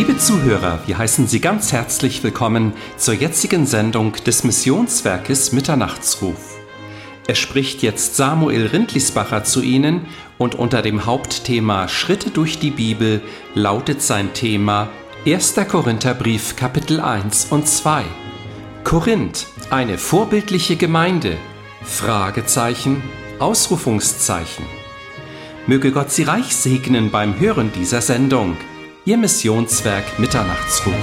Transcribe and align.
Liebe 0.00 0.16
Zuhörer, 0.16 0.78
wir 0.86 0.96
heißen 0.96 1.26
Sie 1.26 1.40
ganz 1.40 1.72
herzlich 1.72 2.22
willkommen 2.22 2.72
zur 2.96 3.12
jetzigen 3.12 3.66
Sendung 3.66 4.14
des 4.14 4.44
Missionswerkes 4.44 5.52
Mitternachtsruf. 5.52 6.56
Es 7.26 7.38
spricht 7.38 7.82
jetzt 7.82 8.16
Samuel 8.16 8.68
Rindlisbacher 8.68 9.44
zu 9.44 9.60
Ihnen 9.60 10.06
und 10.38 10.54
unter 10.54 10.80
dem 10.80 11.04
Hauptthema 11.04 11.86
Schritte 11.86 12.30
durch 12.30 12.58
die 12.58 12.70
Bibel 12.70 13.20
lautet 13.54 14.00
sein 14.00 14.32
Thema 14.32 14.88
1. 15.26 15.56
Korintherbrief 15.68 16.56
Kapitel 16.56 16.98
1 16.98 17.48
und 17.50 17.68
2. 17.68 18.02
Korinth, 18.84 19.48
eine 19.68 19.98
vorbildliche 19.98 20.76
Gemeinde. 20.76 21.36
Fragezeichen, 21.82 23.02
Ausrufungszeichen. 23.38 24.64
Möge 25.66 25.92
Gott 25.92 26.10
Sie 26.10 26.22
reich 26.22 26.56
segnen 26.56 27.10
beim 27.10 27.38
Hören 27.38 27.70
dieser 27.74 28.00
Sendung. 28.00 28.56
Ihr 29.10 29.18
Missionswerk 29.18 30.20
Mitternachtsruf. 30.20 30.94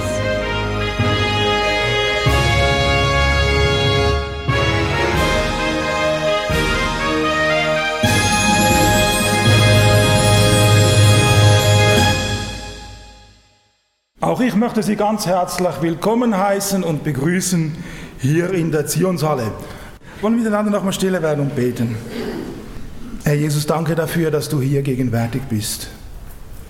Auch 14.22 14.40
ich 14.40 14.54
möchte 14.54 14.82
Sie 14.82 14.96
ganz 14.96 15.26
herzlich 15.26 15.68
willkommen 15.82 16.34
heißen 16.34 16.82
und 16.82 17.04
begrüßen 17.04 17.76
hier 18.20 18.54
in 18.54 18.72
der 18.72 18.86
Zionshalle. 18.86 19.52
Wollen 20.22 20.36
wir 20.36 20.44
miteinander 20.44 20.70
nochmal 20.70 20.94
stille 20.94 21.20
werden 21.20 21.40
und 21.40 21.54
beten? 21.54 21.94
Herr 23.24 23.34
Jesus, 23.34 23.66
danke 23.66 23.94
dafür, 23.94 24.30
dass 24.30 24.48
du 24.48 24.62
hier 24.62 24.80
gegenwärtig 24.80 25.42
bist. 25.50 25.90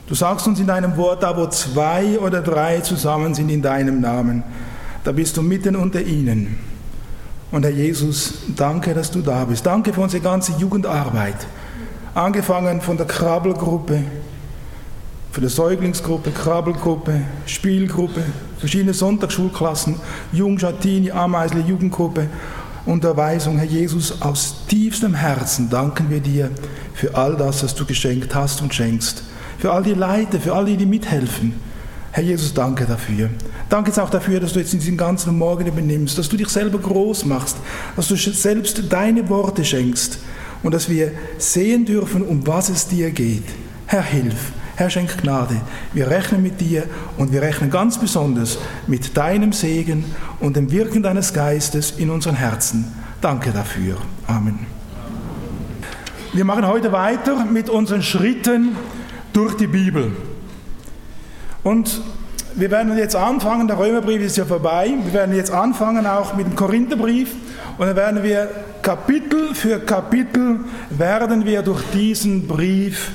Du 0.08 0.14
sagst 0.14 0.46
uns 0.46 0.58
in 0.58 0.66
deinem 0.66 0.96
Wort, 0.96 1.22
da 1.22 1.36
wo 1.36 1.46
zwei 1.48 2.18
oder 2.18 2.40
drei 2.40 2.80
zusammen 2.80 3.34
sind 3.34 3.50
in 3.50 3.60
deinem 3.60 4.00
Namen, 4.00 4.42
da 5.04 5.12
bist 5.12 5.36
du 5.36 5.42
mitten 5.42 5.76
unter 5.76 6.00
ihnen. 6.00 6.58
Und 7.50 7.62
Herr 7.64 7.70
Jesus, 7.70 8.34
danke, 8.56 8.94
dass 8.94 9.10
du 9.10 9.20
da 9.20 9.44
bist. 9.44 9.64
Danke 9.64 9.92
für 9.92 10.00
unsere 10.00 10.22
ganze 10.22 10.52
Jugendarbeit. 10.52 11.46
Angefangen 12.14 12.80
von 12.80 12.96
der 12.96 13.06
Krabbelgruppe, 13.06 14.02
für 15.30 15.40
die 15.42 15.48
Säuglingsgruppe, 15.48 16.30
Krabbelgruppe, 16.30 17.20
Spielgruppe, 17.46 18.22
verschiedene 18.58 18.94
Sonntagsschulklassen, 18.94 19.96
Jungschatini, 20.32 21.10
Ameisle, 21.10 21.60
Jugendgruppe 21.60 22.28
Unterweisung. 22.88 23.58
Herr 23.58 23.66
Jesus, 23.66 24.22
aus 24.22 24.64
tiefstem 24.66 25.14
Herzen 25.14 25.68
danken 25.68 26.08
wir 26.08 26.20
dir 26.20 26.50
für 26.94 27.14
all 27.14 27.36
das, 27.36 27.62
was 27.62 27.74
du 27.74 27.84
geschenkt 27.84 28.34
hast 28.34 28.62
und 28.62 28.72
schenkst. 28.72 29.22
Für 29.58 29.72
all 29.72 29.82
die 29.82 29.94
Leute, 29.94 30.40
für 30.40 30.54
all 30.54 30.64
die, 30.64 30.76
die 30.76 30.86
mithelfen. 30.86 31.54
Herr 32.12 32.22
Jesus, 32.22 32.54
danke 32.54 32.86
dafür. 32.86 33.28
Danke 33.68 33.90
jetzt 33.90 33.98
auch 33.98 34.10
dafür, 34.10 34.40
dass 34.40 34.52
du 34.52 34.60
jetzt 34.60 34.72
diesen 34.72 34.96
ganzen 34.96 35.36
Morgen 35.36 35.66
übernimmst, 35.66 36.16
dass 36.16 36.28
du 36.28 36.36
dich 36.36 36.48
selber 36.48 36.78
groß 36.78 37.26
machst, 37.26 37.58
dass 37.96 38.08
du 38.08 38.16
selbst 38.16 38.82
deine 38.88 39.28
Worte 39.28 39.64
schenkst 39.64 40.18
und 40.62 40.72
dass 40.72 40.88
wir 40.88 41.12
sehen 41.36 41.84
dürfen, 41.84 42.22
um 42.22 42.46
was 42.46 42.70
es 42.70 42.88
dir 42.88 43.10
geht. 43.10 43.44
Herr, 43.86 44.02
hilf. 44.02 44.52
Herr, 44.76 44.90
schenk 44.90 45.20
Gnade. 45.20 45.60
Wir 45.92 46.08
rechnen 46.08 46.42
mit 46.42 46.60
dir 46.60 46.84
und 47.16 47.32
wir 47.32 47.42
rechnen 47.42 47.68
ganz 47.68 47.98
besonders 47.98 48.58
mit 48.86 49.16
deinem 49.16 49.52
Segen 49.52 50.04
und 50.38 50.56
dem 50.56 50.70
Wirken 50.70 51.02
deines 51.02 51.34
Geistes 51.34 51.94
in 51.98 52.10
unseren 52.10 52.36
Herzen. 52.36 52.84
Danke 53.20 53.50
dafür. 53.50 53.96
Amen. 54.28 54.66
Wir 56.32 56.44
machen 56.44 56.66
heute 56.66 56.92
weiter 56.92 57.44
mit 57.44 57.68
unseren 57.68 58.02
Schritten 58.02 58.76
durch 59.32 59.54
die 59.56 59.66
Bibel. 59.66 60.12
Und 61.62 62.00
wir 62.54 62.70
werden 62.70 62.97
jetzt 62.97 63.14
anfangen, 63.14 63.69
der 63.69 63.78
Römerbrief 63.78 64.22
ist 64.22 64.36
ja 64.36 64.44
vorbei, 64.44 64.92
wir 65.04 65.12
werden 65.12 65.36
jetzt 65.36 65.53
anfangen 65.53 66.06
auch 66.06 66.34
mit 66.34 66.47
dem 66.47 66.56
Korintherbrief 66.56 67.34
und 67.76 67.86
dann 67.86 67.97
werden 67.97 68.22
wir 68.22 68.48
Kapitel 68.82 69.54
für 69.54 69.78
Kapitel 69.80 70.60
werden 70.91 71.44
wir 71.44 71.62
durch 71.62 71.82
diesen 71.92 72.48
Brief 72.48 73.12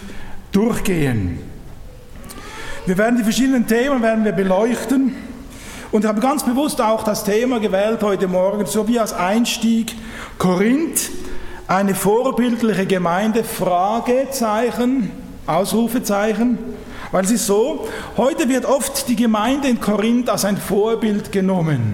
durchgehen. 0.51 1.39
Wir 2.85 2.97
werden 2.97 3.17
die 3.17 3.23
verschiedenen 3.23 3.65
Themen 3.65 4.01
werden 4.01 4.23
wir 4.23 4.33
beleuchten 4.33 5.13
und 5.91 6.03
ich 6.03 6.07
habe 6.07 6.21
ganz 6.21 6.43
bewusst 6.43 6.79
auch 6.79 7.03
das 7.03 7.23
Thema 7.23 7.59
gewählt 7.59 8.01
heute 8.01 8.27
Morgen, 8.27 8.65
so 8.65 8.87
wie 8.87 8.99
als 8.99 9.13
Einstieg 9.13 9.93
Korinth, 10.37 11.11
eine 11.67 11.95
vorbildliche 11.95 12.85
Gemeinde, 12.85 13.43
Fragezeichen, 13.43 15.11
Ausrufezeichen. 15.45 16.57
Weil 17.11 17.25
es 17.25 17.31
ist 17.31 17.45
so, 17.45 17.87
heute 18.17 18.49
wird 18.49 18.65
oft 18.65 19.07
die 19.07 19.15
Gemeinde 19.15 19.67
in 19.67 19.79
Korinth 19.79 20.29
als 20.29 20.45
ein 20.45 20.57
Vorbild 20.57 21.31
genommen. 21.31 21.93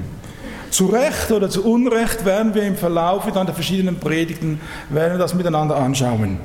Zu 0.71 0.85
Recht 0.85 1.31
oder 1.31 1.49
zu 1.49 1.65
Unrecht 1.65 2.25
werden 2.25 2.53
wir 2.53 2.63
im 2.63 2.77
Verlauf 2.77 3.25
dann 3.33 3.45
der 3.45 3.55
verschiedenen 3.55 3.99
Predigten 3.99 4.61
werden 4.89 5.13
wir 5.13 5.17
das 5.17 5.33
miteinander 5.33 5.75
anschauen. 5.75 6.39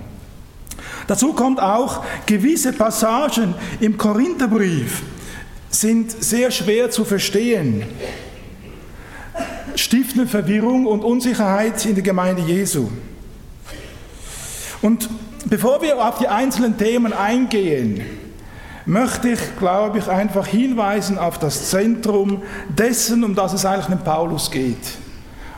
Dazu 1.06 1.34
kommt 1.34 1.60
auch, 1.60 2.02
gewisse 2.26 2.72
Passagen 2.72 3.54
im 3.80 3.98
Korintherbrief 3.98 5.02
sind 5.68 6.10
sehr 6.10 6.50
schwer 6.50 6.90
zu 6.90 7.04
verstehen, 7.04 7.84
stiften 9.74 10.26
Verwirrung 10.26 10.86
und 10.86 11.04
Unsicherheit 11.04 11.84
in 11.84 11.94
der 11.94 12.04
Gemeinde 12.04 12.42
Jesu. 12.42 12.88
Und 14.80 15.08
bevor 15.46 15.82
wir 15.82 15.96
auf 16.04 16.18
die 16.18 16.28
einzelnen 16.28 16.76
Themen 16.76 17.12
eingehen, 17.12 18.02
möchte 18.86 19.30
ich, 19.30 19.40
glaube 19.58 19.98
ich, 19.98 20.08
einfach 20.08 20.46
hinweisen 20.46 21.18
auf 21.18 21.38
das 21.38 21.70
Zentrum 21.70 22.42
dessen, 22.68 23.24
um 23.24 23.34
das 23.34 23.52
es 23.52 23.64
eigentlich 23.64 23.88
in 23.88 24.04
Paulus 24.04 24.50
geht. 24.50 24.92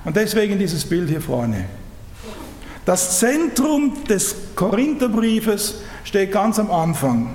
Und 0.05 0.17
deswegen 0.17 0.59
dieses 0.59 0.85
Bild 0.85 1.09
hier 1.09 1.21
vorne. 1.21 1.65
Das 2.85 3.19
Zentrum 3.19 4.05
des 4.05 4.37
Korintherbriefes 4.55 5.81
steht 6.05 6.31
ganz 6.31 6.61
am 6.61 6.71
Anfang. 6.71 7.35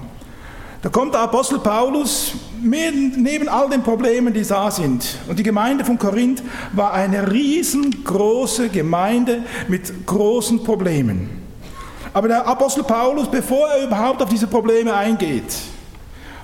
Da 0.81 0.89
kommt 0.89 1.13
der 1.13 1.21
Apostel 1.21 1.59
Paulus 1.59 2.33
neben 2.61 3.49
all 3.49 3.69
den 3.69 3.83
Problemen, 3.83 4.33
die 4.33 4.43
da 4.43 4.71
sind. 4.71 5.17
Und 5.27 5.37
die 5.37 5.43
Gemeinde 5.43 5.83
von 5.83 5.99
Korinth 5.99 6.41
war 6.71 6.93
eine 6.93 7.29
riesengroße 7.29 8.69
Gemeinde 8.69 9.43
mit 9.67 10.07
großen 10.07 10.63
Problemen. 10.63 11.40
Aber 12.13 12.27
der 12.27 12.45
Apostel 12.45 12.83
Paulus, 12.83 13.29
bevor 13.29 13.69
er 13.69 13.85
überhaupt 13.85 14.21
auf 14.21 14.29
diese 14.29 14.47
Probleme 14.47 14.93
eingeht, 14.93 15.53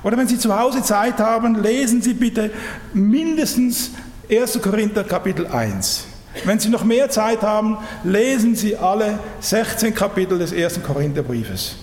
oder 0.04 0.16
wenn 0.18 0.28
Sie 0.28 0.38
zu 0.38 0.58
Hause 0.58 0.82
Zeit 0.82 1.18
haben, 1.18 1.62
lesen 1.62 2.02
Sie 2.02 2.14
bitte 2.14 2.52
mindestens 2.94 3.92
1. 4.30 4.62
Korinther 4.62 5.04
Kapitel 5.04 5.48
1. 5.48 6.06
Wenn 6.46 6.60
Sie 6.60 6.70
noch 6.70 6.84
mehr 6.84 7.10
Zeit 7.10 7.42
haben, 7.42 7.78
lesen 8.04 8.56
Sie 8.56 8.78
alle 8.78 9.20
16 9.40 9.94
Kapitel 9.94 10.38
des 10.38 10.52
ersten 10.52 10.84
Korintherbriefes. 10.84 11.76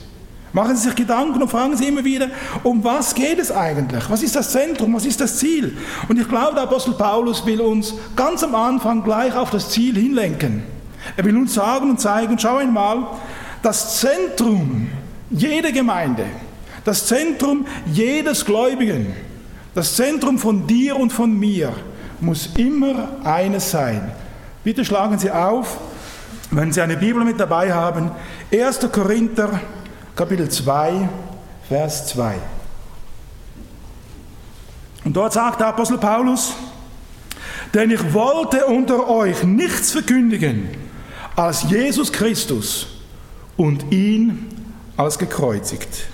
Machen 0.53 0.77
Sie 0.77 0.85
sich 0.85 0.95
Gedanken 0.95 1.43
und 1.43 1.49
fragen 1.49 1.77
Sie 1.77 1.89
immer 1.89 2.05
wieder, 2.05 2.29
um 2.63 2.85
was 2.85 3.15
geht 3.15 3.41
es 3.41 3.51
eigentlich? 3.51 4.09
Was 4.09 4.23
ist 4.23 4.37
das 4.37 4.53
Zentrum? 4.53 4.95
Was 4.95 5.05
ist 5.05 5.21
das 5.21 5.39
Ziel? 5.39 5.77
Und 6.09 6.19
ich 6.19 6.29
glaube, 6.29 6.55
der 6.55 6.63
Apostel 6.63 6.95
Paulus 6.95 7.45
will 7.45 7.61
uns 7.61 7.93
ganz 8.15 8.45
am 8.45 8.55
Anfang 8.55 9.03
gleich 9.03 9.35
auf 9.35 9.51
das 9.51 9.71
Ziel 9.71 9.97
hinlenken. 9.97 10.63
Er 11.17 11.25
will 11.25 11.37
uns 11.37 11.55
sagen 11.55 11.91
und 11.91 12.01
zeigen, 12.01 12.39
schau 12.39 12.57
einmal, 12.59 13.09
das 13.65 13.99
Zentrum 13.99 14.91
jeder 15.31 15.73
Gemeinde, 15.73 16.27
das 16.85 17.07
Zentrum 17.07 17.67
jedes 17.87 18.45
Gläubigen, 18.45 19.17
das 19.75 19.97
Zentrum 19.97 20.39
von 20.39 20.67
dir 20.67 20.97
und 20.97 21.11
von 21.11 21.33
mir 21.33 21.73
muss 22.21 22.51
immer 22.59 23.09
eines 23.25 23.71
sein. 23.71 24.13
Bitte 24.63 24.85
schlagen 24.85 25.19
Sie 25.19 25.31
auf, 25.31 25.79
wenn 26.51 26.73
Sie 26.73 26.83
eine 26.83 26.99
Bibel 26.99 27.25
mit 27.25 27.41
dabei 27.41 27.73
haben, 27.73 28.11
1. 28.53 28.81
Korinther 28.93 29.61
Kapitel 30.15 30.51
2, 30.51 31.09
Vers 31.67 32.09
2. 32.09 32.35
Und 35.07 35.17
dort 35.17 35.33
sagt 35.33 35.61
der 35.61 35.69
Apostel 35.69 35.97
Paulus, 35.97 36.53
denn 37.73 37.91
ich 37.91 38.13
wollte 38.13 38.67
unter 38.67 39.09
euch 39.09 39.43
nichts 39.43 39.91
verkündigen 39.91 40.69
als 41.35 41.63
Jesus 41.63 42.13
Christus 42.13 42.94
und 43.57 43.93
ihn 43.93 44.49
als 44.97 45.19
gekreuzigt. 45.19 46.07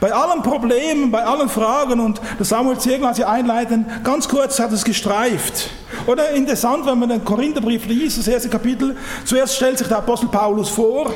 Bei 0.00 0.12
allen 0.12 0.42
Problemen, 0.42 1.10
bei 1.10 1.24
allen 1.24 1.48
Fragen 1.48 2.00
und 2.00 2.20
Samuel 2.40 2.78
Ziegler, 2.78 3.08
als 3.08 3.16
Sie 3.16 3.24
einleiten, 3.24 3.86
ganz 4.02 4.28
kurz 4.28 4.58
hat 4.58 4.72
es 4.72 4.84
gestreift. 4.84 5.70
Oder 6.06 6.30
interessant, 6.30 6.84
wenn 6.86 6.98
man 6.98 7.08
den 7.08 7.24
Korintherbrief 7.24 7.86
liest, 7.86 8.18
das 8.18 8.28
erste 8.28 8.48
Kapitel, 8.48 8.96
zuerst 9.24 9.56
stellt 9.56 9.78
sich 9.78 9.86
der 9.88 9.98
Apostel 9.98 10.28
Paulus 10.28 10.68
vor 10.68 11.12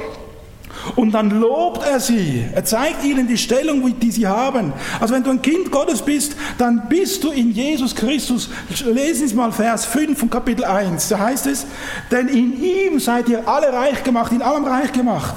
und 0.97 1.13
dann 1.13 1.31
lobt 1.31 1.87
er 1.87 2.01
sie. 2.01 2.45
Er 2.53 2.65
zeigt 2.65 3.05
ihnen 3.05 3.27
die 3.27 3.39
Stellung, 3.39 3.99
die 3.99 4.11
sie 4.11 4.27
haben. 4.27 4.73
Also 5.01 5.15
wenn 5.15 5.23
du 5.23 5.31
ein 5.31 5.43
Kind 5.43 5.71
Gottes 5.71 6.03
bist, 6.03 6.37
dann 6.59 6.89
bist 6.89 7.25
du 7.25 7.31
in 7.31 7.51
Jesus 7.51 7.95
Christus. 7.95 8.51
Lesen 8.85 9.29
Sie 9.29 9.35
mal 9.35 9.53
Vers 9.53 9.85
5 9.87 10.19
von 10.19 10.31
Kapitel 10.31 10.65
1. 10.65 11.09
Da 11.09 11.19
heißt 11.19 11.47
es, 11.47 11.67
denn 12.11 12.29
in 12.29 12.63
ihm 12.63 13.01
seid 13.01 13.29
ihr 13.29 13.47
alle 13.49 13.73
reich 13.73 14.03
gemacht, 14.05 14.33
in 14.33 14.43
allem 14.43 14.65
reich 14.65 14.93
gemacht. 14.93 15.35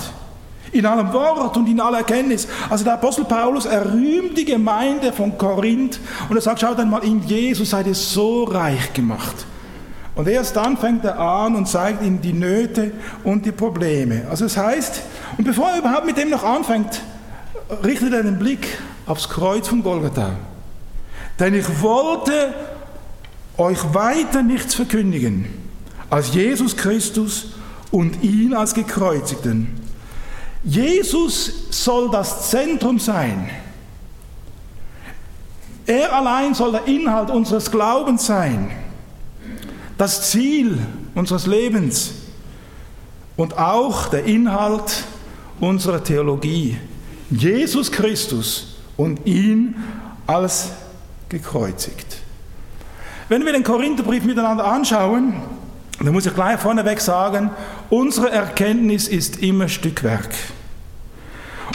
in 0.74 0.86
allem 0.88 1.14
Wort 1.14 1.56
und 1.56 1.70
in 1.70 1.80
aller 1.80 2.00
Erkenntnis. 2.00 2.48
Also 2.70 2.84
der 2.84 2.94
Apostel 2.94 3.26
Paulus, 3.26 3.66
er 3.66 3.94
rühmt 3.94 4.38
die 4.38 4.46
Gemeinde 4.46 5.14
von 5.14 5.38
Korinth 5.38 6.00
und 6.30 6.36
er 6.36 6.42
sagt, 6.42 6.62
schaut 6.62 6.80
einmal, 6.80 7.04
in 7.04 7.22
Jesus 7.22 7.70
seid 7.70 7.88
ihr 7.88 7.94
so 7.94 8.44
reich 8.46 8.92
gemacht. 8.94 9.46
Und 10.16 10.28
erst 10.28 10.56
dann 10.56 10.78
fängt 10.78 11.06
er 11.06 11.20
an 11.20 11.56
und 11.56 11.68
zeigt 11.68 12.04
ihnen 12.04 12.22
die 12.22 12.34
Nöte 12.34 12.92
und 13.24 13.46
die 13.46 13.52
Probleme. 13.52 14.24
Also 14.30 14.46
das 14.46 14.58
heißt, 14.58 15.02
und 15.38 15.44
bevor 15.44 15.72
er 15.72 15.80
überhaupt 15.80 16.06
mit 16.06 16.18
dem 16.18 16.30
noch 16.30 16.44
anfängt, 16.44 17.02
richtet 17.84 18.14
er 18.14 18.24
den 18.24 18.40
Blick 18.40 18.68
aufs 19.06 19.30
Kreuz 19.30 19.68
von 19.68 19.84
Golgatha. 19.84 20.32
Denn 21.40 21.54
ich 21.54 21.82
wollte 21.82 22.54
euch 23.58 23.94
weiter 23.94 24.44
nichts 24.44 24.76
verkündigen 24.76 25.48
als 26.10 26.34
Jesus 26.34 26.78
Christus 26.78 27.54
und 27.92 28.24
ihn 28.24 28.54
als 28.54 28.74
gekreuzigten. 28.74 29.68
Jesus 30.64 31.52
soll 31.72 32.10
das 32.12 32.50
Zentrum 32.50 33.00
sein. 33.00 33.50
Er 35.86 36.14
allein 36.14 36.54
soll 36.54 36.72
der 36.72 36.88
Inhalt 36.88 37.30
unseres 37.30 37.70
Glaubens 37.70 38.26
sein, 38.26 38.72
das 39.98 40.30
Ziel 40.32 40.78
unseres 41.14 41.46
Lebens 41.46 42.14
und 43.36 43.58
auch 43.58 44.08
der 44.08 44.24
Inhalt 44.24 45.04
unserer 45.60 46.04
Theologie. 46.04 46.78
Jesus 47.30 47.92
Christus 47.92 48.76
und 48.98 49.26
ihn 49.26 49.76
als 50.28 50.72
gekreuzigt. 51.30 52.18
Wenn 53.30 53.46
wir 53.46 53.54
den 53.54 53.64
Korintherbrief 53.64 54.24
miteinander 54.24 54.66
anschauen, 54.66 55.34
dann 56.00 56.14
muss 56.14 56.26
ich 56.26 56.34
gleich 56.34 56.60
vorneweg 56.60 57.00
sagen, 57.00 57.52
unsere 57.90 58.30
Erkenntnis 58.30 59.08
ist 59.08 59.42
immer 59.42 59.68
Stückwerk. 59.70 60.30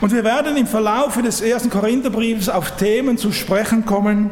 Und 0.00 0.12
wir 0.12 0.22
werden 0.22 0.56
im 0.56 0.66
Verlauf 0.66 1.20
des 1.20 1.40
ersten 1.40 1.70
Korintherbriefs 1.70 2.48
auf 2.48 2.76
Themen 2.76 3.18
zu 3.18 3.32
sprechen 3.32 3.84
kommen. 3.84 4.30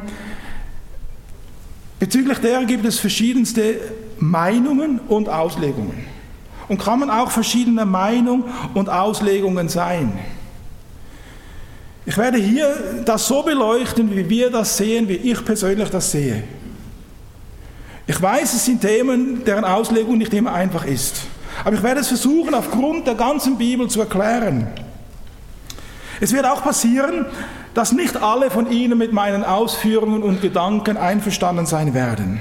Bezüglich 1.99 2.39
der 2.39 2.65
gibt 2.65 2.85
es 2.85 2.99
verschiedenste 2.99 3.81
Meinungen 4.19 5.01
und 5.09 5.29
Auslegungen. 5.29 6.16
Und 6.69 6.79
kann 6.79 7.01
man 7.01 7.11
auch 7.11 7.31
verschiedener 7.31 7.85
Meinung 7.85 8.45
und 8.75 8.89
Auslegungen 8.89 9.69
sein. 9.69 10.19
Ich 12.05 12.17
werde 12.17 12.39
hier 12.39 13.03
das 13.05 13.27
so 13.27 13.43
beleuchten, 13.43 14.15
wie 14.15 14.29
wir 14.29 14.51
das 14.51 14.77
sehen, 14.77 15.09
wie 15.09 15.15
ich 15.15 15.45
persönlich 15.45 15.91
das 15.91 16.13
sehe. 16.13 16.45
Ich 18.07 18.23
weiß, 18.23 18.55
es 18.55 18.65
sind 18.65 18.81
Themen, 18.81 19.45
deren 19.45 19.65
Auslegung 19.65 20.19
nicht 20.19 20.33
immer 20.33 20.53
einfach 20.53 20.85
ist. 20.85 21.23
Aber 21.65 21.75
ich 21.75 21.83
werde 21.83 22.01
es 22.01 22.09
versuchen, 22.09 22.55
aufgrund 22.55 23.07
der 23.07 23.17
ganzen 23.17 23.59
Bibel 23.59 23.89
zu 23.89 24.01
erklären. 24.01 24.69
Es 26.21 26.33
wird 26.33 26.47
auch 26.47 26.63
passieren, 26.63 27.27
dass 27.75 27.93
nicht 27.93 28.17
alle 28.17 28.51
von 28.51 28.71
Ihnen 28.71 28.97
mit 28.97 29.13
meinen 29.13 29.45
Ausführungen 29.45 30.23
und 30.23 30.41
Gedanken 30.41 30.97
einverstanden 30.97 31.67
sein 31.67 31.93
werden. 31.93 32.41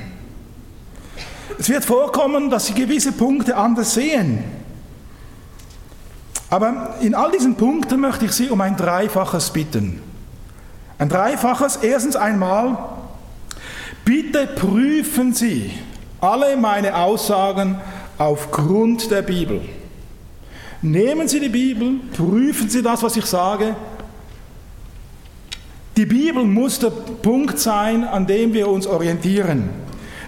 Es 1.57 1.69
wird 1.69 1.85
vorkommen, 1.85 2.49
dass 2.49 2.67
Sie 2.67 2.73
gewisse 2.73 3.11
Punkte 3.11 3.55
anders 3.55 3.93
sehen. 3.93 4.43
Aber 6.49 6.95
in 7.01 7.15
all 7.15 7.31
diesen 7.31 7.55
Punkten 7.55 7.99
möchte 7.99 8.25
ich 8.25 8.31
Sie 8.31 8.49
um 8.49 8.61
ein 8.61 8.75
Dreifaches 8.77 9.51
bitten. 9.51 10.01
Ein 10.97 11.09
Dreifaches, 11.09 11.77
erstens 11.77 12.15
einmal, 12.15 12.77
bitte 14.03 14.47
prüfen 14.47 15.33
Sie 15.33 15.71
alle 16.21 16.55
meine 16.55 16.95
Aussagen 16.95 17.79
aufgrund 18.17 19.11
der 19.11 19.21
Bibel. 19.21 19.61
Nehmen 20.81 21.27
Sie 21.27 21.39
die 21.39 21.49
Bibel, 21.49 21.99
prüfen 22.15 22.69
Sie 22.69 22.81
das, 22.81 23.01
was 23.03 23.17
ich 23.17 23.25
sage. 23.25 23.75
Die 25.97 26.05
Bibel 26.05 26.43
muss 26.43 26.79
der 26.79 26.89
Punkt 26.89 27.59
sein, 27.59 28.03
an 28.03 28.27
dem 28.27 28.53
wir 28.53 28.67
uns 28.67 28.85
orientieren. 28.85 29.69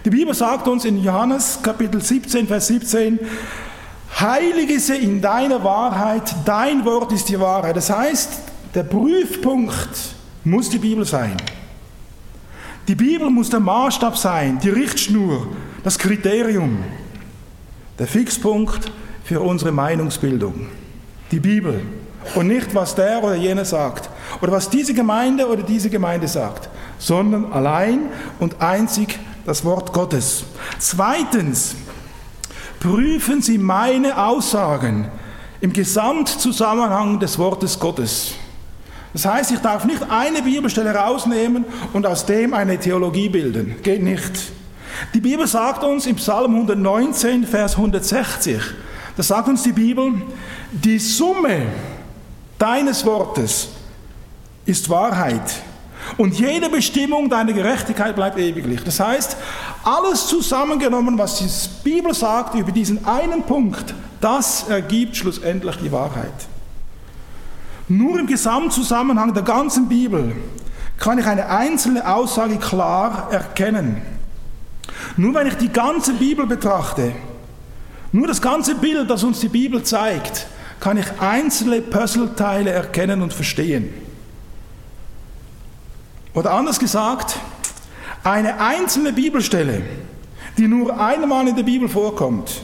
Die 0.08 0.12
Bibel 0.12 0.34
sagt 0.34 0.70
uns 0.70 0.86
in 0.86 1.04
Johannes 1.04 1.60
Kapitel 1.62 2.00
17, 2.00 2.48
Vers 2.48 2.68
17, 2.68 3.20
Heilige 4.18 4.80
sie 4.80 4.96
in 4.96 5.20
deiner 5.20 5.62
Wahrheit, 5.66 6.34
dein 6.46 6.86
Wort 6.86 7.12
ist 7.12 7.28
die 7.28 7.38
Wahrheit. 7.38 7.76
Das 7.76 7.90
heißt, 7.90 8.40
der 8.74 8.84
Prüfpunkt 8.84 9.90
muss 10.46 10.70
die 10.70 10.78
Bibel 10.78 11.04
sein. 11.04 11.36
Die 12.88 12.96
Bibel 12.96 13.30
muss 13.30 13.50
der 13.50 13.60
Maßstab 13.60 14.16
sein, 14.16 14.60
die 14.64 14.70
Richtschnur, 14.70 15.50
das 15.84 16.00
Kriterium, 16.00 16.86
der 18.00 18.08
Fixpunkt 18.08 18.90
für 19.26 19.42
unsere 19.42 19.74
Meinungsbildung. 19.74 20.68
Die 21.32 21.42
Bibel 21.42 21.82
und 22.34 22.48
nicht, 22.48 22.74
was 22.74 22.96
der 22.96 23.22
oder 23.22 23.36
jener 23.36 23.66
sagt 23.66 24.10
oder 24.42 24.54
was 24.54 24.70
diese 24.70 24.94
Gemeinde 24.94 25.50
oder 25.50 25.64
diese 25.64 25.90
Gemeinde 25.90 26.30
sagt, 26.30 26.70
sondern 26.98 27.52
allein 27.52 28.04
und 28.40 28.62
einzig 28.62 29.20
das 29.48 29.64
Wort 29.64 29.94
Gottes. 29.94 30.44
Zweitens, 30.78 31.74
prüfen 32.82 33.42
Sie 33.42 33.58
meine 33.58 34.22
Aussagen 34.22 35.10
im 35.62 35.72
Gesamtzusammenhang 35.72 37.18
des 37.22 37.40
Wortes 37.40 37.80
Gottes. 37.80 38.34
Das 39.14 39.26
heißt, 39.26 39.52
ich 39.52 39.60
darf 39.60 39.86
nicht 39.86 40.04
eine 40.10 40.42
Bibelstelle 40.42 40.94
rausnehmen 40.94 41.64
und 41.94 42.06
aus 42.06 42.26
dem 42.26 42.54
eine 42.54 42.78
Theologie 42.78 43.30
bilden. 43.30 43.78
Geht 43.84 44.04
nicht. 44.04 44.52
Die 45.14 45.22
Bibel 45.22 45.48
sagt 45.48 45.82
uns 45.82 46.06
im 46.08 46.18
Psalm 46.18 46.54
119, 46.54 47.48
Vers 47.48 47.78
160, 47.78 48.60
da 49.16 49.24
sagt 49.24 49.48
uns 49.48 49.64
die 49.64 49.72
Bibel, 49.72 50.12
die 50.74 51.00
Summe 51.00 51.68
deines 52.60 53.06
Wortes 53.06 53.70
ist 54.66 54.90
Wahrheit. 54.90 55.62
Und 56.16 56.40
jede 56.40 56.70
Bestimmung 56.70 57.30
deiner 57.30 57.54
Gerechtigkeit 57.54 58.16
bleibt 58.16 58.38
ewiglich. 58.38 58.84
Das 58.84 59.00
heißt, 59.00 59.36
alles 59.84 60.28
zusammengenommen, 60.28 61.18
was 61.18 61.40
die 61.40 61.50
Bibel 61.84 62.14
sagt 62.14 62.56
über 62.56 62.72
diesen 62.72 63.06
einen 63.06 63.44
Punkt, 63.44 63.94
das 64.22 64.68
ergibt 64.70 65.18
schlussendlich 65.18 65.76
die 65.78 65.92
Wahrheit. 65.92 66.48
Nur 67.90 68.20
im 68.20 68.28
Gesamtzusammenhang 68.28 69.34
der 69.34 69.44
ganzen 69.44 69.88
Bibel 69.88 70.36
kann 70.98 71.20
ich 71.20 71.26
eine 71.26 71.50
einzelne 71.50 72.08
Aussage 72.08 72.58
klar 72.58 73.28
erkennen. 73.32 74.02
Nur 75.16 75.34
wenn 75.34 75.48
ich 75.48 75.56
die 75.56 75.70
ganze 75.70 76.14
Bibel 76.14 76.46
betrachte, 76.48 77.14
nur 78.12 78.28
das 78.28 78.42
ganze 78.42 78.76
Bild, 78.76 79.10
das 79.10 79.24
uns 79.24 79.40
die 79.40 79.50
Bibel 79.50 79.84
zeigt, 79.84 80.48
kann 80.80 80.98
ich 80.98 81.06
einzelne 81.20 81.82
Puzzleteile 81.82 82.72
erkennen 82.72 83.22
und 83.22 83.34
verstehen. 83.34 83.94
Oder 86.38 86.54
anders 86.54 86.78
gesagt, 86.78 87.40
eine 88.24 88.60
einzelne 88.60 89.12
Bibelstelle, 89.12 89.82
die 90.56 90.68
nur 90.68 91.00
einmal 91.00 91.48
in 91.48 91.56
der 91.56 91.64
Bibel 91.64 91.90
vorkommt, 91.90 92.62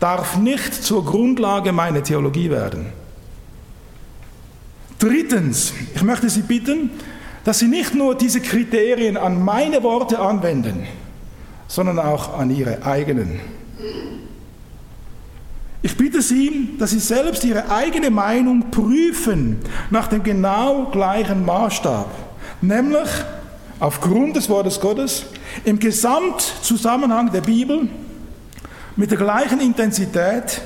darf 0.00 0.38
nicht 0.38 0.72
zur 0.82 1.04
Grundlage 1.04 1.72
meiner 1.72 2.02
Theologie 2.02 2.48
werden. 2.48 2.86
Drittens, 4.98 5.74
ich 5.94 6.02
möchte 6.02 6.30
Sie 6.30 6.40
bitten, 6.40 6.88
dass 7.44 7.58
Sie 7.58 7.68
nicht 7.68 7.94
nur 7.94 8.14
diese 8.14 8.40
Kriterien 8.40 9.18
an 9.18 9.44
meine 9.44 9.82
Worte 9.82 10.18
anwenden, 10.18 10.86
sondern 11.68 11.98
auch 11.98 12.38
an 12.38 12.48
Ihre 12.48 12.86
eigenen. 12.86 13.40
Ich 15.82 15.98
bitte 15.98 16.22
Sie, 16.22 16.78
dass 16.78 16.92
Sie 16.92 16.98
selbst 16.98 17.44
Ihre 17.44 17.70
eigene 17.70 18.08
Meinung 18.08 18.70
prüfen 18.70 19.58
nach 19.90 20.08
dem 20.08 20.22
genau 20.22 20.86
gleichen 20.86 21.44
Maßstab, 21.44 22.31
nämlich 22.62 23.08
aufgrund 23.80 24.36
des 24.36 24.48
Wortes 24.48 24.80
Gottes 24.80 25.26
im 25.64 25.78
Gesamtzusammenhang 25.78 27.32
der 27.32 27.40
Bibel 27.40 27.88
mit 28.96 29.10
der 29.10 29.18
gleichen 29.18 29.60
Intensität 29.60 30.62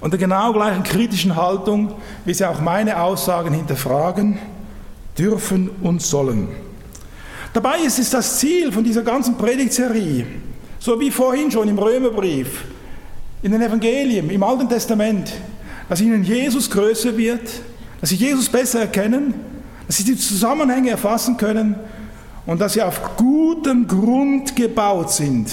und 0.00 0.12
der 0.12 0.18
genau 0.18 0.52
gleichen 0.52 0.82
kritischen 0.82 1.36
Haltung, 1.36 1.94
wie 2.24 2.34
Sie 2.34 2.44
auch 2.44 2.60
meine 2.60 3.00
Aussagen 3.00 3.54
hinterfragen 3.54 4.38
dürfen 5.16 5.70
und 5.82 6.02
sollen. 6.02 6.48
Dabei 7.52 7.80
ist 7.80 7.98
es 7.98 8.10
das 8.10 8.38
Ziel 8.38 8.70
von 8.72 8.84
dieser 8.84 9.02
ganzen 9.02 9.36
Predigtserie, 9.36 10.26
so 10.78 10.98
wie 11.00 11.10
vorhin 11.10 11.50
schon 11.50 11.68
im 11.68 11.78
Römerbrief, 11.78 12.64
in 13.42 13.52
den 13.52 13.62
Evangelien, 13.62 14.30
im 14.30 14.42
Alten 14.42 14.68
Testament, 14.68 15.32
dass 15.88 16.00
ihnen 16.00 16.22
Jesus 16.22 16.70
größer 16.70 17.16
wird, 17.16 17.48
dass 18.00 18.10
sie 18.10 18.16
Jesus 18.16 18.48
besser 18.48 18.80
erkennen, 18.80 19.34
dass 19.90 19.96
sie 19.96 20.04
die 20.04 20.16
Zusammenhänge 20.16 20.90
erfassen 20.90 21.36
können 21.36 21.74
und 22.46 22.60
dass 22.60 22.74
sie 22.74 22.82
auf 22.82 23.16
gutem 23.16 23.88
Grund 23.88 24.54
gebaut 24.54 25.10
sind 25.10 25.50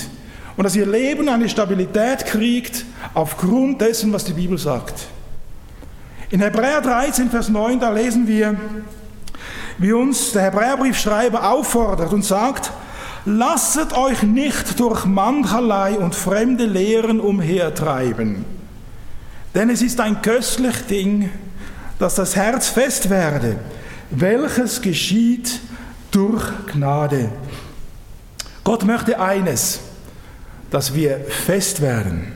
und 0.56 0.64
dass 0.64 0.76
ihr 0.76 0.86
Leben 0.86 1.28
eine 1.28 1.50
Stabilität 1.50 2.24
kriegt 2.24 2.86
aufgrund 3.16 3.82
dessen, 3.82 4.14
was 4.14 4.26
die 4.26 4.34
Bibel 4.34 4.60
sagt. 4.60 5.08
In 6.30 6.40
Hebräer 6.40 6.82
13, 6.82 7.32
Vers 7.32 7.50
9, 7.50 7.80
da 7.80 7.90
lesen 7.90 8.28
wir, 8.28 8.56
wie 9.80 9.92
uns 9.92 10.34
der 10.34 10.44
Hebräerbriefschreiber 10.44 11.50
auffordert 11.50 12.14
und 12.14 12.24
sagt, 12.24 12.72
Lasset 13.26 13.94
euch 13.94 14.22
nicht 14.22 14.80
durch 14.80 15.06
mancherlei 15.06 15.98
und 15.98 16.14
fremde 16.14 16.66
Lehren 16.66 17.20
umhertreiben, 17.20 18.46
denn 19.56 19.72
es 19.72 19.82
ist 19.82 20.00
ein 20.00 20.22
köstlich 20.22 20.86
Ding, 20.86 21.32
dass 21.98 22.14
das 22.14 22.36
Herz 22.36 22.68
fest 22.68 23.10
werde, 23.10 23.56
welches 24.10 24.82
geschieht 24.82 25.60
durch 26.12 26.44
Gnade. 26.74 27.30
Gott 28.64 28.84
möchte 28.86 29.20
eines, 29.20 29.80
dass 30.70 30.94
wir 30.94 31.20
fest 31.20 31.82
werden. 31.82 32.34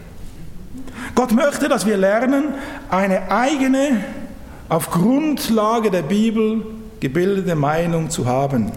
Gott 1.15 1.31
möchte, 1.33 1.67
dass 1.67 1.85
wir 1.85 1.97
lernen, 1.97 2.53
eine 2.89 3.31
eigene, 3.31 4.03
auf 4.69 4.89
Grundlage 4.89 5.91
der 5.91 6.03
Bibel 6.03 6.65
gebildete 7.01 7.55
Meinung 7.55 8.09
zu 8.09 8.25
haben. 8.25 8.71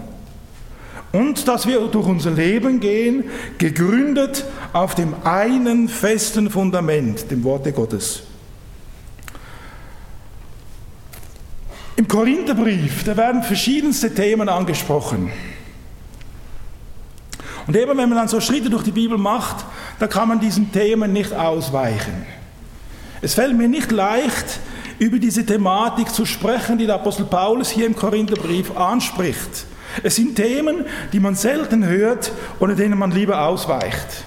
Und 1.13 1.47
dass 1.47 1.69
wir 1.69 1.79
durch 1.87 2.07
unser 2.09 2.33
Leben 2.33 2.81
gehen, 2.81 3.25
gegründet 3.59 4.45
auf 4.73 4.97
dem 4.97 5.15
einen 5.23 5.89
festen 5.89 6.51
Fundament, 6.51 7.31
dem 7.31 7.45
Worte 7.45 7.71
Gottes. 7.71 8.25
Im 11.97 12.09
Korintherbrief, 12.09 13.05
da 13.05 13.17
werden 13.17 13.43
verschiedenste 13.43 14.13
Themen 14.13 14.49
angesprochen. 14.49 15.31
Und 17.67 17.77
eben 17.77 17.97
wenn 17.97 18.09
man 18.09 18.19
dann 18.19 18.29
so 18.29 18.41
Schritte 18.41 18.69
durch 18.69 18.83
die 18.83 18.91
Bibel 18.91 19.17
macht, 19.17 19.65
da 19.99 20.07
kann 20.07 20.29
man 20.29 20.41
diesen 20.41 20.73
Themen 20.73 21.13
nicht 21.13 21.33
ausweichen. 21.33 22.27
Es 23.23 23.35
fällt 23.35 23.57
mir 23.57 23.69
nicht 23.69 23.91
leicht, 23.91 24.61
über 24.99 25.19
diese 25.19 25.47
Thematik 25.47 26.11
zu 26.11 26.27
sprechen, 26.27 26.79
die 26.79 26.87
der 26.87 26.97
Apostel 26.97 27.27
Paulus 27.27 27.71
hier 27.71 27.87
im 27.87 27.97
Korintherbrief 27.97 28.77
anspricht. 28.77 29.67
Es 30.03 30.17
sind 30.17 30.35
Themen, 30.35 30.85
die 31.13 31.21
man 31.21 31.35
selten 31.35 31.87
hört 31.87 32.33
oder 32.59 32.75
denen 32.75 32.99
man 32.99 33.13
lieber 33.13 33.47
ausweicht. 33.47 34.25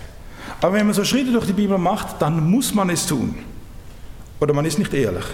Aber 0.61 0.73
wenn 0.73 0.85
man 0.85 0.95
so 0.95 1.03
Schritte 1.03 1.31
durch 1.31 1.45
die 1.45 1.53
Bibel 1.53 1.77
macht, 1.77 2.21
dann 2.21 2.49
muss 2.49 2.73
man 2.73 2.89
es 2.89 3.05
tun. 3.05 3.35
Oder 4.39 4.53
man 4.53 4.65
ist 4.65 4.79
nicht 4.79 4.93
ehrlich. 4.93 5.25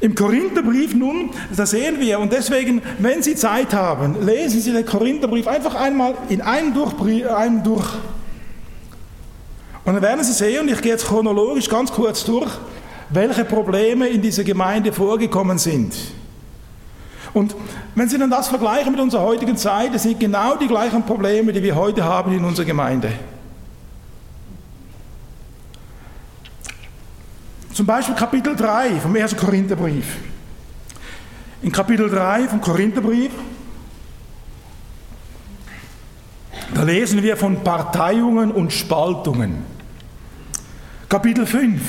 Im 0.00 0.14
Korintherbrief 0.14 0.94
nun, 0.94 1.30
da 1.56 1.66
sehen 1.66 1.98
wir, 1.98 2.20
und 2.20 2.32
deswegen, 2.32 2.80
wenn 2.98 3.20
Sie 3.22 3.34
Zeit 3.34 3.74
haben, 3.74 4.24
lesen 4.24 4.60
Sie 4.60 4.72
den 4.72 4.86
Korintherbrief 4.86 5.48
einfach 5.48 5.74
einmal 5.74 6.14
in 6.28 6.40
einem 6.40 6.72
durch. 6.72 6.92
Einem 7.26 7.64
durch. 7.64 7.88
Und 9.84 9.94
dann 9.94 10.02
werden 10.02 10.22
Sie 10.22 10.32
sehen, 10.32 10.60
und 10.60 10.68
ich 10.68 10.80
gehe 10.80 10.92
jetzt 10.92 11.06
chronologisch 11.06 11.68
ganz 11.68 11.90
kurz 11.90 12.24
durch, 12.24 12.50
welche 13.10 13.44
Probleme 13.44 14.06
in 14.06 14.22
dieser 14.22 14.44
Gemeinde 14.44 14.92
vorgekommen 14.92 15.58
sind. 15.58 15.94
Und 17.34 17.56
wenn 17.94 18.08
Sie 18.08 18.18
dann 18.18 18.30
das 18.30 18.48
vergleichen 18.48 18.92
mit 18.92 19.00
unserer 19.00 19.22
heutigen 19.22 19.56
Zeit, 19.56 19.94
das 19.94 20.04
sind 20.04 20.20
genau 20.20 20.56
die 20.56 20.68
gleichen 20.68 21.02
Probleme, 21.02 21.52
die 21.52 21.62
wir 21.62 21.74
heute 21.74 22.04
haben 22.04 22.32
in 22.32 22.44
unserer 22.44 22.66
Gemeinde. 22.66 23.10
Zum 27.78 27.86
Beispiel 27.86 28.16
Kapitel 28.16 28.56
3 28.56 28.98
vom 28.98 29.14
1. 29.14 29.36
Korintherbrief. 29.36 30.16
In 31.62 31.70
Kapitel 31.70 32.10
3 32.10 32.48
vom 32.48 32.60
Korintherbrief, 32.60 33.30
da 36.74 36.82
lesen 36.82 37.22
wir 37.22 37.36
von 37.36 37.62
Parteiungen 37.62 38.50
und 38.50 38.72
Spaltungen. 38.72 39.62
Kapitel 41.08 41.46
5, 41.46 41.80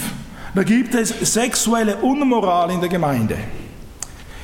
da 0.53 0.61
gibt 0.61 0.93
es 0.93 1.09
sexuelle 1.33 1.95
Unmoral 1.95 2.69
in 2.69 2.81
der 2.81 2.89
Gemeinde. 2.89 3.39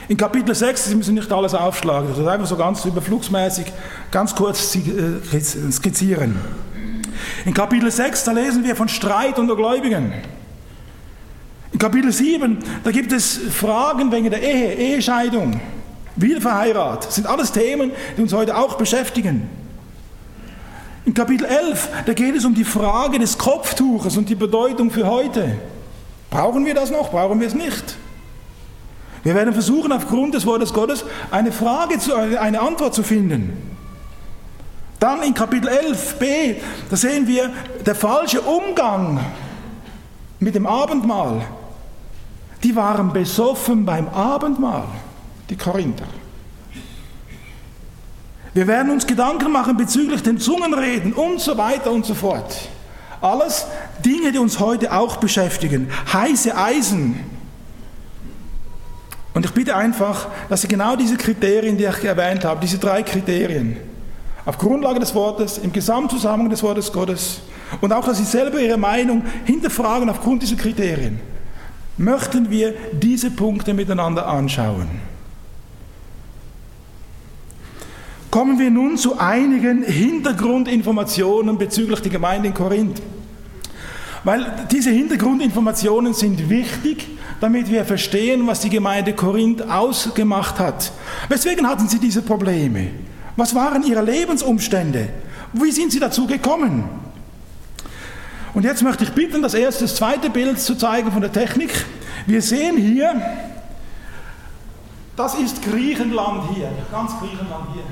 In 0.07 0.17
Kapitel 0.17 0.55
6, 0.55 0.85
Sie 0.85 0.95
müssen 0.95 1.13
nicht 1.13 1.31
alles 1.31 1.53
aufschlagen, 1.53 2.09
das 2.09 2.17
ist 2.17 2.25
einfach 2.25 2.47
so 2.47 2.57
ganz 2.57 2.83
überflugsmäßig, 2.85 3.67
ganz 4.09 4.33
kurz 4.33 4.75
äh, 4.77 5.71
skizzieren. 5.71 6.39
In 7.45 7.53
Kapitel 7.53 7.91
6, 7.91 8.23
da 8.23 8.31
lesen 8.31 8.63
wir 8.63 8.75
von 8.75 8.89
Streit 8.89 9.37
unter 9.37 9.55
Gläubigen. 9.55 10.11
In 11.75 11.79
Kapitel 11.79 12.09
7, 12.09 12.57
da 12.85 12.91
gibt 12.91 13.11
es 13.11 13.37
Fragen 13.37 14.09
wegen 14.09 14.29
der 14.29 14.41
Ehe, 14.41 14.75
Ehescheidung, 14.75 15.59
Wiederverheirat. 16.15 17.07
Das 17.07 17.15
sind 17.15 17.27
alles 17.27 17.51
Themen, 17.51 17.91
die 18.15 18.21
uns 18.21 18.31
heute 18.31 18.55
auch 18.55 18.77
beschäftigen. 18.77 19.49
In 21.03 21.13
Kapitel 21.13 21.43
11, 21.43 21.89
da 22.05 22.13
geht 22.13 22.33
es 22.33 22.45
um 22.45 22.55
die 22.55 22.63
Frage 22.63 23.19
des 23.19 23.37
Kopftuches 23.37 24.15
und 24.15 24.29
die 24.29 24.35
Bedeutung 24.35 24.89
für 24.89 25.05
heute. 25.05 25.57
Brauchen 26.29 26.65
wir 26.65 26.75
das 26.75 26.91
noch? 26.91 27.11
Brauchen 27.11 27.41
wir 27.41 27.47
es 27.47 27.53
nicht? 27.53 27.97
Wir 29.23 29.35
werden 29.35 29.53
versuchen, 29.53 29.91
aufgrund 29.91 30.33
des 30.33 30.45
Wortes 30.45 30.71
Gottes 30.71 31.03
eine 31.29 31.51
Frage, 31.51 31.99
zu, 31.99 32.15
eine 32.15 32.61
Antwort 32.61 32.93
zu 32.93 33.03
finden. 33.03 33.51
Dann 35.01 35.21
in 35.23 35.33
Kapitel 35.33 35.67
11b, 35.67 36.55
da 36.89 36.95
sehen 36.95 37.27
wir 37.27 37.51
der 37.85 37.95
falsche 37.95 38.39
Umgang 38.39 39.19
mit 40.39 40.55
dem 40.55 40.67
Abendmahl 40.67 41.41
die 42.65 42.75
waren 42.75 43.13
besoffen 43.13 43.85
beim 43.85 44.07
Abendmahl, 44.07 44.87
die 45.51 45.55
Korinther. 45.55 46.07
Wir 48.55 48.65
werden 48.65 48.91
uns 48.91 49.05
Gedanken 49.05 49.51
machen 49.51 49.77
bezüglich 49.77 50.23
dem 50.23 50.39
Zungenreden 50.39 51.13
und 51.13 51.39
so 51.39 51.55
weiter 51.59 51.91
und 51.91 52.07
so 52.07 52.15
fort. 52.15 52.67
Alles 53.21 53.67
Dinge, 54.03 54.31
die 54.31 54.39
uns 54.39 54.59
heute 54.59 54.91
auch 54.91 55.17
beschäftigen. 55.17 55.91
Heiße 56.11 56.57
Eisen. 56.57 57.19
Und 59.35 59.45
ich 59.45 59.51
bitte 59.51 59.75
einfach, 59.75 60.27
dass 60.49 60.61
Sie 60.61 60.67
genau 60.67 60.95
diese 60.95 61.17
Kriterien, 61.17 61.77
die 61.77 61.83
ich 61.83 62.03
erwähnt 62.03 62.43
habe, 62.45 62.61
diese 62.61 62.79
drei 62.79 63.03
Kriterien, 63.03 63.77
auf 64.43 64.57
Grundlage 64.57 64.99
des 64.99 65.13
Wortes, 65.13 65.59
im 65.59 65.71
Gesamtzusammenhang 65.71 66.49
des 66.49 66.63
Wortes 66.63 66.91
Gottes 66.91 67.41
und 67.79 67.93
auch, 67.93 68.05
dass 68.05 68.17
Sie 68.17 68.25
selber 68.25 68.59
Ihre 68.59 68.77
Meinung 68.77 69.23
hinterfragen 69.43 70.09
aufgrund 70.09 70.41
dieser 70.41 70.55
Kriterien 70.55 71.34
möchten 71.97 72.49
wir 72.49 72.73
diese 72.91 73.31
Punkte 73.31 73.73
miteinander 73.73 74.27
anschauen. 74.27 74.87
Kommen 78.29 78.59
wir 78.59 78.69
nun 78.69 78.97
zu 78.97 79.17
einigen 79.17 79.83
Hintergrundinformationen 79.83 81.57
bezüglich 81.57 82.01
der 82.01 82.11
Gemeinde 82.11 82.49
in 82.49 82.53
Korinth. 82.53 83.01
Weil 84.25 84.67
diese 84.71 84.89
Hintergrundinformationen 84.89 86.13
sind 86.13 86.49
wichtig, 86.49 87.07
damit 87.39 87.69
wir 87.71 87.85
verstehen, 87.85 88.45
was 88.47 88.59
die 88.59 88.69
Gemeinde 88.69 89.13
Korinth 89.13 89.61
ausgemacht 89.61 90.59
hat. 90.59 90.91
Weswegen 91.29 91.67
hatten 91.67 91.87
sie 91.87 91.99
diese 91.99 92.23
Probleme? 92.23 92.87
Was 93.37 93.53
waren 93.55 93.83
ihre 93.83 94.01
Lebensumstände? 94.01 95.09
Wie 95.53 95.71
sind 95.71 95.91
sie 95.91 95.99
dazu 95.99 96.27
gekommen? 96.27 97.04
Und 98.55 98.63
jetzt 98.63 98.81
möchte 98.81 99.03
ich 99.03 99.11
bitten, 99.11 99.41
das 99.41 99.53
erste, 99.53 99.83
das 99.83 99.95
zweite 99.95 100.29
Bild 100.29 100.61
zu 100.61 100.75
zeigen 100.77 101.11
von 101.11 101.19
der 101.19 101.31
Technik. 101.31 101.71
Wir 102.25 102.41
sehen 102.41 102.77
hier, 102.77 103.21
das 105.17 105.35
ist 105.35 105.61
Griechenland 105.61 106.55
hier, 106.55 106.71
ganz 106.89 107.19
Griechenland 107.19 107.67
hier. 107.73 107.83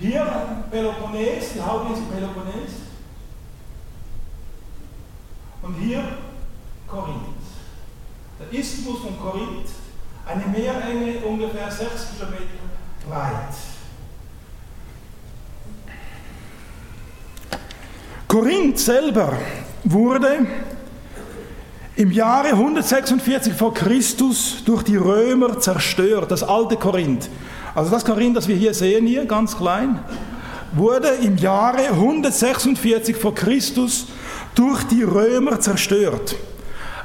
Hier 0.00 0.26
Peloponnes, 0.72 1.52
die 1.54 1.60
Hauptinsel 1.60 2.04
Peloponnes. 2.12 2.72
Und 5.62 5.74
hier 5.74 6.02
Korinth. 6.88 7.44
Der 8.40 8.58
Isthmus 8.58 9.02
von 9.02 9.16
Korinth, 9.20 9.68
eine 10.26 10.46
Meerenge 10.46 11.24
ungefähr 11.24 11.70
6 11.70 12.08
Kilometer 12.18 12.44
breit. 13.08 13.54
Korinth 18.34 18.80
selber 18.80 19.38
wurde 19.84 20.44
im 21.94 22.10
Jahre 22.10 22.48
146 22.48 23.54
vor 23.54 23.72
Christus 23.72 24.56
durch 24.64 24.82
die 24.82 24.96
Römer 24.96 25.60
zerstört, 25.60 26.32
das 26.32 26.42
alte 26.42 26.76
Korinth. 26.76 27.30
Also 27.76 27.92
das 27.92 28.04
Korinth, 28.04 28.36
das 28.36 28.48
wir 28.48 28.56
hier 28.56 28.74
sehen, 28.74 29.06
hier 29.06 29.24
ganz 29.26 29.56
klein, 29.56 30.00
wurde 30.72 31.10
im 31.22 31.36
Jahre 31.36 31.90
146 31.90 33.14
vor 33.14 33.36
Christus 33.36 34.08
durch 34.56 34.82
die 34.82 35.04
Römer 35.04 35.60
zerstört. 35.60 36.34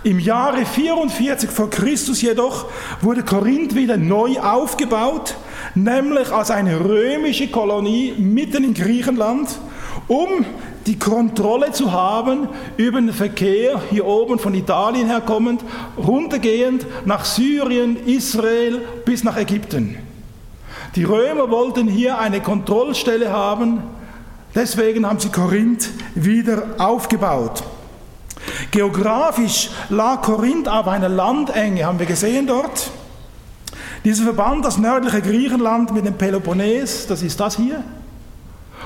Im 0.04 0.20
Jahre 0.20 0.66
44 0.66 1.48
vor 1.48 1.70
Christus 1.70 2.24
jedoch 2.24 2.66
wurde 3.02 3.22
Korinth 3.22 3.76
wieder 3.76 3.98
neu 3.98 4.40
aufgebaut, 4.40 5.36
nämlich 5.76 6.32
als 6.32 6.50
eine 6.50 6.80
römische 6.80 7.50
Kolonie 7.50 8.16
mitten 8.18 8.64
in 8.64 8.74
Griechenland, 8.74 9.50
um 10.08 10.44
die 10.90 10.98
Kontrolle 10.98 11.72
zu 11.72 11.92
haben 11.92 12.48
über 12.78 13.00
den 13.00 13.14
Verkehr 13.14 13.80
hier 13.92 14.08
oben 14.08 14.40
von 14.40 14.56
Italien 14.56 15.08
herkommend, 15.08 15.64
runtergehend 15.96 16.88
nach 17.06 17.26
Syrien, 17.26 17.96
Israel 18.08 18.82
bis 19.06 19.24
nach 19.24 19.38
Ägypten. 19.38 20.00
Die 20.96 21.04
Römer 21.04 21.52
wollten 21.52 21.88
hier 21.88 22.18
eine 22.18 22.42
Kontrollstelle 22.42 23.32
haben, 23.32 23.84
deswegen 24.56 25.06
haben 25.06 25.20
sie 25.20 25.30
Korinth 25.30 25.92
wieder 26.16 26.64
aufgebaut. 26.80 27.62
Geografisch 28.72 29.70
lag 29.90 30.24
Korinth 30.24 30.68
auf 30.68 30.88
einer 30.88 31.08
Landenge, 31.08 31.86
haben 31.86 32.00
wir 32.00 32.08
gesehen 32.08 32.48
dort. 32.48 32.90
Dieser 34.04 34.24
Verband, 34.24 34.66
das 34.66 34.80
nördliche 34.80 35.22
Griechenland 35.22 35.94
mit 35.94 36.08
dem 36.08 36.16
Peloponnes, 36.16 37.06
das 37.06 37.22
ist 37.22 37.40
das 37.40 37.58
hier. 37.58 37.84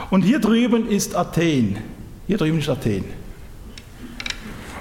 Und 0.09 0.23
hier 0.23 0.39
drüben 0.39 0.89
ist 0.89 1.15
Athen. 1.15 1.92
Hier 2.27 2.37
drüben 2.37 2.59
ist 2.59 2.69
Athen. 2.69 3.03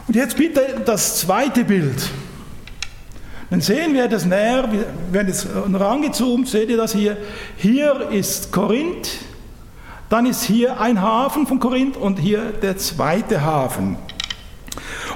Und 0.07 0.17
jetzt 0.17 0.37
bitte 0.37 0.83
das 0.85 1.19
zweite 1.19 1.65
Bild. 1.65 2.11
Dann 3.51 3.61
sehen 3.61 3.93
wir 3.93 4.09
das 4.09 4.25
näher, 4.25 4.67
wir 4.73 4.87
werden 5.13 5.29
jetzt 5.29 5.47
rangezoomt, 5.55 6.49
seht 6.49 6.71
ihr 6.71 6.79
das 6.79 6.95
hier? 6.95 7.19
Hier 7.57 8.09
ist 8.11 8.51
Korinth, 8.51 9.11
dann 10.09 10.25
ist 10.25 10.43
hier 10.43 10.81
ein 10.81 11.03
Hafen 11.03 11.47
von 11.47 11.61
Korinth 11.61 11.99
und 11.99 12.19
hier 12.19 12.53
der 12.63 12.79
zweite 12.79 13.43
Hafen. 13.43 13.97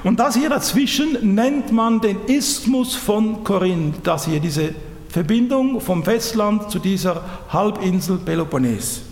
Und 0.04 0.20
das 0.20 0.36
hier 0.36 0.50
dazwischen 0.50 1.34
nennt 1.34 1.72
man 1.72 2.00
den 2.02 2.26
Isthmus 2.26 2.94
von 2.94 3.42
Korinth, 3.42 4.06
das 4.06 4.26
hier, 4.26 4.40
diese 4.40 4.74
Verbindung 5.08 5.80
vom 5.80 6.04
Festland 6.04 6.70
zu 6.70 6.78
dieser 6.78 7.24
Halbinsel 7.48 8.18
Peloponnes. 8.18 9.05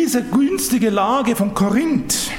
Diese 0.00 0.22
günstige 0.22 0.90
Lage 0.90 1.34
von 1.34 1.54
Korinth 1.54 2.30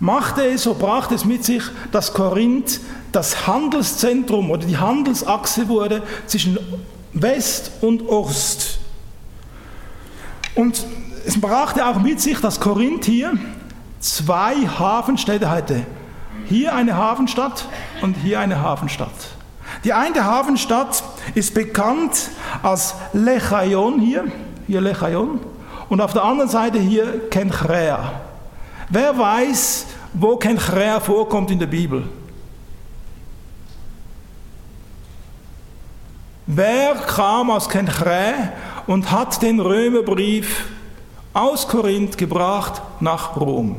machte 0.00 0.44
es, 0.44 0.64
so 0.64 0.74
brachte 0.74 1.14
es 1.14 1.24
mit 1.24 1.44
sich, 1.44 1.62
dass 1.92 2.12
Korinth 2.12 2.80
das 3.12 3.46
Handelszentrum 3.46 4.50
oder 4.50 4.66
die 4.66 4.76
Handelsachse 4.76 5.68
wurde 5.68 6.02
zwischen 6.26 6.58
West 7.12 7.70
und 7.80 8.08
Ost. 8.08 8.80
Und 10.56 10.84
es 11.24 11.40
brachte 11.40 11.86
auch 11.86 12.00
mit 12.00 12.20
sich, 12.20 12.40
dass 12.40 12.58
Korinth 12.58 13.04
hier 13.04 13.34
zwei 14.00 14.56
Hafenstädte 14.56 15.48
hatte. 15.48 15.86
Hier 16.46 16.74
eine 16.74 16.96
Hafenstadt 16.96 17.68
und 18.02 18.14
hier 18.14 18.40
eine 18.40 18.60
Hafenstadt. 18.60 19.14
Die 19.84 19.92
eine 19.92 20.24
Hafenstadt 20.24 21.04
ist 21.36 21.54
bekannt 21.54 22.30
als 22.64 22.96
Lechaion 23.12 24.00
hier, 24.00 24.24
hier 24.66 24.80
Lechaion, 24.80 25.38
und 25.88 26.00
auf 26.00 26.12
der 26.12 26.24
anderen 26.24 26.50
Seite 26.50 26.78
hier 26.78 27.28
Kenchrea. 27.30 28.12
Wer 28.90 29.18
weiß, 29.18 29.86
wo 30.12 30.36
Kenchrea 30.36 31.00
vorkommt 31.00 31.50
in 31.50 31.58
der 31.58 31.66
Bibel? 31.66 32.04
Wer 36.46 36.94
kam 36.94 37.50
aus 37.50 37.68
Kenchrea 37.68 38.52
und 38.86 39.10
hat 39.10 39.42
den 39.42 39.60
Römerbrief 39.60 40.64
aus 41.34 41.68
Korinth 41.68 42.16
gebracht 42.16 42.80
nach 43.00 43.36
Rom? 43.36 43.76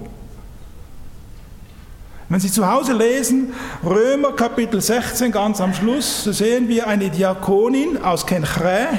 Wenn 2.32 2.39
Sie 2.39 2.51
zu 2.51 2.72
Hause 2.72 2.94
lesen, 2.94 3.54
Römer 3.84 4.34
Kapitel 4.34 4.80
16 4.80 5.32
ganz 5.32 5.60
am 5.60 5.74
Schluss, 5.74 6.25
sehen 6.25 6.68
wir 6.68 6.86
eine 6.86 7.10
Diakonin 7.10 8.04
aus 8.04 8.24
Kenchrea, 8.24 8.89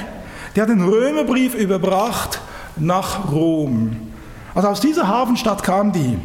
die 0.53 0.61
hat 0.61 0.67
den 0.67 0.83
Römerbrief 0.83 1.55
überbracht 1.55 2.41
nach 2.77 3.31
Rom. 3.31 3.95
Also 4.53 4.67
aus 4.67 4.81
dieser 4.81 5.07
Hafenstadt 5.07 5.63
kam 5.63 5.91
die. 5.91 6.17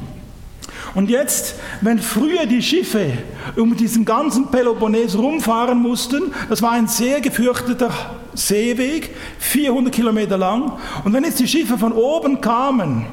Und 0.95 1.11
jetzt, 1.11 1.57
wenn 1.83 1.99
früher 1.99 2.47
die 2.47 2.63
Schiffe 2.63 3.13
um 3.57 3.77
diesen 3.77 4.05
ganzen 4.05 4.51
Peloponnes 4.51 5.17
rumfahren 5.19 5.79
mussten, 5.81 6.33
das 6.49 6.63
war 6.63 6.73
ein 6.73 6.89
sehr 6.89 7.21
gefürchteter 7.21 7.91
Seeweg, 8.35 9.15
400 9.39 9.93
Kilometer 9.93 10.39
lang, 10.39 10.73
und 11.05 11.13
wenn 11.13 11.25
jetzt 11.25 11.39
die 11.39 11.49
Schiffe 11.49 11.77
von 11.77 11.93
oben 11.93 12.41
kamen, 12.41 13.07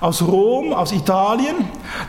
aus 0.00 0.22
Rom, 0.22 0.72
aus 0.72 0.92
Italien, 0.92 1.56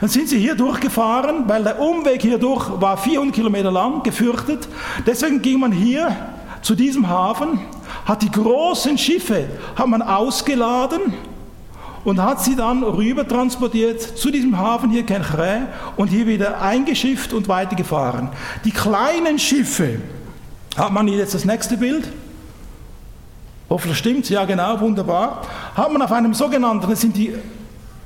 dann 0.00 0.08
sind 0.08 0.28
sie 0.28 0.38
hier 0.38 0.54
durchgefahren, 0.54 1.44
weil 1.46 1.62
der 1.62 1.80
Umweg 1.80 2.22
hier 2.22 2.38
durch 2.38 2.68
war 2.80 2.96
400 2.96 3.34
Kilometer 3.34 3.70
lang, 3.70 4.02
gefürchtet. 4.02 4.68
Deswegen 5.06 5.40
ging 5.40 5.60
man 5.60 5.72
hier 5.72 6.14
zu 6.62 6.74
diesem 6.74 7.08
Hafen, 7.08 7.60
hat 8.06 8.22
die 8.22 8.30
großen 8.30 8.96
Schiffe 8.96 9.48
hat 9.74 9.88
man 9.88 10.00
ausgeladen 10.00 11.12
und 12.04 12.22
hat 12.22 12.42
sie 12.42 12.54
dann 12.54 12.84
rüber 12.84 13.26
transportiert 13.26 14.00
zu 14.00 14.30
diesem 14.30 14.56
Hafen 14.56 14.90
hier 14.90 15.04
Kenchre 15.04 15.66
und 15.96 16.06
hier 16.06 16.26
wieder 16.26 16.62
eingeschifft 16.62 17.32
und 17.32 17.48
weitergefahren. 17.48 18.28
Die 18.64 18.70
kleinen 18.70 19.40
Schiffe, 19.40 20.00
hat 20.76 20.92
man 20.92 21.08
jetzt 21.08 21.34
das 21.34 21.44
nächste 21.44 21.76
Bild? 21.76 22.08
Hoffentlich 23.68 23.98
stimmt's, 23.98 24.28
ja 24.28 24.44
genau, 24.44 24.78
wunderbar. 24.78 25.42
Hat 25.74 25.92
man 25.92 26.00
auf 26.00 26.12
einem 26.12 26.32
sogenannten, 26.32 26.88
das 26.88 27.00
sind 27.00 27.16
die 27.16 27.34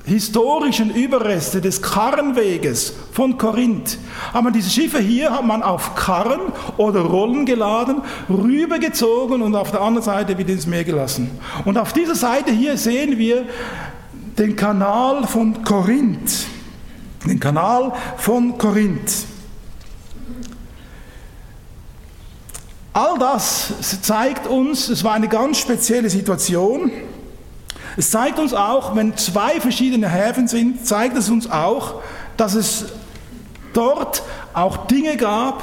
historischen 0.04 0.90
Überreste 0.90 1.60
des 1.60 1.82
Karrenweges 1.82 2.94
von 3.12 3.38
Korinth, 3.38 3.98
man 4.32 4.52
diese 4.52 4.70
Schiffe 4.70 4.98
hier, 4.98 5.30
hat 5.30 5.44
man 5.44 5.62
auf 5.62 5.94
Karren 5.94 6.40
oder 6.76 7.00
Rollen 7.00 7.46
geladen, 7.46 8.02
rübergezogen 8.28 9.42
und 9.42 9.54
auf 9.54 9.70
der 9.70 9.80
anderen 9.82 10.04
Seite 10.04 10.38
wieder 10.38 10.52
ins 10.52 10.66
Meer 10.66 10.84
gelassen. 10.84 11.30
Und 11.64 11.78
auf 11.78 11.92
dieser 11.92 12.14
Seite 12.14 12.50
hier 12.50 12.76
sehen 12.76 13.18
wir 13.18 13.44
den 14.38 14.56
Kanal 14.56 15.26
von 15.26 15.62
Korinth. 15.62 16.46
Den 17.26 17.38
Kanal 17.38 17.92
von 18.16 18.56
Korinth. 18.56 19.26
All 22.92 23.18
das 23.18 24.00
zeigt 24.02 24.46
uns, 24.46 24.88
es 24.88 25.04
war 25.04 25.12
eine 25.12 25.28
ganz 25.28 25.58
spezielle 25.58 26.10
Situation. 26.10 26.90
Es 27.96 28.10
zeigt 28.10 28.38
uns 28.38 28.54
auch, 28.54 28.94
wenn 28.96 29.16
zwei 29.16 29.60
verschiedene 29.60 30.08
Häfen 30.08 30.48
sind, 30.48 30.86
zeigt 30.86 31.16
es 31.16 31.28
uns 31.28 31.50
auch, 31.50 32.02
dass 32.36 32.54
es 32.54 32.86
dort 33.72 34.22
auch 34.52 34.86
Dinge 34.86 35.16
gab, 35.16 35.62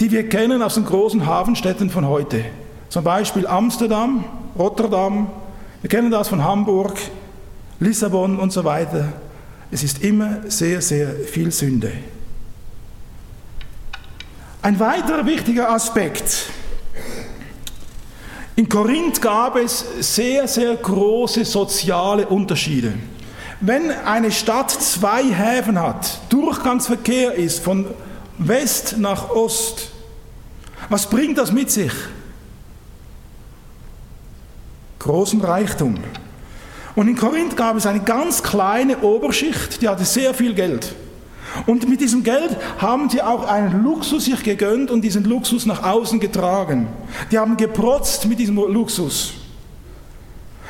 die 0.00 0.10
wir 0.10 0.28
kennen 0.28 0.62
aus 0.62 0.74
den 0.74 0.84
großen 0.84 1.26
Hafenstädten 1.26 1.90
von 1.90 2.06
heute. 2.08 2.44
Zum 2.88 3.04
Beispiel 3.04 3.46
Amsterdam, 3.46 4.24
Rotterdam, 4.58 5.30
wir 5.80 5.88
kennen 5.88 6.10
das 6.10 6.28
von 6.28 6.42
Hamburg, 6.44 6.98
Lissabon 7.80 8.38
und 8.38 8.52
so 8.52 8.64
weiter. 8.64 9.12
Es 9.70 9.82
ist 9.82 10.02
immer 10.02 10.38
sehr, 10.48 10.82
sehr 10.82 11.10
viel 11.10 11.50
Sünde. 11.50 11.92
Ein 14.60 14.78
weiterer 14.78 15.26
wichtiger 15.26 15.70
Aspekt 15.70 16.50
in 18.56 18.68
Korinth 18.68 19.20
gab 19.22 19.56
es 19.56 19.84
sehr, 20.00 20.46
sehr 20.46 20.76
große 20.76 21.44
soziale 21.44 22.26
Unterschiede. 22.26 22.94
Wenn 23.60 23.90
eine 23.90 24.30
Stadt 24.30 24.70
zwei 24.70 25.24
Häfen 25.24 25.80
hat, 25.80 26.18
Durchgangsverkehr 26.28 27.34
ist 27.34 27.60
von 27.60 27.86
West 28.38 28.96
nach 28.98 29.30
Ost, 29.30 29.90
was 30.88 31.08
bringt 31.08 31.38
das 31.38 31.52
mit 31.52 31.70
sich? 31.70 31.92
Großen 34.98 35.40
Reichtum. 35.40 35.96
Und 36.94 37.08
in 37.08 37.16
Korinth 37.16 37.56
gab 37.56 37.76
es 37.76 37.86
eine 37.86 38.00
ganz 38.00 38.42
kleine 38.42 38.98
Oberschicht, 38.98 39.80
die 39.80 39.88
hatte 39.88 40.04
sehr 40.04 40.34
viel 40.34 40.54
Geld. 40.54 40.94
Und 41.66 41.88
mit 41.88 42.00
diesem 42.00 42.22
Geld 42.22 42.56
haben 42.78 43.10
sie 43.10 43.22
auch 43.22 43.46
einen 43.46 43.82
Luxus 43.82 44.24
sich 44.24 44.42
gegönnt 44.42 44.90
und 44.90 45.02
diesen 45.02 45.24
Luxus 45.24 45.66
nach 45.66 45.82
außen 45.82 46.18
getragen. 46.20 46.88
Die 47.30 47.38
haben 47.38 47.56
geprotzt 47.56 48.26
mit 48.26 48.38
diesem 48.38 48.56
Luxus. 48.56 49.34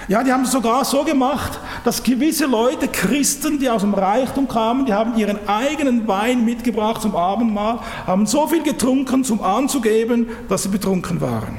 Ja, 0.08 0.24
die 0.24 0.32
haben 0.32 0.42
es 0.42 0.50
sogar 0.50 0.84
so 0.84 1.04
gemacht, 1.04 1.60
dass 1.84 2.02
gewisse 2.02 2.46
Leute, 2.46 2.88
Christen, 2.88 3.60
die 3.60 3.70
aus 3.70 3.82
dem 3.82 3.94
Reichtum 3.94 4.48
kamen, 4.48 4.84
die 4.84 4.92
haben 4.92 5.16
ihren 5.16 5.48
eigenen 5.48 6.08
Wein 6.08 6.44
mitgebracht 6.44 7.02
zum 7.02 7.14
Abendmahl, 7.14 7.78
haben 8.06 8.26
so 8.26 8.48
viel 8.48 8.64
getrunken, 8.64 9.22
zum 9.22 9.42
anzugeben, 9.42 10.26
dass 10.48 10.64
sie 10.64 10.70
betrunken 10.70 11.20
waren. 11.20 11.58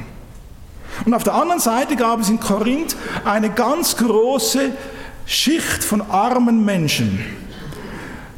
Und 1.06 1.14
auf 1.14 1.24
der 1.24 1.36
anderen 1.36 1.62
Seite 1.62 1.96
gab 1.96 2.20
es 2.20 2.30
in 2.30 2.40
Korinth 2.40 2.96
eine 3.24 3.50
ganz 3.50 3.96
große 3.96 4.72
Schicht 5.26 5.84
von 5.84 6.02
armen 6.02 6.66
Menschen. 6.66 7.24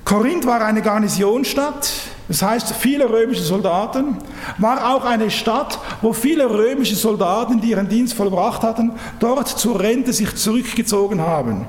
Korinth 0.05 0.45
war 0.45 0.63
eine 0.63 0.83
Garnisonstadt, 0.83 1.91
das 2.27 2.43
heißt 2.43 2.75
viele 2.75 3.09
römische 3.09 3.41
Soldaten, 3.41 4.17
war 4.59 4.95
auch 4.95 5.03
eine 5.03 5.31
Stadt, 5.31 5.79
wo 6.03 6.13
viele 6.13 6.47
römische 6.47 6.95
Soldaten, 6.95 7.59
die 7.59 7.71
ihren 7.71 7.89
Dienst 7.89 8.13
vollbracht 8.13 8.61
hatten, 8.61 8.91
dort 9.19 9.47
zur 9.47 9.79
Rente 9.79 10.13
sich 10.13 10.35
zurückgezogen 10.35 11.21
haben. 11.21 11.65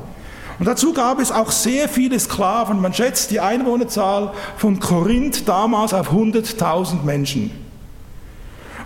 Und 0.59 0.67
dazu 0.67 0.93
gab 0.93 1.19
es 1.19 1.33
auch 1.33 1.51
sehr 1.51 1.89
viele 1.89 2.21
Sklaven. 2.21 2.81
Man 2.81 2.93
schätzt 2.93 3.31
die 3.31 3.41
Einwohnerzahl 3.41 4.33
von 4.59 4.81
Korinth 4.81 5.49
damals 5.49 5.95
auf 5.95 6.13
100.000 6.13 7.05
Menschen. 7.05 7.51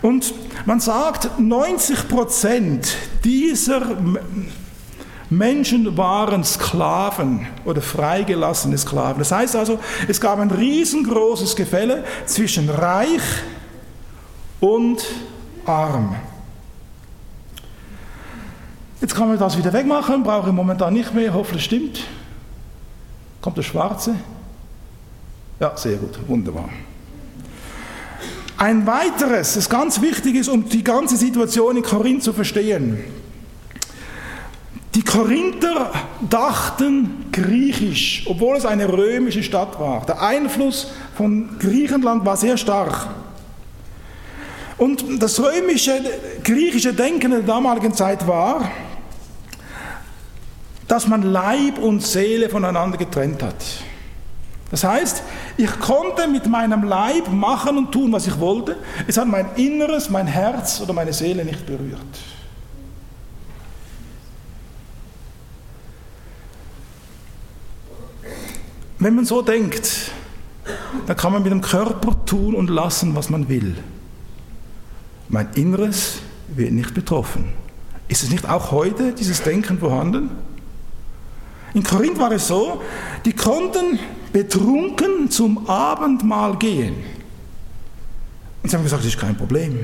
Und 0.00 0.32
man 0.64 0.78
sagt, 0.78 1.40
90 1.40 2.08
Prozent 2.08 2.96
dieser 3.24 3.82
Menschen 5.30 5.96
waren 5.96 6.42
Sklaven 6.42 7.46
oder 7.64 7.80
freigelassene 7.80 8.76
Sklaven. 8.76 9.20
Das 9.20 9.30
heißt 9.30 9.54
also, 9.54 9.78
es 10.08 10.20
gab 10.20 10.40
ein 10.40 10.50
riesengroßes 10.50 11.54
Gefälle 11.54 12.04
zwischen 12.26 12.68
reich 12.68 13.22
und 14.58 15.04
arm. 15.64 16.16
Jetzt 19.00 19.14
kann 19.14 19.28
man 19.28 19.38
das 19.38 19.56
wieder 19.56 19.72
wegmachen, 19.72 20.24
brauche 20.24 20.48
ich 20.48 20.54
momentan 20.54 20.92
nicht 20.92 21.14
mehr, 21.14 21.32
hoffentlich 21.32 21.64
stimmt. 21.64 22.00
Kommt 23.40 23.56
der 23.56 23.62
Schwarze? 23.62 24.16
Ja, 25.60 25.76
sehr 25.76 25.96
gut, 25.96 26.18
wunderbar. 26.26 26.68
Ein 28.58 28.86
weiteres, 28.86 29.54
das 29.54 29.70
ganz 29.70 30.02
wichtig 30.02 30.34
ist, 30.34 30.48
um 30.48 30.68
die 30.68 30.84
ganze 30.84 31.16
Situation 31.16 31.76
in 31.76 31.82
Korinth 31.82 32.24
zu 32.24 32.32
verstehen. 32.32 32.98
Die 35.00 35.06
Korinther 35.06 35.92
dachten 36.28 37.24
griechisch, 37.32 38.26
obwohl 38.26 38.58
es 38.58 38.66
eine 38.66 38.86
römische 38.86 39.42
Stadt 39.42 39.80
war. 39.80 40.04
Der 40.04 40.20
Einfluss 40.20 40.88
von 41.16 41.58
Griechenland 41.58 42.26
war 42.26 42.36
sehr 42.36 42.58
stark. 42.58 43.08
Und 44.76 45.22
das 45.22 45.40
römische, 45.40 46.02
griechische 46.44 46.92
Denken 46.92 47.30
der 47.30 47.40
damaligen 47.40 47.94
Zeit 47.94 48.28
war, 48.28 48.70
dass 50.86 51.08
man 51.08 51.22
Leib 51.22 51.78
und 51.78 52.02
Seele 52.02 52.50
voneinander 52.50 52.98
getrennt 52.98 53.42
hat. 53.42 53.56
Das 54.70 54.84
heißt, 54.84 55.22
ich 55.56 55.80
konnte 55.80 56.28
mit 56.28 56.46
meinem 56.46 56.84
Leib 56.84 57.32
machen 57.32 57.78
und 57.78 57.90
tun, 57.90 58.12
was 58.12 58.26
ich 58.26 58.38
wollte. 58.38 58.76
Es 59.06 59.16
hat 59.16 59.28
mein 59.28 59.46
Inneres, 59.56 60.10
mein 60.10 60.26
Herz 60.26 60.78
oder 60.82 60.92
meine 60.92 61.14
Seele 61.14 61.42
nicht 61.42 61.64
berührt. 61.64 62.00
Wenn 69.00 69.14
man 69.14 69.24
so 69.24 69.40
denkt, 69.40 70.12
dann 71.06 71.16
kann 71.16 71.32
man 71.32 71.42
mit 71.42 71.50
dem 71.50 71.62
Körper 71.62 72.24
tun 72.26 72.54
und 72.54 72.68
lassen, 72.68 73.16
was 73.16 73.30
man 73.30 73.48
will. 73.48 73.74
Mein 75.30 75.48
Inneres 75.54 76.18
wird 76.48 76.72
nicht 76.72 76.92
betroffen. 76.92 77.46
Ist 78.08 78.22
es 78.22 78.30
nicht 78.30 78.46
auch 78.46 78.70
heute 78.72 79.14
dieses 79.14 79.42
Denken 79.42 79.78
vorhanden? 79.78 80.30
In 81.72 81.82
Korinth 81.82 82.18
war 82.18 82.30
es 82.32 82.46
so, 82.46 82.82
die 83.24 83.32
konnten 83.32 83.98
betrunken 84.34 85.30
zum 85.30 85.66
Abendmahl 85.70 86.58
gehen. 86.58 86.96
Und 88.62 88.68
sie 88.68 88.76
haben 88.76 88.82
gesagt, 88.82 89.02
das 89.02 89.14
ist 89.14 89.20
kein 89.20 89.36
Problem. 89.36 89.78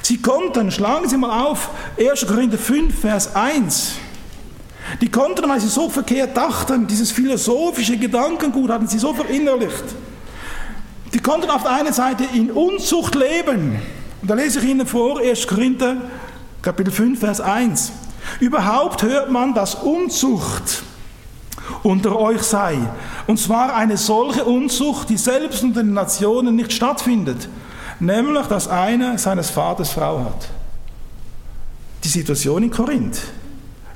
Sie 0.00 0.22
konnten, 0.22 0.70
schlagen 0.70 1.06
Sie 1.06 1.18
mal 1.18 1.44
auf, 1.44 1.68
1. 1.98 2.26
Korinther 2.26 2.56
5, 2.56 2.98
Vers 2.98 3.34
1. 3.34 3.96
Die 5.00 5.10
konnten, 5.10 5.48
weil 5.48 5.60
sie 5.60 5.68
so 5.68 5.88
verkehrt 5.88 6.36
dachten, 6.36 6.86
dieses 6.86 7.10
philosophische 7.12 7.96
Gedankengut 7.96 8.70
hatten 8.70 8.88
sie 8.88 8.98
so 8.98 9.14
verinnerlicht. 9.14 9.84
Die 11.14 11.20
konnten 11.20 11.50
auf 11.50 11.62
der 11.62 11.72
einen 11.72 11.92
Seite 11.92 12.24
in 12.34 12.50
Unzucht 12.50 13.14
leben. 13.14 13.80
Und 14.20 14.30
da 14.30 14.34
lese 14.34 14.58
ich 14.58 14.66
Ihnen 14.66 14.86
vor, 14.86 15.20
1. 15.20 15.46
Korinther, 15.46 15.96
Kapitel 16.60 16.92
5, 16.92 17.20
Vers 17.20 17.40
1. 17.40 17.92
Überhaupt 18.40 19.02
hört 19.02 19.30
man, 19.30 19.54
dass 19.54 19.76
Unzucht 19.76 20.82
unter 21.82 22.18
euch 22.18 22.42
sei. 22.42 22.78
Und 23.26 23.38
zwar 23.38 23.74
eine 23.74 23.96
solche 23.96 24.44
Unzucht, 24.44 25.08
die 25.08 25.16
selbst 25.16 25.62
unter 25.62 25.82
den 25.82 25.94
Nationen 25.94 26.56
nicht 26.56 26.72
stattfindet. 26.72 27.48
Nämlich, 28.00 28.46
dass 28.46 28.68
einer 28.68 29.18
seines 29.18 29.50
Vaters 29.50 29.90
Frau 29.90 30.20
hat. 30.20 30.48
Die 32.04 32.08
Situation 32.08 32.62
in 32.62 32.70
Korinth. 32.70 33.20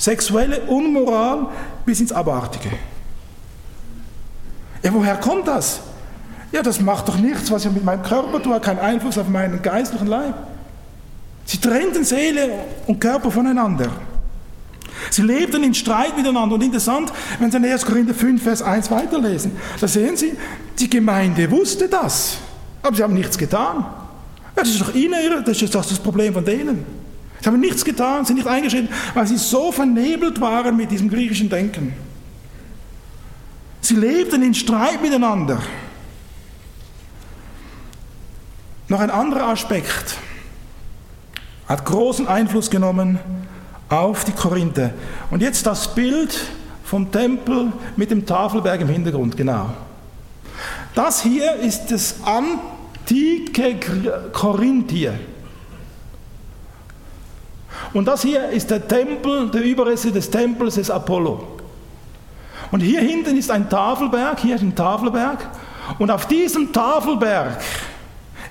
Sexuelle 0.03 0.63
Unmoral 0.63 1.47
bis 1.87 2.01
ins 2.01 2.11
Abartige. 2.11 2.71
Ja, 4.83 4.93
woher 4.93 5.15
kommt 5.15 5.47
das? 5.47 5.79
Ja, 6.51 6.61
das 6.61 6.81
macht 6.81 7.07
doch 7.07 7.17
nichts, 7.19 7.53
was 7.53 7.65
ich 7.65 7.71
mit 7.71 7.85
meinem 7.85 8.03
Körper 8.03 8.43
tue, 8.43 8.59
keinen 8.59 8.81
Einfluss 8.81 9.17
auf 9.17 9.29
meinen 9.29 9.63
geistlichen 9.63 10.09
Leib. 10.09 10.35
Sie 11.45 11.59
trennten 11.59 12.03
Seele 12.03 12.51
und 12.89 13.01
Körper 13.01 13.31
voneinander. 13.31 13.91
Sie 15.09 15.23
lebten 15.23 15.63
in 15.63 15.73
Streit 15.73 16.17
miteinander. 16.17 16.57
Und 16.57 16.65
interessant, 16.65 17.13
wenn 17.39 17.53
Sie 17.53 17.59
in 17.59 17.65
1. 17.65 17.87
Korinther 17.87 18.15
5, 18.15 18.43
Vers 18.43 18.61
1 18.61 18.91
weiterlesen, 18.91 19.53
da 19.81 19.87
sehen 19.87 20.17
Sie, 20.17 20.33
die 20.81 20.91
Gemeinde 20.91 21.49
wusste 21.49 21.89
das, 21.89 22.39
aber 22.83 22.97
sie 22.97 23.05
haben 23.05 23.15
nichts 23.15 23.39
getan. 23.39 23.87
Ja, 24.57 24.63
das 24.63 24.71
ist 24.71 24.81
doch 24.81 24.97
ihnen, 24.97 25.45
das 25.45 25.63
ist 25.63 25.73
doch 25.73 25.87
das 25.87 26.01
Problem 26.01 26.35
von 26.35 26.45
denen. 26.45 27.02
Sie 27.43 27.49
haben 27.49 27.59
nichts 27.59 27.85
getan, 27.85 28.25
sind 28.25 28.37
nicht 28.37 28.47
eingeschritten, 28.47 28.89
weil 29.15 29.27
sie 29.27 29.37
so 29.37 29.73
vernebelt 29.73 30.41
waren 30.41 30.77
mit 30.77 30.93
diesem 30.93 31.11
griechischen 31.11 31.51
Denken. 31.51 31.93
Sie 33.81 33.97
lebten 33.97 34.43
in 34.43 34.55
Streit 34.55 35.03
miteinander. 35.03 35.61
Noch 38.87 39.01
ein 39.01 39.11
anderer 39.11 39.49
Aspekt 39.49 40.19
hat 41.67 41.85
großen 41.85 42.29
Einfluss 42.29 42.71
genommen 42.71 43.19
auf 43.89 44.25
die 44.25 44.33
Korinther. 44.33 44.93
Und 45.33 45.43
jetzt 45.43 45.67
das 45.67 45.93
Bild 45.97 46.39
vom 46.85 47.11
Tempel 47.11 47.73
mit 47.97 48.13
dem 48.13 48.25
Tafelberg 48.25 48.83
im 48.83 48.89
Hintergrund, 48.89 49.37
genau. 49.37 49.71
Das 50.95 51.23
hier 51.23 51.57
ist 51.57 51.87
das 51.87 52.17
antike 52.25 53.81
Korinth 54.33 54.93
hier. 54.93 55.19
Und 57.93 58.07
das 58.07 58.23
hier 58.23 58.49
ist 58.49 58.71
der 58.71 58.87
Tempel, 58.87 59.51
der 59.51 59.63
Überreste 59.63 60.11
des 60.11 60.31
Tempels 60.31 60.77
des 60.77 60.91
Apollo. 60.91 61.47
Und 62.71 62.81
hier 62.81 63.01
hinten 63.01 63.37
ist 63.37 63.51
ein 63.51 63.69
Tafelberg, 63.69 64.41
hier 64.41 64.57
ist 64.57 64.63
ein 64.63 64.75
Tafelberg. 64.75 65.39
Und 65.99 66.11
auf 66.11 66.27
diesem 66.27 66.73
Tafelberg 66.73 67.61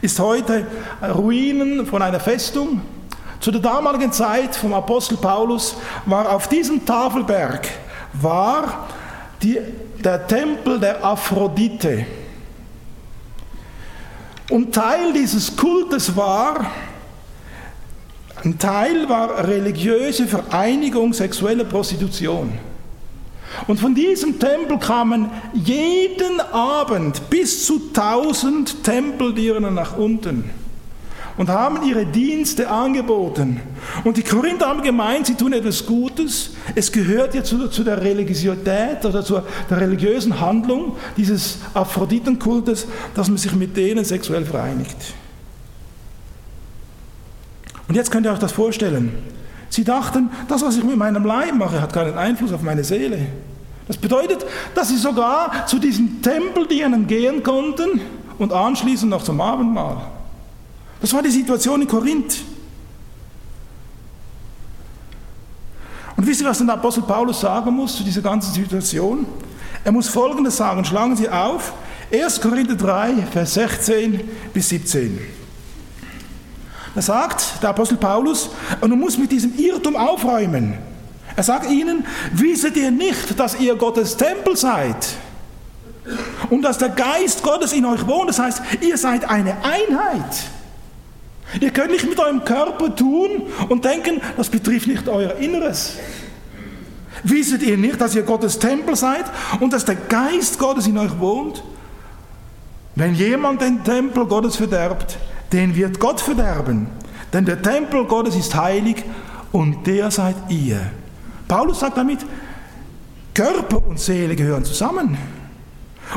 ist 0.02 0.20
heute 0.20 0.68
Ruinen 1.16 1.86
von 1.88 2.02
einer 2.02 2.20
Festung. 2.20 2.82
Zu 3.40 3.50
der 3.50 3.62
damaligen 3.62 4.12
Zeit 4.12 4.56
vom 4.56 4.74
Apostel 4.74 5.18
Paulus 5.18 5.76
war 6.06 6.32
auf 6.32 6.48
diesem 6.48 6.86
Tafelberg 6.86 7.68
war 8.14 8.88
die, 9.42 9.60
der 10.04 10.28
Tempel 10.28 10.80
der 10.80 11.04
Aphrodite. 11.04 12.06
Und 14.50 14.76
Teil 14.76 15.14
dieses 15.14 15.56
Kultes 15.56 16.16
war, 16.16 16.72
ein 18.44 18.58
Teil 18.58 19.08
war 19.08 19.48
religiöse 19.48 20.28
Vereinigung 20.28 21.14
sexueller 21.14 21.64
Prostitution. 21.64 22.52
Und 23.68 23.80
von 23.80 23.94
diesem 23.94 24.40
Tempel 24.40 24.80
kamen 24.80 25.30
jeden 25.54 26.40
Abend 26.52 27.30
bis 27.30 27.66
zu 27.66 27.82
1000 27.94 28.84
Tempeldiener 28.84 29.70
nach 29.70 29.98
unten 29.98 30.50
und 31.38 31.50
haben 31.50 31.88
ihre 31.88 32.06
Dienste 32.06 32.70
angeboten. 32.70 33.62
Und 34.04 34.18
die 34.18 34.24
Korinther 34.24 34.68
haben 34.68 34.84
gemeint, 34.84 35.28
sie 35.28 35.36
tun 35.36 35.54
etwas 35.54 35.86
Gutes. 35.86 36.52
Es 36.76 36.92
gehört 36.92 37.36
ja 37.36 37.44
zu, 37.44 37.68
zu 37.68 37.84
der 37.84 38.02
Religiosität 38.02 39.06
oder 39.06 39.24
zu 39.24 39.42
der 39.70 39.82
religiösen 39.82 40.40
Handlung 40.40 40.98
dieses 41.18 41.60
Aphroditenkultes, 41.74 42.88
dass 43.16 43.28
man 43.28 43.38
sich 43.38 43.54
mit 43.54 43.76
denen 43.78 44.04
sexuell 44.04 44.46
vereinigt. 44.46 44.98
Und 47.92 47.96
jetzt 47.96 48.10
könnt 48.10 48.26
ihr 48.26 48.32
euch 48.32 48.40
das 48.40 48.54
vorstellen. 48.54 49.12
Sie 49.68 49.84
dachten, 49.84 50.30
das, 50.48 50.62
was 50.62 50.78
ich 50.78 50.84
mit 50.86 50.96
meinem 50.96 51.26
Leib 51.26 51.56
mache, 51.56 51.82
hat 51.82 51.92
keinen 51.92 52.18
Einfluss 52.18 52.54
auf 52.54 52.62
meine 52.62 52.86
Seele. 52.86 53.20
Das 53.86 53.98
bedeutet, 53.98 54.46
dass 54.74 54.88
sie 54.88 54.96
sogar 54.96 55.66
zu 55.66 55.78
diesen 55.78 56.22
Tempeldienen 56.22 57.06
gehen 57.06 57.44
konnten 57.44 58.00
und 58.38 58.54
anschließend 58.54 59.12
noch 59.12 59.26
zum 59.26 59.42
Abendmahl. 59.42 60.04
Das 61.02 61.14
war 61.14 61.22
die 61.22 61.32
Situation 61.32 61.82
in 61.82 61.88
Korinth. 61.90 62.46
Und 66.16 66.26
wisst 66.26 66.40
ihr, 66.40 66.48
was 66.48 66.60
der 66.60 66.70
Apostel 66.70 67.04
Paulus 67.04 67.42
sagen 67.42 67.76
muss 67.76 67.98
zu 67.98 68.04
dieser 68.04 68.22
ganzen 68.22 68.54
Situation? 68.54 69.26
Er 69.84 69.92
muss 69.92 70.08
Folgendes 70.08 70.56
sagen, 70.56 70.86
schlagen 70.86 71.18
Sie 71.18 71.28
auf, 71.28 71.74
1. 72.10 72.40
Korinther 72.40 72.76
3, 72.76 73.16
Vers 73.34 73.56
16 73.56 74.22
bis 74.54 74.70
17. 74.70 75.41
Da 76.94 77.02
sagt 77.02 77.62
der 77.62 77.70
Apostel 77.70 77.98
Paulus, 77.98 78.50
und 78.82 78.90
du 78.90 78.96
musst 78.96 79.18
mit 79.18 79.32
diesem 79.32 79.58
Irrtum 79.58 79.96
aufräumen. 79.96 80.78
Er 81.36 81.44
sagt 81.44 81.70
ihnen, 81.70 82.06
wisset 82.34 82.76
ihr 82.76 82.92
nicht, 82.92 83.40
dass 83.40 83.60
ihr 83.60 83.76
Gottes 83.76 84.18
Tempel 84.18 84.58
seid? 84.58 84.98
Und 86.50 86.64
dass 86.64 86.78
der 86.78 86.90
Geist 86.90 87.44
Gottes 87.44 87.72
in 87.74 87.86
euch 87.86 88.06
wohnt. 88.06 88.30
Das 88.30 88.40
heißt, 88.40 88.62
ihr 88.82 88.98
seid 88.98 89.30
eine 89.30 89.56
Einheit. 89.64 90.44
Ihr 91.60 91.70
könnt 91.72 91.92
nicht 91.92 92.08
mit 92.08 92.20
eurem 92.20 92.44
Körper 92.44 92.96
tun 92.96 93.44
und 93.70 93.86
denken, 93.86 94.22
das 94.38 94.50
betrifft 94.50 94.88
nicht 94.88 95.08
euer 95.08 95.36
Inneres. 95.36 95.94
Wisset 97.24 97.62
ihr 97.62 97.78
nicht, 97.78 98.00
dass 98.02 98.16
ihr 98.16 98.24
Gottes 98.24 98.58
Tempel 98.58 98.96
seid 98.96 99.26
und 99.60 99.72
dass 99.74 99.86
der 99.86 99.96
Geist 99.96 100.58
Gottes 100.58 100.88
in 100.88 100.98
euch 100.98 101.18
wohnt? 101.20 101.64
Wenn 102.96 103.16
jemand 103.16 103.62
den 103.62 103.84
Tempel 103.84 104.26
Gottes 104.26 104.56
verderbt, 104.56 105.18
den 105.52 105.76
wird 105.76 106.00
Gott 106.00 106.22
verderben. 106.22 106.88
Denn 107.34 107.46
der 107.46 107.62
Tempel 107.62 108.06
Gottes 108.06 108.36
ist 108.36 108.56
heilig 108.56 109.04
und 109.52 109.86
der 109.88 110.12
seid 110.12 110.36
ihr. 110.50 110.80
Paulus 111.48 111.80
sagt 111.80 111.98
damit, 111.98 112.20
Körper 113.34 113.86
und 113.88 114.00
Seele 114.00 114.36
gehören 114.36 114.66
zusammen. 114.66 115.18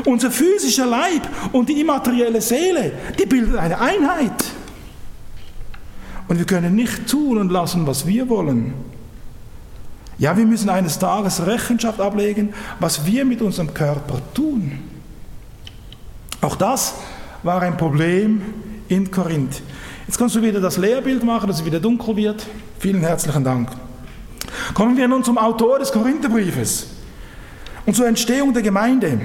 Unser 0.05 0.29
physischer 0.29 0.85
Leib 0.85 1.27
und 1.53 1.69
die 1.69 1.79
immaterielle 1.79 2.41
Seele, 2.41 2.91
die 3.17 3.25
bilden 3.25 3.57
eine 3.57 3.79
Einheit. 3.79 4.43
Und 6.27 6.37
wir 6.37 6.45
können 6.45 6.75
nicht 6.75 7.07
tun 7.07 7.37
und 7.37 7.51
lassen, 7.51 7.87
was 7.87 8.05
wir 8.05 8.27
wollen. 8.27 8.73
Ja, 10.17 10.35
wir 10.35 10.45
müssen 10.45 10.69
eines 10.69 10.97
Tages 10.97 11.45
Rechenschaft 11.45 11.99
ablegen, 11.99 12.53
was 12.79 13.05
wir 13.05 13.25
mit 13.25 13.41
unserem 13.41 13.73
Körper 13.73 14.21
tun. 14.33 14.79
Auch 16.41 16.55
das 16.55 16.95
war 17.43 17.61
ein 17.61 17.77
Problem 17.77 18.41
in 18.87 19.09
Korinth. 19.11 19.61
Jetzt 20.07 20.17
kannst 20.17 20.35
du 20.35 20.41
wieder 20.41 20.59
das 20.59 20.77
Lehrbild 20.77 21.23
machen, 21.23 21.47
dass 21.47 21.59
es 21.59 21.65
wieder 21.65 21.79
dunkel 21.79 22.15
wird. 22.15 22.45
Vielen 22.79 23.01
herzlichen 23.01 23.43
Dank. 23.43 23.69
Kommen 24.73 24.95
wir 24.97 25.07
nun 25.07 25.23
zum 25.23 25.37
Autor 25.37 25.79
des 25.79 25.91
Korintherbriefes 25.91 26.87
und 27.85 27.95
zur 27.95 28.07
Entstehung 28.07 28.53
der 28.53 28.61
Gemeinde. 28.61 29.19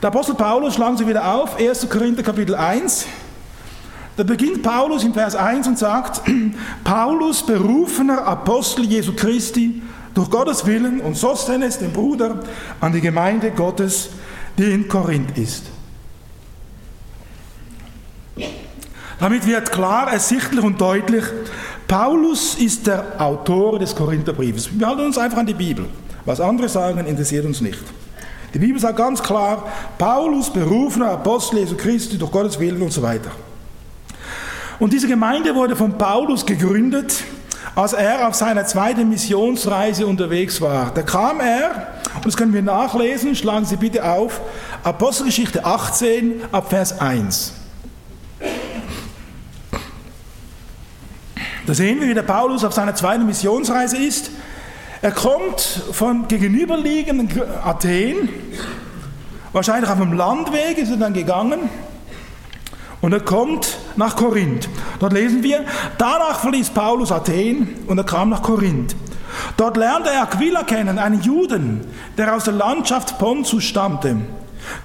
Der 0.00 0.08
Apostel 0.08 0.34
Paulus, 0.34 0.74
schlagen 0.74 0.96
Sie 0.96 1.06
wieder 1.06 1.34
auf, 1.34 1.56
1. 1.58 1.88
Korinther 1.88 2.22
Kapitel 2.22 2.54
1. 2.54 3.06
Da 4.16 4.24
beginnt 4.24 4.62
Paulus 4.62 5.04
im 5.04 5.14
Vers 5.14 5.34
1 5.34 5.66
und 5.66 5.78
sagt, 5.78 6.22
Paulus, 6.84 7.44
berufener 7.44 8.26
Apostel 8.26 8.84
Jesu 8.84 9.12
Christi, 9.14 9.82
durch 10.14 10.30
Gottes 10.30 10.66
Willen 10.66 11.00
und 11.00 11.16
Sosthenes, 11.16 11.78
den 11.78 11.92
Bruder, 11.92 12.40
an 12.80 12.92
die 12.92 13.00
Gemeinde 13.00 13.50
Gottes, 13.50 14.10
die 14.58 14.70
in 14.70 14.86
Korinth 14.86 15.38
ist. 15.38 15.71
Damit 19.22 19.46
wird 19.46 19.70
klar, 19.70 20.12
ersichtlich 20.12 20.64
und 20.64 20.80
deutlich, 20.80 21.22
Paulus 21.86 22.56
ist 22.56 22.88
der 22.88 23.20
Autor 23.20 23.78
des 23.78 23.94
Korintherbriefes. 23.94 24.68
Wir 24.76 24.84
halten 24.84 25.02
uns 25.02 25.16
einfach 25.16 25.38
an 25.38 25.46
die 25.46 25.54
Bibel. 25.54 25.84
Was 26.24 26.40
andere 26.40 26.68
sagen, 26.68 27.06
interessiert 27.06 27.46
uns 27.46 27.60
nicht. 27.60 27.78
Die 28.52 28.58
Bibel 28.58 28.80
sagt 28.80 28.96
ganz 28.96 29.22
klar, 29.22 29.68
Paulus, 29.96 30.52
berufener 30.52 31.12
Apostel 31.12 31.60
Jesu 31.60 31.76
Christi, 31.76 32.18
durch 32.18 32.32
Gottes 32.32 32.58
Willen 32.58 32.82
und 32.82 32.92
so 32.92 33.00
weiter. 33.00 33.30
Und 34.80 34.92
diese 34.92 35.06
Gemeinde 35.06 35.54
wurde 35.54 35.76
von 35.76 35.96
Paulus 35.96 36.44
gegründet, 36.44 37.22
als 37.76 37.92
er 37.92 38.26
auf 38.26 38.34
seiner 38.34 38.64
zweiten 38.64 39.08
Missionsreise 39.08 40.04
unterwegs 40.04 40.60
war. 40.60 40.90
Da 40.92 41.02
kam 41.02 41.38
er, 41.38 41.92
und 42.16 42.26
das 42.26 42.36
können 42.36 42.52
wir 42.52 42.62
nachlesen, 42.62 43.36
schlagen 43.36 43.66
Sie 43.66 43.76
bitte 43.76 44.04
auf, 44.04 44.40
Apostelgeschichte 44.82 45.64
18 45.64 46.42
ab 46.50 46.70
Vers 46.70 47.00
1. 47.00 47.61
Da 51.66 51.74
sehen 51.74 52.00
wir, 52.00 52.08
wie 52.08 52.14
der 52.14 52.22
Paulus 52.22 52.64
auf 52.64 52.72
seiner 52.72 52.94
zweiten 52.94 53.26
Missionsreise 53.26 53.96
ist. 53.96 54.30
Er 55.00 55.12
kommt 55.12 55.60
von 55.92 56.28
gegenüberliegenden 56.28 57.28
Athen, 57.64 58.28
wahrscheinlich 59.52 59.90
auf 59.90 59.98
dem 59.98 60.12
Landweg 60.12 60.78
ist 60.78 60.90
er 60.90 60.96
dann 60.96 61.12
gegangen, 61.12 61.68
und 63.00 63.12
er 63.12 63.20
kommt 63.20 63.78
nach 63.96 64.14
Korinth. 64.16 64.68
Dort 65.00 65.12
lesen 65.12 65.42
wir, 65.42 65.64
danach 65.98 66.38
verließ 66.38 66.70
Paulus 66.70 67.10
Athen 67.10 67.74
und 67.88 67.98
er 67.98 68.04
kam 68.04 68.30
nach 68.30 68.42
Korinth. 68.42 68.94
Dort 69.56 69.76
lernte 69.76 70.10
er 70.10 70.22
Aquila 70.22 70.62
kennen, 70.62 70.98
einen 70.98 71.20
Juden, 71.20 71.80
der 72.16 72.34
aus 72.34 72.44
der 72.44 72.54
Landschaft 72.54 73.18
Pontus 73.18 73.64
stammte. 73.64 74.16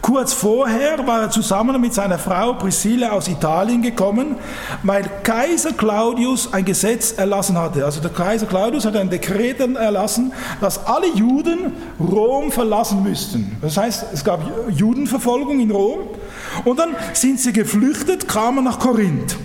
Kurz 0.02 0.34
vorher 0.34 1.06
war 1.06 1.24
er 1.24 1.30
zusammen 1.30 1.80
mit 1.80 1.94
seiner 1.94 2.18
Frau 2.18 2.54
Priscilla 2.54 3.12
aus 3.12 3.28
Italien 3.28 3.82
gekommen, 3.82 4.36
weil 4.84 5.06
Kaiser 5.24 5.74
Claudius 5.74 6.54
ein 6.54 6.66
Gesetz 6.66 7.14
erlassen 7.14 7.58
hatte. 7.58 7.84
Also 7.84 8.02
der 8.02 8.12
Kaiser 8.12 8.46
Claudius 8.46 8.86
hat 8.86 8.96
ein 8.96 9.10
Dekret 9.10 9.60
erlassen, 9.60 10.34
dass 10.62 10.86
alle 10.86 11.08
Juden 11.14 11.74
Rom 12.00 12.52
verlassen 12.52 13.04
müssten. 13.04 13.58
Das 13.62 13.78
heißt, 13.78 14.06
es 14.14 14.24
gab 14.24 14.42
Judenverfolgung 14.70 15.60
in 15.60 15.72
Rom 15.72 16.00
und 16.64 16.80
dann 16.80 16.96
sind 17.14 17.40
sie 17.40 17.54
geflüchtet, 17.54 18.28
kamen 18.28 18.64
nach 18.64 18.80
Korinth. 18.80 19.36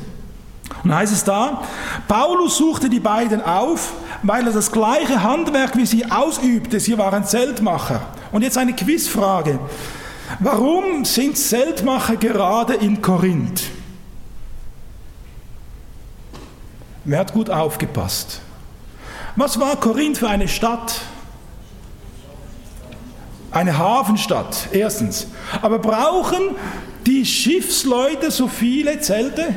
Und 0.83 0.91
dann 0.91 0.99
heißt 0.99 1.13
es 1.13 1.25
da, 1.25 1.63
Paulus 2.09 2.57
suchte 2.57 2.89
die 2.89 3.01
beiden 3.01 3.45
auf, 3.45 3.93
weil 4.23 4.47
er 4.47 4.53
das 4.53 4.73
gleiche 4.73 5.23
Handwerk 5.23 5.77
wie 5.77 5.87
sie 5.87 6.11
ausübte. 6.11 6.81
Sie 6.81 6.99
waren 6.99 7.25
Zeltmacher. 7.25 8.01
Und 8.33 8.43
jetzt 8.43 8.59
eine 8.59 8.73
Quizfrage. 8.73 9.59
Warum 10.41 11.05
sind 11.05 11.37
Zeltmacher 11.37 12.17
gerade 12.17 12.75
in 12.75 13.03
Korinth? 13.03 13.63
Wer 17.05 17.19
hat 17.19 17.33
gut 17.33 17.51
aufgepasst? 17.51 18.41
Was 19.37 19.59
war 19.59 19.77
Korinth 19.77 20.19
für 20.19 20.29
eine 20.29 20.49
Stadt? 20.49 21.01
Eine 23.51 23.77
Hafenstadt, 23.77 24.69
erstens. 24.73 25.27
Aber 25.61 25.79
brauchen 25.79 26.57
die 27.07 27.27
Schiffsleute 27.27 28.31
so 28.31 28.49
viele 28.49 29.01
Zelte? 29.01 29.55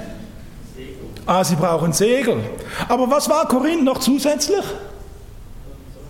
Ah, 1.26 1.44
sie 1.44 1.56
brauchen 1.56 1.94
Segel. 1.94 2.44
Aber 2.88 3.10
was 3.10 3.30
war 3.30 3.48
Korinth 3.48 3.84
noch 3.84 4.00
zusätzlich? 4.00 4.64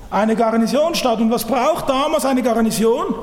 Eine 0.10 0.36
Garnisonstadt. 0.36 1.20
Und 1.20 1.32
was 1.32 1.46
braucht 1.46 1.90
damals 1.90 2.26
eine 2.26 2.42
Garnison? 2.42 3.14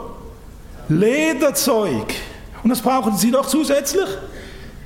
Lederzeug. 0.89 2.15
Und 2.63 2.71
was 2.71 2.81
brauchen 2.81 3.17
sie 3.17 3.31
noch 3.31 3.47
zusätzlich? 3.47 4.09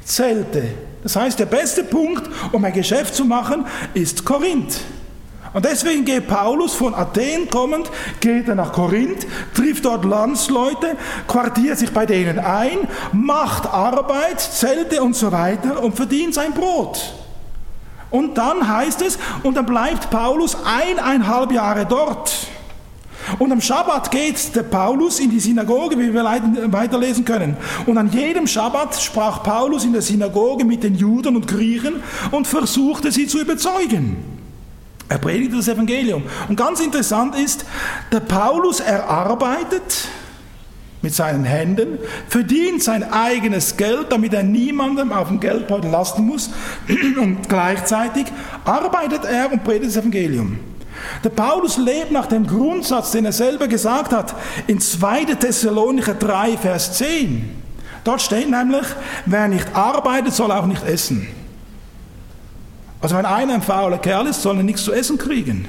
Zelte. 0.04 0.64
Das 1.02 1.16
heißt, 1.16 1.38
der 1.38 1.46
beste 1.46 1.84
Punkt, 1.84 2.28
um 2.52 2.64
ein 2.64 2.72
Geschäft 2.72 3.14
zu 3.14 3.24
machen, 3.24 3.66
ist 3.94 4.24
Korinth. 4.24 4.80
Und 5.52 5.64
deswegen 5.64 6.04
geht 6.04 6.28
Paulus 6.28 6.74
von 6.74 6.94
Athen 6.94 7.48
kommend, 7.48 7.90
geht 8.20 8.46
er 8.48 8.54
nach 8.54 8.72
Korinth, 8.72 9.26
trifft 9.54 9.84
dort 9.84 10.04
Landsleute, 10.04 10.96
quartiert 11.26 11.78
sich 11.78 11.90
bei 11.92 12.04
denen 12.04 12.38
ein, 12.38 12.88
macht 13.12 13.66
Arbeit, 13.66 14.40
Zelte 14.40 15.02
und 15.02 15.16
so 15.16 15.32
weiter 15.32 15.82
und 15.82 15.96
verdient 15.96 16.34
sein 16.34 16.52
Brot. 16.52 17.14
Und 18.10 18.36
dann 18.36 18.68
heißt 18.68 19.00
es, 19.02 19.18
und 19.42 19.56
dann 19.56 19.66
bleibt 19.66 20.10
Paulus 20.10 20.56
eineinhalb 20.64 21.52
Jahre 21.52 21.86
dort. 21.86 22.32
Und 23.38 23.52
am 23.52 23.60
Schabbat 23.60 24.10
geht 24.10 24.54
der 24.54 24.62
Paulus 24.62 25.20
in 25.20 25.30
die 25.30 25.40
Synagoge, 25.40 25.98
wie 25.98 26.12
wir 26.12 26.24
weiterlesen 26.24 27.24
können. 27.24 27.56
Und 27.86 27.98
an 27.98 28.10
jedem 28.10 28.46
Schabbat 28.46 28.94
sprach 29.00 29.42
Paulus 29.42 29.84
in 29.84 29.92
der 29.92 30.02
Synagoge 30.02 30.64
mit 30.64 30.82
den 30.82 30.94
Juden 30.94 31.36
und 31.36 31.46
Griechen 31.46 32.02
und 32.30 32.46
versuchte 32.46 33.10
sie 33.10 33.26
zu 33.26 33.40
überzeugen. 33.40 34.16
Er 35.08 35.18
predigte 35.18 35.56
das 35.56 35.68
Evangelium. 35.68 36.24
Und 36.48 36.56
ganz 36.56 36.80
interessant 36.80 37.36
ist, 37.36 37.64
der 38.10 38.20
Paulus 38.20 38.80
erarbeitet 38.80 40.08
mit 41.02 41.14
seinen 41.14 41.44
Händen, 41.44 41.98
verdient 42.28 42.82
sein 42.82 43.12
eigenes 43.12 43.76
Geld, 43.76 44.06
damit 44.10 44.34
er 44.34 44.42
niemandem 44.42 45.12
auf 45.12 45.28
dem 45.28 45.38
Geldbeutel 45.38 45.90
lasten 45.90 46.26
muss. 46.26 46.50
Und 47.20 47.48
gleichzeitig 47.48 48.26
arbeitet 48.64 49.24
er 49.24 49.52
und 49.52 49.62
predigt 49.62 49.90
das 49.90 49.96
Evangelium. 49.98 50.58
Der 51.24 51.30
Paulus 51.30 51.76
lebt 51.76 52.10
nach 52.10 52.26
dem 52.26 52.46
Grundsatz, 52.46 53.10
den 53.10 53.24
er 53.24 53.32
selber 53.32 53.68
gesagt 53.68 54.12
hat, 54.12 54.34
in 54.66 54.80
2. 54.80 55.24
Thessalonicher 55.36 56.14
3, 56.14 56.56
Vers 56.56 56.94
10. 56.98 57.62
Dort 58.04 58.22
steht 58.22 58.48
nämlich, 58.48 58.86
wer 59.24 59.48
nicht 59.48 59.74
arbeitet, 59.74 60.32
soll 60.32 60.52
auch 60.52 60.66
nicht 60.66 60.84
essen. 60.84 61.26
Also 63.00 63.16
wenn 63.16 63.26
einer 63.26 63.54
ein 63.54 63.62
fauler 63.62 63.98
Kerl 63.98 64.26
ist, 64.26 64.42
soll 64.42 64.56
er 64.56 64.62
nichts 64.62 64.84
zu 64.84 64.92
essen 64.92 65.18
kriegen. 65.18 65.68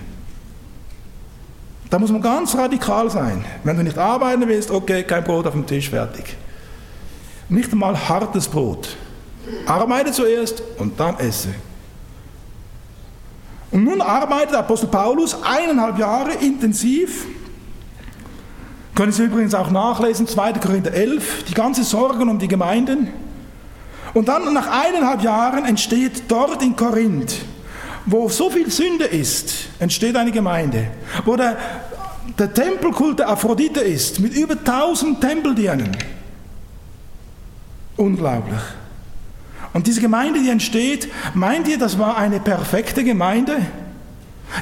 Da 1.89 1.99
muss 1.99 2.11
man 2.11 2.21
ganz 2.21 2.55
radikal 2.55 3.09
sein. 3.09 3.45
Wenn 3.63 3.77
du 3.77 3.83
nicht 3.83 3.97
arbeiten 3.97 4.47
willst, 4.47 4.71
okay, 4.71 5.03
kein 5.03 5.23
Brot 5.23 5.47
auf 5.47 5.53
dem 5.53 5.65
Tisch, 5.65 5.89
fertig. 5.89 6.35
Nicht 7.49 7.71
einmal 7.71 7.97
hartes 8.09 8.47
Brot. 8.47 8.97
Arbeite 9.65 10.11
zuerst 10.11 10.61
und 10.77 10.99
dann 10.99 11.17
esse. 11.19 11.49
Und 13.71 13.83
nun 13.83 14.01
arbeitet 14.01 14.55
Apostel 14.55 14.87
Paulus 14.87 15.37
eineinhalb 15.43 15.99
Jahre 15.99 16.33
intensiv. 16.33 17.25
Können 18.95 19.11
Sie 19.11 19.25
übrigens 19.25 19.53
auch 19.53 19.69
nachlesen, 19.69 20.27
2. 20.27 20.53
Korinther 20.53 20.93
11, 20.93 21.43
die 21.43 21.53
ganze 21.53 21.83
Sorgen 21.83 22.29
um 22.29 22.39
die 22.39 22.47
Gemeinden. 22.47 23.09
Und 24.13 24.27
dann 24.27 24.51
nach 24.53 24.67
eineinhalb 24.67 25.21
Jahren 25.21 25.65
entsteht 25.65 26.23
dort 26.27 26.63
in 26.63 26.75
Korinth, 26.75 27.35
wo 28.05 28.29
so 28.29 28.49
viel 28.49 28.71
Sünde 28.71 29.05
ist, 29.05 29.67
entsteht 29.79 30.15
eine 30.15 30.31
Gemeinde, 30.31 30.87
wo 31.25 31.35
der, 31.35 31.57
der 32.39 32.53
Tempelkult 32.53 33.19
der 33.19 33.29
Aphrodite 33.29 33.81
ist, 33.81 34.19
mit 34.19 34.33
über 34.33 34.53
1000 34.53 35.21
Tempeldirnen. 35.21 35.95
Unglaublich. 37.97 38.61
Und 39.73 39.87
diese 39.87 40.01
Gemeinde, 40.01 40.39
die 40.39 40.49
entsteht, 40.49 41.09
meint 41.33 41.67
ihr, 41.67 41.77
das 41.77 41.99
war 41.99 42.17
eine 42.17 42.39
perfekte 42.39 43.03
Gemeinde? 43.03 43.57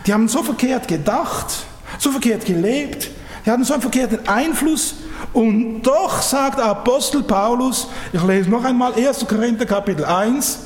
Die 0.05 0.13
haben 0.13 0.27
so 0.27 0.43
verkehrt 0.43 0.87
gedacht, 0.87 1.65
so 1.99 2.11
verkehrt 2.11 2.45
gelebt, 2.45 3.09
die 3.45 3.51
hatten 3.51 3.63
so 3.63 3.73
einen 3.73 3.81
verkehrten 3.81 4.27
Einfluss. 4.27 4.95
Und 5.33 5.83
doch 5.83 6.21
sagt 6.21 6.59
Apostel 6.59 7.23
Paulus, 7.23 7.87
ich 8.11 8.23
lese 8.23 8.49
noch 8.49 8.63
einmal 8.63 8.93
1. 8.93 9.27
Korinther 9.27 9.65
Kapitel 9.65 10.05
1, 10.05 10.59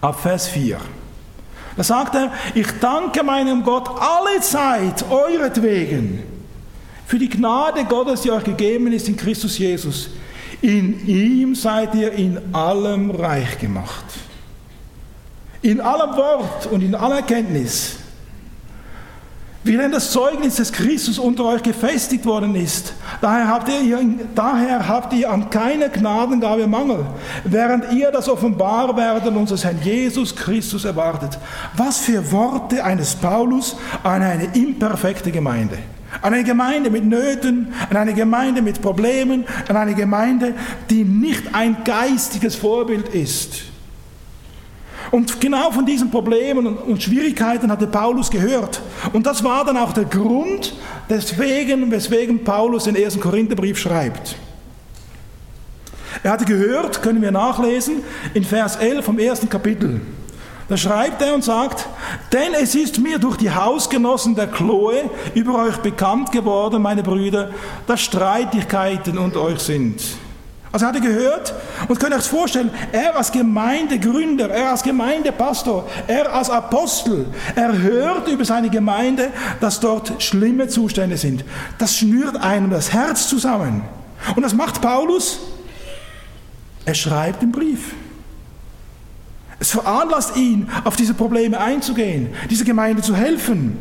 ab 0.00 0.20
Vers 0.20 0.48
4. 0.48 0.78
Da 1.76 1.84
sagt 1.84 2.14
er, 2.16 2.32
ich 2.54 2.66
danke 2.80 3.22
meinem 3.22 3.62
Gott 3.62 3.88
alle 4.00 4.40
Zeit 4.40 5.04
euretwegen 5.08 6.22
für 7.06 7.18
die 7.18 7.28
Gnade 7.28 7.84
Gottes, 7.84 8.22
die 8.22 8.30
euch 8.30 8.44
gegeben 8.44 8.92
ist 8.92 9.08
in 9.08 9.16
Christus 9.16 9.56
Jesus 9.58 10.10
in 10.62 11.06
ihm 11.06 11.54
seid 11.54 11.94
ihr 11.94 12.12
in 12.12 12.54
allem 12.54 13.10
reich 13.10 13.58
gemacht. 13.58 14.04
In 15.62 15.80
allem 15.80 16.16
Wort 16.16 16.66
und 16.66 16.82
in 16.82 16.94
aller 16.94 17.22
Kenntnis. 17.22 18.00
wie 19.62 19.76
denn 19.76 19.92
das 19.92 20.10
Zeugnis 20.10 20.56
des 20.56 20.72
Christus 20.72 21.18
unter 21.18 21.44
euch 21.44 21.62
gefestigt 21.62 22.24
worden 22.24 22.54
ist. 22.54 22.94
Daher 23.20 23.46
habt 23.48 23.68
ihr, 23.68 23.98
daher 24.34 24.88
habt 24.88 25.12
ihr 25.12 25.30
an 25.30 25.50
keiner 25.50 25.90
Gnadengabe 25.90 26.66
Mangel, 26.66 27.04
während 27.44 27.92
ihr 27.92 28.10
das 28.10 28.28
Offenbarwerden 28.28 29.36
unseres 29.36 29.64
Herrn 29.64 29.78
Jesus 29.82 30.34
Christus 30.34 30.86
erwartet. 30.86 31.38
Was 31.76 31.98
für 31.98 32.32
Worte 32.32 32.82
eines 32.82 33.14
Paulus 33.14 33.76
an 34.02 34.22
eine 34.22 34.44
imperfekte 34.54 35.30
Gemeinde. 35.30 35.76
An 36.22 36.34
eine 36.34 36.44
Gemeinde 36.44 36.90
mit 36.90 37.04
Nöten, 37.04 37.72
an 37.88 37.96
eine 37.96 38.14
Gemeinde 38.14 38.62
mit 38.62 38.82
Problemen, 38.82 39.44
an 39.68 39.76
eine 39.76 39.94
Gemeinde, 39.94 40.54
die 40.90 41.04
nicht 41.04 41.54
ein 41.54 41.78
geistiges 41.84 42.56
Vorbild 42.56 43.08
ist. 43.08 43.62
Und 45.10 45.40
genau 45.40 45.72
von 45.72 45.84
diesen 45.84 46.10
Problemen 46.10 46.66
und 46.66 47.02
Schwierigkeiten 47.02 47.70
hatte 47.70 47.86
Paulus 47.86 48.30
gehört. 48.30 48.80
Und 49.12 49.26
das 49.26 49.42
war 49.42 49.64
dann 49.64 49.76
auch 49.76 49.92
der 49.92 50.04
Grund, 50.04 50.74
deswegen, 51.08 51.90
weswegen 51.90 52.44
Paulus 52.44 52.84
den 52.84 52.94
ersten 52.94 53.20
Korintherbrief 53.20 53.78
schreibt. 53.78 54.36
Er 56.22 56.32
hatte 56.32 56.44
gehört, 56.44 57.02
können 57.02 57.22
wir 57.22 57.32
nachlesen, 57.32 58.02
in 58.34 58.44
Vers 58.44 58.76
11 58.76 59.04
vom 59.04 59.18
ersten 59.18 59.48
Kapitel. 59.48 60.00
Da 60.70 60.76
schreibt 60.76 61.20
er 61.20 61.34
und 61.34 61.42
sagt, 61.42 61.88
denn 62.32 62.54
es 62.54 62.76
ist 62.76 63.00
mir 63.00 63.18
durch 63.18 63.36
die 63.36 63.50
Hausgenossen 63.50 64.36
der 64.36 64.46
Chloe 64.46 65.10
über 65.34 65.64
euch 65.64 65.78
bekannt 65.78 66.30
geworden, 66.30 66.80
meine 66.80 67.02
Brüder, 67.02 67.50
dass 67.88 68.00
Streitigkeiten 68.02 69.18
unter 69.18 69.40
euch 69.42 69.58
sind. 69.58 70.00
Also 70.70 70.86
er 70.86 70.90
hatte 70.90 71.00
gehört 71.00 71.52
und 71.88 71.98
könnt 71.98 72.14
euch 72.14 72.22
vorstellen, 72.22 72.70
er 72.92 73.16
als 73.16 73.32
Gemeindegründer, 73.32 74.48
er 74.48 74.70
als 74.70 74.84
Gemeindepastor, 74.84 75.88
er 76.06 76.32
als 76.32 76.48
Apostel, 76.48 77.26
er 77.56 77.76
hört 77.76 78.28
über 78.28 78.44
seine 78.44 78.70
Gemeinde, 78.70 79.30
dass 79.60 79.80
dort 79.80 80.22
schlimme 80.22 80.68
Zustände 80.68 81.16
sind. 81.16 81.44
Das 81.78 81.96
schnürt 81.96 82.36
einem 82.36 82.70
das 82.70 82.92
Herz 82.92 83.28
zusammen. 83.28 83.82
Und 84.36 84.44
was 84.44 84.54
macht 84.54 84.80
Paulus? 84.80 85.40
Er 86.84 86.94
schreibt 86.94 87.42
den 87.42 87.50
Brief. 87.50 87.92
Es 89.60 89.72
veranlasst 89.72 90.36
ihn, 90.36 90.68
auf 90.84 90.96
diese 90.96 91.12
Probleme 91.14 91.60
einzugehen, 91.60 92.30
dieser 92.48 92.64
Gemeinde 92.64 93.02
zu 93.02 93.14
helfen. 93.14 93.76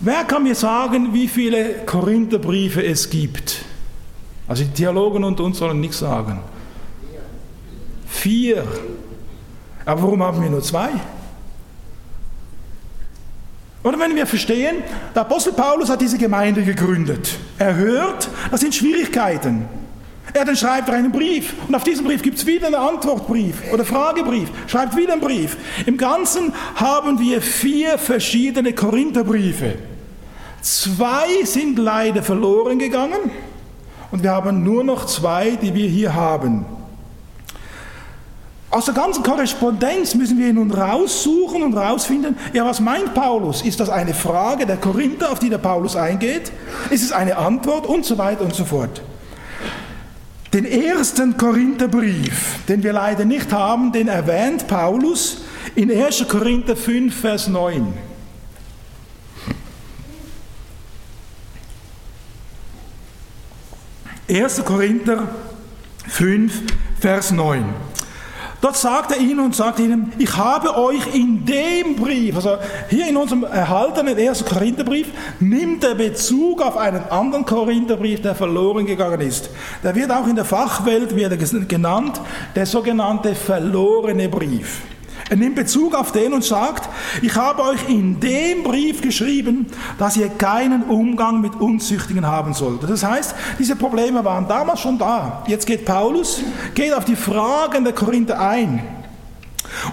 Wer 0.00 0.24
kann 0.24 0.42
mir 0.44 0.54
sagen, 0.54 1.12
wie 1.12 1.28
viele 1.28 1.84
Korintherbriefe 1.84 2.82
es 2.82 3.10
gibt? 3.10 3.66
Also 4.48 4.64
die 4.64 4.70
Theologen 4.70 5.22
und 5.24 5.38
uns 5.40 5.58
sollen 5.58 5.78
nichts 5.78 5.98
sagen. 5.98 6.40
Vier. 8.08 8.64
Aber 9.84 10.02
warum 10.02 10.22
haben 10.22 10.42
wir 10.42 10.48
nur 10.48 10.62
zwei? 10.62 10.88
Oder 13.82 13.98
wenn 13.98 14.16
wir 14.16 14.26
verstehen, 14.26 14.76
der 15.14 15.22
Apostel 15.22 15.52
Paulus 15.52 15.90
hat 15.90 16.00
diese 16.00 16.16
Gemeinde 16.16 16.62
gegründet. 16.62 17.36
Er 17.58 17.76
hört, 17.76 18.30
das 18.50 18.60
sind 18.60 18.74
Schwierigkeiten. 18.74 19.68
Er 20.32 20.44
dann 20.44 20.56
schreibt 20.56 20.88
er 20.88 20.94
einen 20.94 21.12
Brief 21.12 21.54
und 21.66 21.74
auf 21.74 21.84
diesen 21.84 22.04
Brief 22.04 22.22
gibt 22.22 22.38
es 22.38 22.46
wieder 22.46 22.66
einen 22.66 22.76
Antwortbrief 22.76 23.72
oder 23.72 23.84
Fragebrief, 23.84 24.48
schreibt 24.66 24.96
wieder 24.96 25.12
einen 25.12 25.20
Brief. 25.20 25.56
Im 25.86 25.96
Ganzen 25.96 26.52
haben 26.76 27.18
wir 27.18 27.42
vier 27.42 27.98
verschiedene 27.98 28.72
Korintherbriefe. 28.72 29.74
Zwei 30.60 31.44
sind 31.44 31.78
leider 31.78 32.22
verloren 32.22 32.78
gegangen 32.78 33.30
und 34.10 34.22
wir 34.22 34.30
haben 34.30 34.62
nur 34.62 34.84
noch 34.84 35.06
zwei, 35.06 35.58
die 35.60 35.74
wir 35.74 35.88
hier 35.88 36.14
haben. 36.14 36.66
Aus 38.72 38.84
der 38.84 38.94
ganzen 38.94 39.24
Korrespondenz 39.24 40.14
müssen 40.14 40.38
wir 40.38 40.52
nun 40.52 40.70
raussuchen 40.70 41.64
und 41.64 41.76
rausfinden, 41.76 42.36
ja, 42.52 42.64
was 42.64 42.78
meint 42.78 43.14
Paulus? 43.14 43.62
Ist 43.62 43.80
das 43.80 43.88
eine 43.88 44.14
Frage 44.14 44.64
der 44.64 44.76
Korinther, 44.76 45.32
auf 45.32 45.40
die 45.40 45.50
der 45.50 45.58
Paulus 45.58 45.96
eingeht? 45.96 46.52
Ist 46.88 47.02
es 47.02 47.10
eine 47.10 47.36
Antwort? 47.36 47.86
Und 47.86 48.04
so 48.04 48.16
weiter 48.16 48.44
und 48.44 48.54
so 48.54 48.64
fort. 48.64 49.02
Den 50.52 50.64
ersten 50.64 51.36
Korintherbrief, 51.36 52.64
den 52.68 52.82
wir 52.82 52.92
leider 52.92 53.24
nicht 53.24 53.52
haben, 53.52 53.92
den 53.92 54.08
erwähnt 54.08 54.66
Paulus 54.66 55.42
in 55.76 55.90
1. 55.90 56.26
Korinther 56.28 56.74
5, 56.74 57.14
Vers 57.20 57.46
9. 57.46 57.94
1. 64.28 64.64
Korinther 64.64 65.28
5, 66.08 66.62
Vers 67.00 67.30
9. 67.30 67.64
Dort 68.60 68.76
sagt 68.76 69.12
er 69.12 69.18
ihnen 69.18 69.40
und 69.40 69.56
sagt 69.56 69.78
ihnen, 69.78 70.12
ich 70.18 70.36
habe 70.36 70.76
euch 70.76 71.14
in 71.14 71.46
dem 71.46 71.96
Brief, 71.96 72.36
also 72.36 72.58
hier 72.90 73.08
in 73.08 73.16
unserem 73.16 73.44
erhaltenen 73.44 74.18
1. 74.18 74.44
Korintherbrief, 74.44 75.08
nimmt 75.40 75.82
er 75.82 75.94
Bezug 75.94 76.60
auf 76.60 76.76
einen 76.76 77.02
anderen 77.08 77.46
Korintherbrief, 77.46 78.20
der 78.20 78.34
verloren 78.34 78.84
gegangen 78.84 79.22
ist. 79.22 79.48
Der 79.82 79.94
wird 79.94 80.10
auch 80.10 80.26
in 80.26 80.36
der 80.36 80.44
Fachwelt 80.44 81.16
wird 81.16 81.68
genannt, 81.68 82.20
der 82.54 82.66
sogenannte 82.66 83.34
verlorene 83.34 84.28
Brief. 84.28 84.82
Er 85.30 85.36
nimmt 85.36 85.54
Bezug 85.54 85.94
auf 85.94 86.10
den 86.10 86.32
und 86.32 86.42
sagt, 86.42 86.88
ich 87.22 87.36
habe 87.36 87.62
euch 87.62 87.88
in 87.88 88.18
dem 88.18 88.64
Brief 88.64 89.00
geschrieben, 89.00 89.66
dass 89.96 90.16
ihr 90.16 90.28
keinen 90.28 90.82
Umgang 90.82 91.40
mit 91.40 91.54
Unzüchtigen 91.54 92.26
haben 92.26 92.52
solltet. 92.52 92.90
Das 92.90 93.04
heißt, 93.04 93.36
diese 93.56 93.76
Probleme 93.76 94.24
waren 94.24 94.48
damals 94.48 94.80
schon 94.80 94.98
da. 94.98 95.44
Jetzt 95.46 95.66
geht 95.66 95.84
Paulus, 95.84 96.42
geht 96.74 96.92
auf 96.92 97.04
die 97.04 97.14
Fragen 97.14 97.84
der 97.84 97.92
Korinther 97.92 98.40
ein. 98.40 98.82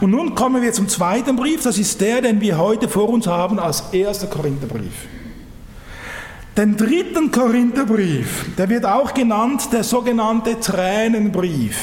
Und 0.02 0.10
nun 0.10 0.34
kommen 0.34 0.64
wir 0.64 0.74
zum 0.74 0.90
zweiten 0.90 1.36
Brief, 1.36 1.62
das 1.62 1.78
ist 1.78 2.02
der, 2.02 2.22
den 2.22 2.42
wir 2.42 2.58
heute 2.58 2.90
vor 2.90 3.08
uns 3.08 3.28
haben 3.28 3.60
als 3.60 3.84
erster 3.92 4.26
Korintherbrief. 4.26 5.06
Den 6.58 6.76
dritten 6.76 7.32
Korintherbrief, 7.32 8.56
der 8.58 8.70
wird 8.70 8.88
auch 8.88 9.14
genannt 9.14 9.70
der 9.72 9.84
sogenannte 9.84 10.60
Tränenbrief. 10.60 11.78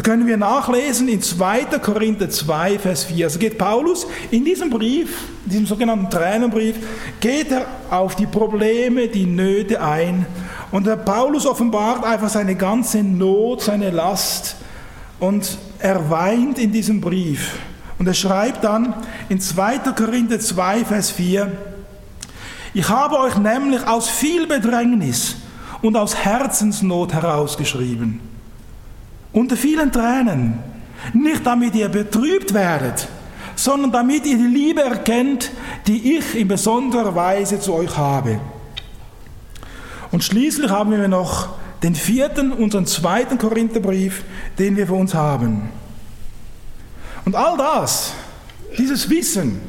Da 0.00 0.04
können 0.12 0.26
wir 0.26 0.38
nachlesen 0.38 1.08
in 1.08 1.20
2. 1.20 1.78
Korinther 1.78 2.30
2, 2.30 2.78
Vers 2.78 3.04
4. 3.04 3.26
Also 3.26 3.38
geht 3.38 3.58
Paulus 3.58 4.06
in 4.30 4.46
diesem 4.46 4.70
Brief, 4.70 5.10
in 5.44 5.50
diesem 5.50 5.66
sogenannten 5.66 6.08
Tränenbrief, 6.08 6.76
geht 7.20 7.52
er 7.52 7.66
auf 7.90 8.16
die 8.16 8.24
Probleme, 8.24 9.08
die 9.08 9.26
Nöte 9.26 9.82
ein. 9.82 10.24
Und 10.70 10.86
der 10.86 10.96
Paulus 10.96 11.44
offenbart 11.44 12.02
einfach 12.02 12.30
seine 12.30 12.54
ganze 12.54 13.02
Not, 13.02 13.60
seine 13.60 13.90
Last. 13.90 14.56
Und 15.18 15.58
er 15.80 16.08
weint 16.08 16.58
in 16.58 16.72
diesem 16.72 17.02
Brief. 17.02 17.58
Und 17.98 18.06
er 18.06 18.14
schreibt 18.14 18.64
dann 18.64 18.94
in 19.28 19.38
2. 19.38 19.80
Korinther 19.94 20.40
2, 20.40 20.86
Vers 20.86 21.10
4, 21.10 21.52
ich 22.72 22.88
habe 22.88 23.18
euch 23.18 23.36
nämlich 23.36 23.86
aus 23.86 24.08
viel 24.08 24.46
Bedrängnis 24.46 25.36
und 25.82 25.94
aus 25.94 26.16
Herzensnot 26.16 27.12
herausgeschrieben 27.12 28.29
unter 29.32 29.56
vielen 29.56 29.92
Tränen. 29.92 30.58
Nicht 31.12 31.46
damit 31.46 31.74
ihr 31.74 31.88
betrübt 31.88 32.52
werdet, 32.52 33.08
sondern 33.56 33.92
damit 33.92 34.26
ihr 34.26 34.36
die 34.36 34.44
Liebe 34.44 34.82
erkennt, 34.82 35.50
die 35.86 36.16
ich 36.16 36.34
in 36.34 36.48
besonderer 36.48 37.14
Weise 37.14 37.58
zu 37.60 37.74
euch 37.74 37.96
habe. 37.96 38.40
Und 40.10 40.24
schließlich 40.24 40.70
haben 40.70 40.90
wir 40.90 41.08
noch 41.08 41.50
den 41.82 41.94
vierten, 41.94 42.52
unseren 42.52 42.86
zweiten 42.86 43.38
Korintherbrief, 43.38 44.24
den 44.58 44.76
wir 44.76 44.86
für 44.86 44.94
uns 44.94 45.14
haben. 45.14 45.70
Und 47.24 47.34
all 47.34 47.56
das, 47.56 48.12
dieses 48.76 49.08
Wissen, 49.08 49.60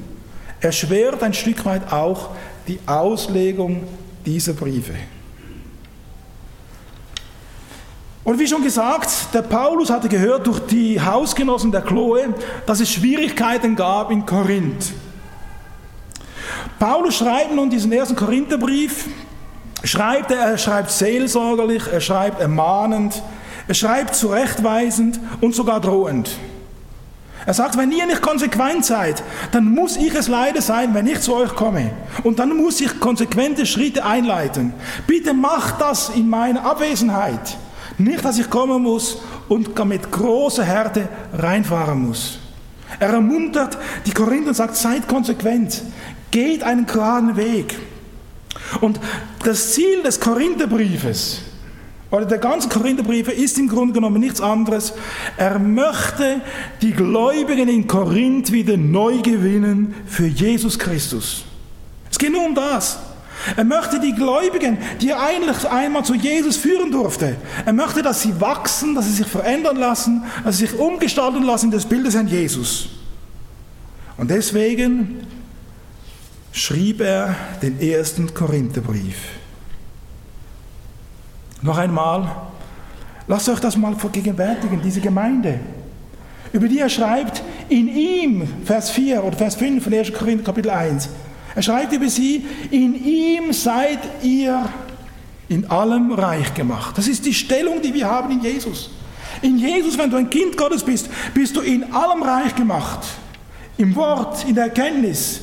erschwert 0.59 1.23
ein 1.23 1.33
Stück 1.33 1.63
weit 1.65 1.91
auch 1.91 2.31
die 2.67 2.79
Auslegung 2.85 3.83
dieser 4.25 4.53
Briefe. 4.53 4.93
Und 8.23 8.37
wie 8.37 8.47
schon 8.47 8.61
gesagt, 8.61 9.33
der 9.33 9.41
Paulus 9.41 9.89
hatte 9.89 10.07
gehört 10.07 10.45
durch 10.45 10.59
die 10.67 11.01
Hausgenossen 11.01 11.71
der 11.71 11.81
Chloe, 11.81 12.33
dass 12.67 12.79
es 12.79 12.91
Schwierigkeiten 12.91 13.75
gab 13.75 14.11
in 14.11 14.25
Korinth. 14.25 14.91
Paulus 16.77 17.15
schreibt 17.17 17.53
nun 17.53 17.69
diesen 17.69 17.91
ersten 17.91 18.15
Korintherbrief, 18.15 19.07
schreibt 19.83 20.31
er, 20.31 20.39
er 20.39 20.57
schreibt 20.59 20.91
seelsorgerlich, 20.91 21.83
er 21.91 22.01
schreibt 22.01 22.39
ermahnend, 22.39 23.23
er 23.67 23.73
schreibt 23.73 24.15
zurechtweisend 24.15 25.19
und 25.41 25.55
sogar 25.55 25.79
drohend. 25.79 26.29
Er 27.45 27.55
sagt, 27.55 27.75
wenn 27.75 27.91
ihr 27.91 28.05
nicht 28.05 28.21
konsequent 28.21 28.85
seid, 28.85 29.23
dann 29.51 29.65
muss 29.65 29.97
ich 29.97 30.13
es 30.13 30.27
leider 30.27 30.61
sein, 30.61 30.93
wenn 30.93 31.07
ich 31.07 31.21
zu 31.21 31.33
euch 31.33 31.55
komme. 31.55 31.91
Und 32.23 32.37
dann 32.37 32.55
muss 32.55 32.79
ich 32.81 32.99
konsequente 32.99 33.65
Schritte 33.65 34.05
einleiten. 34.05 34.73
Bitte 35.07 35.33
macht 35.33 35.81
das 35.81 36.09
in 36.09 36.29
meiner 36.29 36.63
Abwesenheit. 36.63 37.57
Nicht, 38.03 38.25
dass 38.25 38.39
ich 38.39 38.49
kommen 38.49 38.83
muss 38.83 39.19
und 39.47 39.77
mit 39.85 40.11
großer 40.11 40.63
Härte 40.63 41.07
reinfahren 41.33 42.07
muss. 42.07 42.39
Er 42.99 43.09
ermuntert 43.09 43.77
die 44.05 44.11
Korinther 44.11 44.49
und 44.49 44.55
sagt, 44.55 44.75
seid 44.75 45.07
konsequent, 45.07 45.81
geht 46.29 46.63
einen 46.63 46.85
geraden 46.85 47.35
Weg. 47.35 47.77
Und 48.81 48.99
das 49.43 49.73
Ziel 49.73 50.03
des 50.03 50.19
Korintherbriefes 50.19 51.41
oder 52.09 52.25
der 52.25 52.39
ganze 52.39 52.67
Korintherbrief 52.67 53.29
ist 53.29 53.57
im 53.57 53.69
Grunde 53.69 53.93
genommen 53.93 54.19
nichts 54.19 54.41
anderes. 54.41 54.93
Er 55.37 55.57
möchte 55.59 56.41
die 56.81 56.91
Gläubigen 56.91 57.69
in 57.69 57.87
Korinth 57.87 58.51
wieder 58.51 58.75
neu 58.75 59.19
gewinnen 59.21 59.95
für 60.05 60.27
Jesus 60.27 60.77
Christus. 60.77 61.45
Es 62.09 62.19
geht 62.19 62.31
nur 62.31 62.45
um 62.45 62.53
das. 62.53 62.99
Er 63.55 63.63
möchte 63.63 63.99
die 63.99 64.13
Gläubigen, 64.13 64.77
die 65.01 65.09
er 65.09 65.21
eigentlich 65.21 65.67
einmal 65.69 66.05
zu 66.05 66.13
Jesus 66.13 66.57
führen 66.57 66.91
durfte, 66.91 67.35
er 67.65 67.73
möchte, 67.73 68.01
dass 68.01 68.21
sie 68.21 68.39
wachsen, 68.39 68.95
dass 68.95 69.05
sie 69.05 69.13
sich 69.13 69.27
verändern 69.27 69.77
lassen, 69.77 70.23
dass 70.43 70.57
sie 70.57 70.67
sich 70.67 70.79
umgestalten 70.79 71.43
lassen 71.43 71.65
in 71.65 71.71
das 71.71 71.85
Bild 71.85 72.05
des 72.05 72.15
Herrn 72.15 72.27
Jesus. 72.27 72.89
Und 74.17 74.29
deswegen 74.29 75.25
schrieb 76.51 77.01
er 77.01 77.35
den 77.61 77.79
ersten 77.79 78.33
Korintherbrief. 78.33 79.17
Noch 81.61 81.77
einmal, 81.77 82.29
lasst 83.27 83.49
euch 83.49 83.59
das 83.59 83.77
mal 83.77 83.95
vergegenwärtigen, 83.95 84.81
diese 84.81 85.01
Gemeinde, 85.01 85.59
über 86.53 86.67
die 86.67 86.79
er 86.79 86.89
schreibt, 86.89 87.43
in 87.69 87.87
ihm, 87.87 88.47
Vers 88.65 88.89
4 88.91 89.23
oder 89.23 89.37
Vers 89.37 89.55
5 89.55 89.83
von 89.83 89.93
1. 89.93 90.13
Korinther 90.13 90.43
Kapitel 90.43 90.71
1, 90.71 91.09
er 91.55 91.61
schreibt 91.61 91.93
über 91.93 92.09
sie, 92.09 92.45
in 92.69 92.95
ihm 92.95 93.53
seid 93.53 93.99
ihr 94.23 94.69
in 95.49 95.69
allem 95.69 96.13
reich 96.13 96.53
gemacht. 96.53 96.97
Das 96.97 97.07
ist 97.07 97.25
die 97.25 97.33
Stellung, 97.33 97.81
die 97.81 97.93
wir 97.93 98.07
haben 98.07 98.31
in 98.31 98.41
Jesus. 98.41 98.89
In 99.41 99.57
Jesus, 99.57 99.97
wenn 99.97 100.09
du 100.09 100.17
ein 100.17 100.29
Kind 100.29 100.55
Gottes 100.55 100.83
bist, 100.83 101.09
bist 101.33 101.55
du 101.55 101.61
in 101.61 101.91
allem 101.93 102.23
reich 102.23 102.55
gemacht. 102.55 102.99
Im 103.77 103.95
Wort, 103.95 104.45
in 104.45 104.55
der 104.55 104.65
Erkenntnis. 104.65 105.41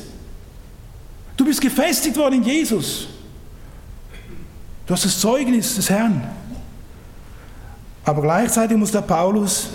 Du 1.37 1.45
bist 1.45 1.61
gefestigt 1.61 2.17
worden 2.17 2.35
in 2.35 2.43
Jesus. 2.43 3.07
Du 4.87 4.93
hast 4.93 5.05
das 5.05 5.19
Zeugnis 5.19 5.75
des 5.75 5.89
Herrn. 5.89 6.27
Aber 8.03 8.23
gleichzeitig 8.23 8.75
muss 8.77 8.91
der 8.91 9.01
Paulus 9.01 9.69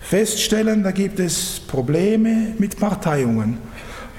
feststellen, 0.00 0.82
da 0.82 0.90
gibt 0.90 1.18
es 1.18 1.60
Probleme 1.60 2.54
mit 2.58 2.78
Parteiungen. 2.78 3.56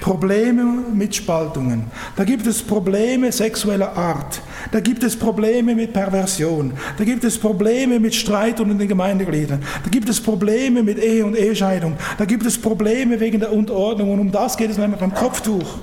Probleme 0.06 0.84
mit 0.94 1.16
Spaltungen. 1.16 1.86
Da 2.16 2.26
gibt 2.26 2.46
es 2.46 2.62
Probleme 2.62 3.32
sexueller 3.32 3.98
Art. 3.98 4.40
Da 4.72 4.80
gibt 4.80 5.02
es 5.02 5.16
Probleme 5.16 5.74
mit 5.74 5.94
Perversion. 5.94 6.74
Da 6.96 7.04
gibt 7.04 7.24
es 7.24 7.40
Probleme 7.40 8.00
mit 8.00 8.14
Streit 8.14 8.60
unter 8.60 8.76
den 8.76 8.88
Gemeindegliedern. 8.88 9.64
Da 9.84 9.90
gibt 9.90 10.08
es 10.08 10.22
Probleme 10.22 10.84
mit 10.84 11.00
Ehe 11.00 11.26
und 11.26 11.36
Ehescheidung. 11.36 11.98
Da 12.20 12.26
gibt 12.26 12.46
es 12.46 12.56
Probleme 12.56 13.20
wegen 13.20 13.40
der 13.40 13.52
Unterordnung. 13.52 14.12
Und 14.12 14.20
um 14.20 14.32
das 14.32 14.56
geht 14.56 14.70
es 14.70 14.78
nämlich 14.78 15.00
beim 15.00 15.12
Kopftuch. 15.12 15.80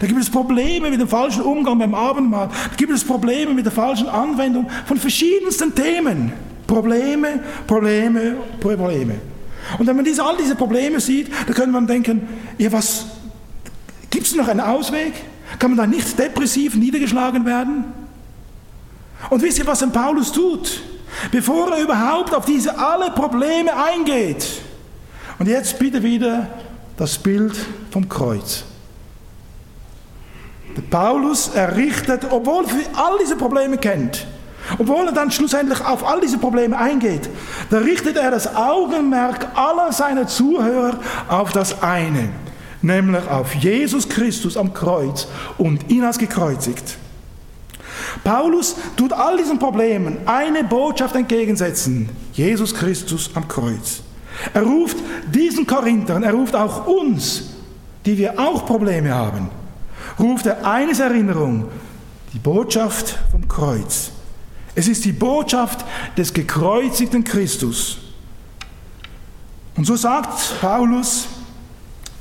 Da 0.00 0.06
gibt 0.08 0.20
es 0.20 0.28
Probleme 0.28 0.90
mit 0.90 1.00
dem 1.00 1.06
falschen 1.06 1.42
Umgang 1.42 1.78
beim 1.78 1.94
Abendmahl. 1.94 2.48
Da 2.48 2.76
gibt 2.76 2.92
es 2.92 3.04
Probleme 3.04 3.54
mit 3.54 3.66
der 3.66 3.72
falschen 3.72 4.08
Anwendung 4.08 4.68
von 4.84 4.96
verschiedensten 4.96 5.72
Themen. 5.72 6.32
Probleme, 6.66 7.38
Probleme, 7.68 8.34
Probleme. 8.58 9.14
Und 9.78 9.86
wenn 9.86 9.94
man 9.94 10.04
diese, 10.04 10.24
all 10.24 10.36
diese 10.36 10.56
Probleme 10.56 10.98
sieht, 10.98 11.30
dann 11.46 11.54
könnte 11.54 11.70
man 11.70 11.86
denken, 11.86 12.22
ja, 12.58 12.72
was, 12.72 13.19
Gibt 14.10 14.26
es 14.26 14.34
noch 14.34 14.48
einen 14.48 14.60
Ausweg? 14.60 15.14
Kann 15.58 15.70
man 15.70 15.78
da 15.78 15.86
nicht 15.86 16.18
depressiv 16.18 16.74
niedergeschlagen 16.74 17.44
werden? 17.46 17.84
Und 19.30 19.42
wisst 19.42 19.58
ihr, 19.58 19.66
was 19.66 19.80
denn 19.80 19.92
Paulus 19.92 20.32
tut? 20.32 20.82
Bevor 21.30 21.72
er 21.72 21.82
überhaupt 21.82 22.34
auf 22.34 22.44
diese 22.44 22.76
alle 22.78 23.10
Probleme 23.10 23.70
eingeht. 23.76 24.46
Und 25.38 25.46
jetzt 25.46 25.78
bitte 25.78 26.02
wieder 26.02 26.48
das 26.96 27.18
Bild 27.18 27.54
vom 27.90 28.08
Kreuz. 28.08 28.64
Der 30.76 30.82
Paulus 30.82 31.48
errichtet, 31.48 32.26
obwohl 32.30 32.64
er 32.64 32.98
all 32.98 33.18
diese 33.20 33.36
Probleme 33.36 33.76
kennt, 33.76 34.26
obwohl 34.78 35.06
er 35.06 35.12
dann 35.12 35.30
schlussendlich 35.30 35.84
auf 35.84 36.06
all 36.06 36.20
diese 36.20 36.38
Probleme 36.38 36.76
eingeht, 36.76 37.28
da 37.70 37.78
richtet 37.78 38.16
er 38.16 38.30
das 38.30 38.54
Augenmerk 38.54 39.48
aller 39.56 39.92
seiner 39.92 40.28
Zuhörer 40.28 41.00
auf 41.28 41.52
das 41.52 41.82
eine 41.82 42.28
nämlich 42.82 43.26
auf 43.28 43.54
Jesus 43.54 44.08
Christus 44.08 44.56
am 44.56 44.72
Kreuz 44.72 45.26
und 45.58 45.90
ihn 45.90 46.04
als 46.04 46.18
gekreuzigt. 46.18 46.96
Paulus 48.24 48.76
tut 48.96 49.12
all 49.12 49.36
diesen 49.36 49.58
Problemen 49.58 50.18
eine 50.26 50.64
Botschaft 50.64 51.14
entgegensetzen, 51.14 52.08
Jesus 52.32 52.74
Christus 52.74 53.30
am 53.34 53.46
Kreuz. 53.46 54.02
Er 54.54 54.62
ruft 54.62 54.96
diesen 55.32 55.66
Korinthern, 55.66 56.22
er 56.22 56.32
ruft 56.32 56.54
auch 56.54 56.86
uns, 56.86 57.50
die 58.06 58.16
wir 58.16 58.38
auch 58.38 58.64
Probleme 58.64 59.14
haben, 59.14 59.50
ruft 60.18 60.46
er 60.46 60.64
eines 60.64 61.00
Erinnerung, 61.00 61.66
die 62.32 62.38
Botschaft 62.38 63.18
vom 63.30 63.46
Kreuz. 63.48 64.12
Es 64.74 64.88
ist 64.88 65.04
die 65.04 65.12
Botschaft 65.12 65.84
des 66.16 66.32
gekreuzigten 66.32 67.24
Christus. 67.24 67.98
Und 69.76 69.84
so 69.84 69.96
sagt 69.96 70.60
Paulus, 70.60 71.26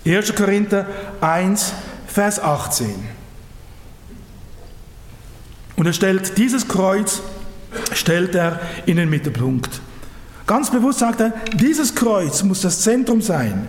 1. 0.09 0.33
Korinther 0.35 0.85
1, 1.21 1.73
Vers 2.07 2.39
18. 2.39 2.95
Und 5.75 5.85
er 5.85 5.93
stellt 5.93 6.37
dieses 6.37 6.67
Kreuz, 6.67 7.21
stellt 7.93 8.35
er 8.35 8.59
in 8.85 8.97
den 8.97 9.09
Mittelpunkt. 9.09 9.81
Ganz 10.47 10.71
bewusst 10.71 10.99
sagt 10.99 11.21
er, 11.21 11.33
dieses 11.53 11.93
Kreuz 11.93 12.43
muss 12.43 12.61
das 12.61 12.81
Zentrum 12.81 13.21
sein. 13.21 13.67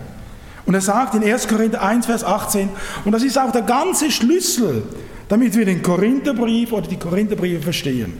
Und 0.65 0.73
er 0.73 0.81
sagt 0.81 1.15
in 1.15 1.23
1. 1.23 1.47
Korinther 1.47 1.81
1, 1.81 2.05
Vers 2.07 2.23
18, 2.23 2.69
und 3.05 3.11
das 3.11 3.23
ist 3.23 3.37
auch 3.37 3.51
der 3.51 3.61
ganze 3.61 4.09
Schlüssel, 4.11 4.83
damit 5.29 5.55
wir 5.55 5.65
den 5.65 5.81
Korintherbrief 5.81 6.71
oder 6.71 6.87
die 6.87 6.97
Korintherbriefe 6.97 7.61
verstehen. 7.61 8.19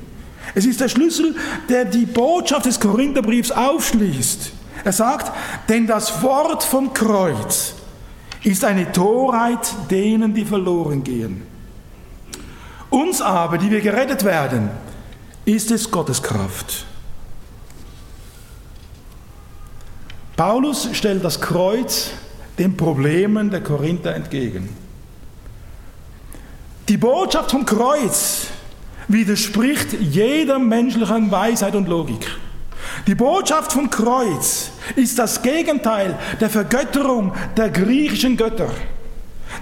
Es 0.54 0.66
ist 0.66 0.80
der 0.80 0.90
Schlüssel, 0.90 1.36
der 1.70 1.86
die 1.86 2.06
Botschaft 2.06 2.66
des 2.66 2.80
Korintherbriefs 2.80 3.52
aufschließt. 3.52 4.52
Er 4.84 4.92
sagt, 4.92 5.32
denn 5.70 5.88
das 5.88 6.22
Wort 6.22 6.64
vom 6.64 6.94
Kreuz 6.94 7.76
ist 8.44 8.66
eine 8.66 8.92
Torheit 8.92 9.74
denen, 9.90 10.34
die 10.34 10.46
verloren 10.46 11.04
gehen. 11.04 11.44
Uns 12.90 13.22
aber, 13.22 13.58
die 13.58 13.70
wir 13.70 13.82
gerettet 13.82 14.24
werden, 14.24 14.70
ist 15.46 15.72
es 15.72 15.90
Gottes 15.90 16.22
Kraft. 16.22 16.86
Paulus 20.36 20.90
stellt 20.94 21.24
das 21.24 21.40
Kreuz 21.40 22.12
den 22.58 22.76
Problemen 22.76 23.50
der 23.50 23.62
Korinther 23.62 24.16
entgegen. 24.16 24.70
Die 26.90 26.98
Botschaft 26.98 27.52
vom 27.52 27.66
Kreuz 27.66 28.48
widerspricht 29.08 29.94
jeder 29.94 30.60
menschlichen 30.60 31.32
Weisheit 31.32 31.76
und 31.76 31.88
Logik. 31.88 32.28
Die 33.08 33.16
Botschaft 33.16 33.74
vom 33.74 33.90
Kreuz 33.90 34.72
ist 34.96 35.18
das 35.18 35.42
Gegenteil 35.42 36.18
der 36.40 36.50
Vergötterung 36.50 37.34
der 37.58 37.70
griechischen 37.70 38.38
Götter. 38.38 38.70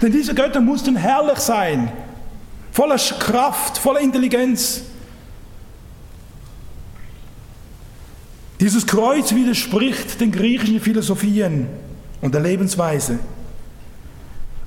Denn 0.02 0.12
diese 0.12 0.34
Götter 0.34 0.62
mussten 0.62 0.96
herrlich 0.96 1.40
sein, 1.40 1.92
voller 2.72 2.98
Kraft, 2.98 3.78
voller 3.78 4.02
Intelligenz. 4.02 4.82
Dieses 8.60 8.86
Kreuz 8.86 9.34
widerspricht 9.34 10.20
den 10.20 10.32
griechischen 10.32 10.82
Philosophien 10.82 11.68
und 12.22 12.34
der 12.34 12.42
Lebensweise. 12.42 13.20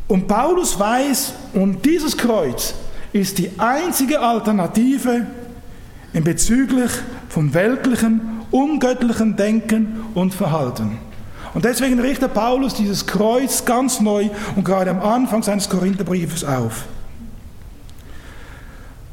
Und 0.09 0.27
Paulus 0.27 0.79
weiß, 0.79 1.35
und 1.53 1.85
dieses 1.85 2.17
Kreuz 2.17 2.75
ist 3.13 3.39
die 3.39 3.51
einzige 3.59 4.21
Alternative 4.21 5.27
in 6.13 6.25
bezüglich 6.25 6.91
vom 7.29 7.53
weltlichen 7.55 8.42
ungöttlichen 8.53 9.37
Denken 9.37 10.05
und 10.15 10.33
Verhalten. 10.33 10.99
Und 11.55 11.65
deswegen 11.65 12.01
richtet 12.01 12.33
Paulus 12.33 12.75
dieses 12.75 13.07
Kreuz 13.07 13.65
ganz 13.65 14.01
neu 14.01 14.31
und 14.57 14.65
gerade 14.65 14.91
am 14.91 15.01
Anfang 15.01 15.43
seines 15.43 15.69
Korintherbriefes 15.69 16.45
auf. 16.45 16.85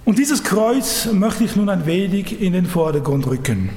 Und 0.06 0.18
dieses 0.18 0.44
Kreuz 0.44 1.08
möchte 1.12 1.44
ich 1.44 1.56
nun 1.56 1.70
ein 1.70 1.86
wenig 1.86 2.42
in 2.42 2.54
den 2.54 2.66
Vordergrund 2.66 3.28
rücken. 3.28 3.70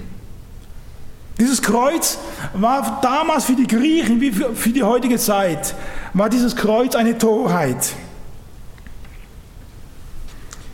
Dieses 1.38 1.60
Kreuz 1.60 2.18
war 2.54 3.00
damals 3.02 3.46
für 3.46 3.56
die 3.56 3.66
Griechen 3.66 4.20
wie 4.20 4.30
für 4.30 4.70
die 4.70 4.82
heutige 4.82 5.18
Zeit, 5.18 5.74
war 6.14 6.28
dieses 6.28 6.54
Kreuz 6.54 6.94
eine 6.94 7.18
Torheit. 7.18 7.94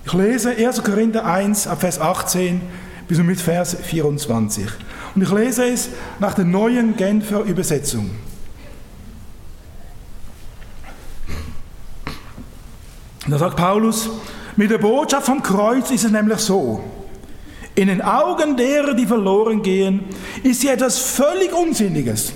Ich 0.04 0.12
lese 0.12 0.50
1. 0.50 0.82
Korinther 0.84 1.24
1, 1.24 1.68
Vers 1.78 2.00
18 2.00 2.60
bis 3.08 3.18
mit 3.18 3.40
Vers 3.40 3.76
24. 3.82 4.66
Und 5.14 5.22
ich 5.22 5.30
lese 5.32 5.64
es 5.64 5.88
nach 6.20 6.34
der 6.34 6.44
neuen 6.44 6.96
Genfer 6.96 7.42
Übersetzung. 7.42 8.10
Und 13.24 13.32
da 13.32 13.38
sagt 13.38 13.56
Paulus, 13.56 14.10
mit 14.56 14.70
der 14.70 14.78
Botschaft 14.78 15.26
vom 15.26 15.42
Kreuz 15.42 15.90
ist 15.90 16.04
es 16.04 16.10
nämlich 16.10 16.38
so, 16.38 16.82
in 17.74 17.88
den 17.88 18.02
Augen 18.02 18.56
derer, 18.56 18.94
die 18.94 19.06
verloren 19.06 19.62
gehen, 19.62 20.04
ist 20.42 20.62
sie 20.62 20.68
etwas 20.68 20.98
völlig 20.98 21.52
Unsinniges. 21.52 22.32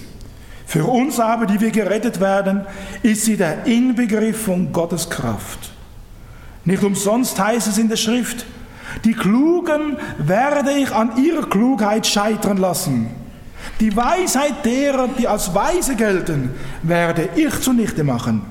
Für 0.66 0.85
uns 0.85 1.18
aber, 1.18 1.47
die 1.47 1.61
wir 1.61 1.70
gerettet 1.70 2.20
werden, 2.20 2.64
ist 3.03 3.25
sie 3.25 3.37
der 3.37 3.66
Inbegriff 3.66 4.45
von 4.45 4.73
Gottes 4.73 5.11
Kraft. 5.11 5.73
Nicht 6.64 6.83
umsonst 6.85 7.39
heißt 7.39 7.66
es 7.66 7.77
in 7.77 7.89
der 7.89 7.97
Schrift, 7.97 8.47
Die 9.05 9.14
Klugen 9.14 9.97
werde 10.18 10.72
ich 10.72 10.93
an 10.93 11.22
ihrer 11.22 11.49
Klugheit 11.49 12.07
scheitern 12.07 12.59
lassen. 12.59 13.11
Die 13.80 13.95
Weisheit 13.97 14.64
derer, 14.64 15.09
die 15.09 15.28
als 15.28 15.55
weise 15.55 15.97
gelten, 15.97 16.51
werde 16.82 17.28
ich 17.36 17.61
zunichte 17.61 18.05
machen. 18.05 18.43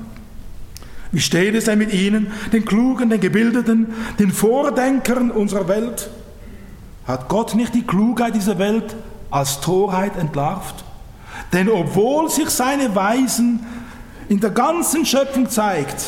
Wie 1.12 1.20
steht 1.20 1.56
es 1.56 1.66
denn 1.66 1.78
mit 1.78 1.94
ihnen, 1.94 2.32
den 2.54 2.64
Klugen, 2.64 3.10
den 3.10 3.20
Gebildeten, 3.20 3.88
den 4.18 4.32
Vordenkern 4.32 5.30
unserer 5.30 5.68
Welt? 5.68 6.10
Hat 7.06 7.28
Gott 7.28 7.56
nicht 7.56 7.74
die 7.74 7.86
Klugheit 7.86 8.36
dieser 8.36 8.58
Welt 8.58 8.96
als 9.30 9.60
Torheit 9.60 10.16
entlarvt? 10.18 10.86
Denn 11.52 11.70
obwohl 11.70 12.30
sich 12.30 12.50
seine 12.50 12.96
Weisen 12.96 13.60
in 14.30 14.40
der 14.40 14.52
ganzen 14.52 15.06
Schöpfung 15.06 15.50
zeigt, 15.50 16.06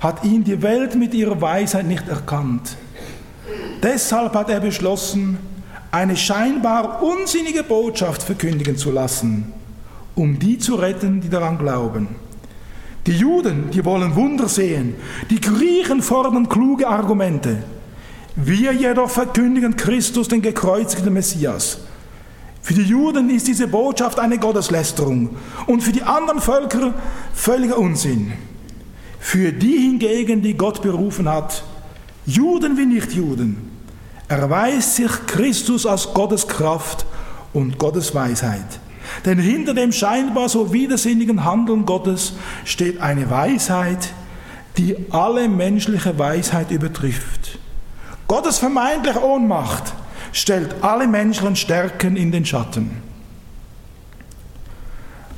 hat 0.00 0.24
ihn 0.24 0.42
die 0.42 0.60
Welt 0.62 0.96
mit 0.96 1.14
ihrer 1.14 1.40
Weisheit 1.40 1.86
nicht 1.86 2.08
erkannt. 2.08 2.76
Deshalb 3.82 4.34
hat 4.34 4.50
er 4.50 4.60
beschlossen, 4.60 5.38
eine 5.90 6.16
scheinbar 6.16 7.02
unsinnige 7.02 7.62
Botschaft 7.62 8.22
verkündigen 8.22 8.76
zu 8.76 8.90
lassen, 8.90 9.52
um 10.14 10.38
die 10.38 10.58
zu 10.58 10.74
retten, 10.74 11.20
die 11.20 11.28
daran 11.28 11.58
glauben. 11.58 12.08
Die 13.06 13.16
Juden, 13.16 13.70
die 13.70 13.84
wollen 13.84 14.16
Wunder 14.16 14.48
sehen, 14.48 14.96
die 15.30 15.40
Griechen 15.40 16.02
fordern 16.02 16.48
kluge 16.48 16.88
Argumente. 16.88 17.58
Wir 18.34 18.72
jedoch 18.72 19.08
verkündigen 19.08 19.76
Christus, 19.76 20.28
den 20.28 20.42
gekreuzigten 20.42 21.12
Messias. 21.12 21.78
Für 22.60 22.74
die 22.74 22.82
Juden 22.82 23.30
ist 23.30 23.46
diese 23.46 23.68
Botschaft 23.68 24.18
eine 24.18 24.38
Gotteslästerung 24.38 25.36
und 25.68 25.82
für 25.82 25.92
die 25.92 26.02
anderen 26.02 26.40
Völker 26.40 26.94
völliger 27.32 27.78
Unsinn. 27.78 28.32
Für 29.20 29.52
die 29.52 29.78
hingegen, 29.78 30.42
die 30.42 30.54
Gott 30.54 30.82
berufen 30.82 31.28
hat, 31.28 31.62
Juden 32.26 32.76
wie 32.76 32.86
Nichtjuden, 32.86 33.70
erweist 34.28 34.96
sich 34.96 35.10
Christus 35.26 35.86
als 35.86 36.12
Gottes 36.12 36.48
Kraft 36.48 37.06
und 37.52 37.78
Gottes 37.78 38.14
Weisheit. 38.14 38.80
Denn 39.24 39.38
hinter 39.38 39.74
dem 39.74 39.92
scheinbar 39.92 40.48
so 40.48 40.72
widersinnigen 40.72 41.44
Handeln 41.44 41.86
Gottes 41.86 42.32
steht 42.64 43.00
eine 43.00 43.30
Weisheit, 43.30 44.12
die 44.76 44.96
alle 45.10 45.48
menschliche 45.48 46.18
Weisheit 46.18 46.70
übertrifft. 46.70 47.58
Gottes 48.26 48.58
vermeintliche 48.58 49.24
Ohnmacht 49.24 49.92
stellt 50.32 50.82
alle 50.82 51.06
menschlichen 51.06 51.56
Stärken 51.56 52.16
in 52.16 52.32
den 52.32 52.44
Schatten. 52.44 52.90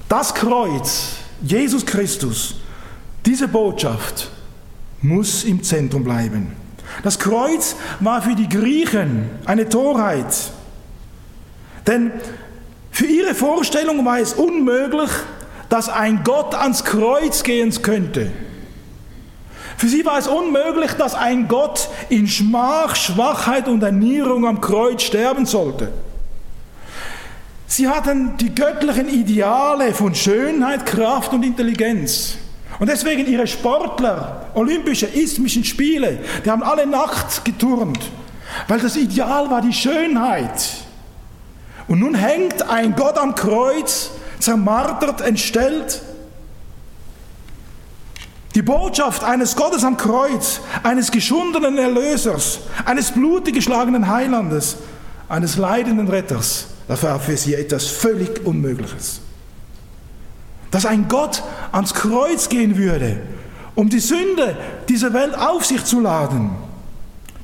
Das 0.09 0.35
Kreuz, 0.35 1.17
Jesus 1.43 1.85
Christus, 1.85 2.57
diese 3.27 3.47
Botschaft 3.47 4.31
muss 5.03 5.45
im 5.45 5.63
Zentrum 5.63 6.03
bleiben. 6.03 6.68
Das 7.03 7.19
Kreuz 7.19 7.77
war 8.01 8.23
für 8.23 8.35
die 8.35 8.49
Griechen 8.49 9.31
eine 9.45 9.69
Torheit. 9.69 10.35
Denn 11.87 12.13
für 12.91 13.07
ihre 13.07 13.35
Vorstellung 13.35 14.05
war 14.05 14.19
es 14.19 14.35
unmöglich, 14.35 15.11
dass 15.69 15.89
ein 15.89 16.23
Gott 16.25 16.55
ans 16.55 16.85
Kreuz 16.85 17.43
gehen 17.43 17.71
könnte. 17.83 18.31
Für 19.77 19.87
sie 19.87 20.05
war 20.05 20.19
es 20.19 20.27
unmöglich, 20.27 20.93
dass 20.95 21.15
ein 21.15 21.47
Gott 21.47 21.89
in 22.09 22.27
Schmach, 22.27 22.97
Schwachheit 22.97 23.69
und 23.69 23.83
Ernierung 23.83 24.47
am 24.47 24.61
Kreuz 24.61 25.03
sterben 25.03 25.47
sollte. 25.47 25.93
Sie 27.69 27.87
hatten 27.87 28.37
die 28.39 28.53
göttlichen 28.53 29.09
Ideale 29.09 29.95
von 29.95 30.15
Schönheit, 30.15 30.85
Kraft 30.85 31.33
und 31.33 31.45
Intelligenz. 31.45 32.39
Und 32.79 32.89
deswegen 32.89 33.27
ihre 33.27 33.47
Sportler, 33.47 34.47
Olympische, 34.55 35.07
Isthmischen 35.07 35.65
Spiele, 35.65 36.21
die 36.45 36.51
haben 36.51 36.63
alle 36.63 36.87
Nacht 36.87 37.45
geturnt, 37.45 37.99
weil 38.69 38.81
das 38.81 38.97
Ideal 38.97 39.51
war 39.51 39.61
die 39.61 39.73
Schönheit. 39.73 40.85
Und 41.89 42.01
nun 42.01 42.15
hängt 42.15 42.69
ein 42.69 42.95
Gott 42.95 43.19
am 43.19 43.35
Kreuz, 43.35 44.11
zermartert, 44.39 45.21
entstellt. 45.23 46.03
Die 48.55 48.63
Botschaft 48.63 49.25
eines 49.25 49.57
Gottes 49.57 49.85
am 49.85 49.97
Kreuz, 49.97 50.61
eines 50.83 51.11
geschundenen 51.11 51.79
Erlösers, 51.79 52.61
eines 52.85 53.11
blutig 53.11 53.55
geschlagenen 53.55 54.09
Heilandes, 54.09 54.77
eines 55.29 55.57
leidenden 55.57 56.09
Retters, 56.09 56.67
das 56.87 57.03
war 57.03 57.21
für 57.21 57.37
sie 57.37 57.55
etwas 57.55 57.87
völlig 57.87 58.45
Unmögliches. 58.45 59.21
Dass 60.71 60.87
ein 60.87 61.09
Gott 61.09 61.43
ans 61.73 61.95
Kreuz 61.95 62.49
gehen 62.49 62.77
würde, 62.77 63.21
um 63.75 63.89
die 63.89 64.01
Sünde 64.01 64.57
dieser 64.89 65.13
Welt 65.15 65.39
auf 65.39 65.65
sich 65.65 65.85
zu 65.85 66.01
laden, 66.01 66.51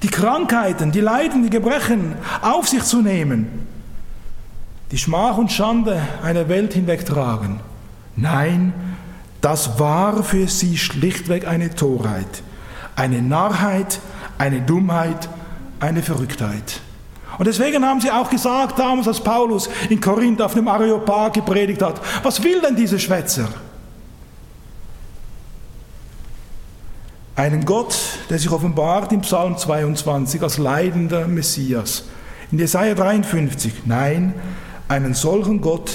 die 0.03 0.09
Krankheiten, 0.09 0.93
die 0.93 1.01
Leiden, 1.01 1.43
die 1.43 1.51
Gebrechen 1.51 2.15
auf 2.43 2.69
sich 2.69 2.83
zu 2.83 3.01
nehmen, 3.01 3.67
die 4.91 4.99
Schmach 4.99 5.39
und 5.39 5.51
Schande 5.51 6.01
einer 6.23 6.49
Welt 6.49 6.75
hinwegtragen. 6.75 7.61
Nein, 8.17 8.75
das 9.41 9.79
war 9.79 10.23
für 10.23 10.47
sie 10.49 10.77
schlichtweg 10.77 11.47
eine 11.47 11.75
Torheit, 11.75 12.43
eine 12.97 13.23
Narrheit, 13.23 14.01
eine 14.39 14.61
Dummheit, 14.61 15.29
eine 15.81 16.03
Verrücktheit. 16.03 16.81
Und 17.39 17.47
deswegen 17.47 17.85
haben 17.85 18.01
sie 18.01 18.11
auch 18.11 18.31
gesagt, 18.31 18.79
damals 18.79 19.09
als 19.09 19.21
Paulus 19.21 19.69
in 19.89 20.01
Korinth 20.01 20.41
auf 20.41 20.55
dem 20.55 20.69
Areopag 20.69 21.33
gepredigt 21.33 21.83
hat, 21.83 22.01
was 22.23 22.43
will 22.43 22.61
denn 22.61 22.77
dieser 22.77 22.99
Schwätzer? 22.99 23.49
Einen 27.37 27.65
Gott, 27.65 27.97
der 28.31 28.39
sich 28.39 28.51
offenbart 28.51 29.11
im 29.13 29.23
Psalm 29.23 29.59
22 29.59 30.41
als 30.41 30.59
leidender 30.59 31.27
Messias. 31.27 32.05
In 32.53 32.59
Jesaja 32.59 32.95
53, 32.95 33.87
nein, 33.87 34.35
einen 34.87 35.15
solchen 35.15 35.61
Gott 35.61 35.91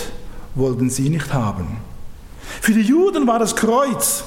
wollten 0.56 0.90
sie 0.90 1.10
nicht 1.10 1.34
haben. 1.34 1.78
Für 2.62 2.74
die 2.74 2.82
Juden 2.82 3.26
war 3.28 3.40
das 3.40 3.56
Kreuz 3.56 4.26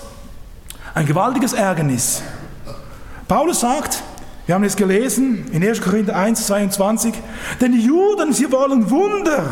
ein 0.94 1.04
gewaltiges 1.04 1.52
Ärgernis. 1.52 2.22
Paulus 3.28 3.60
sagt, 3.60 4.02
wir 4.46 4.54
haben 4.56 4.64
es 4.64 4.76
gelesen 4.76 5.46
in 5.52 5.62
1. 5.62 5.80
Korinther 5.80 6.16
1, 6.16 6.46
22. 6.46 7.14
Denn 7.60 7.72
die 7.72 7.84
Juden, 7.84 8.32
sie 8.32 8.50
wollen 8.50 8.90
Wunder. 8.90 9.44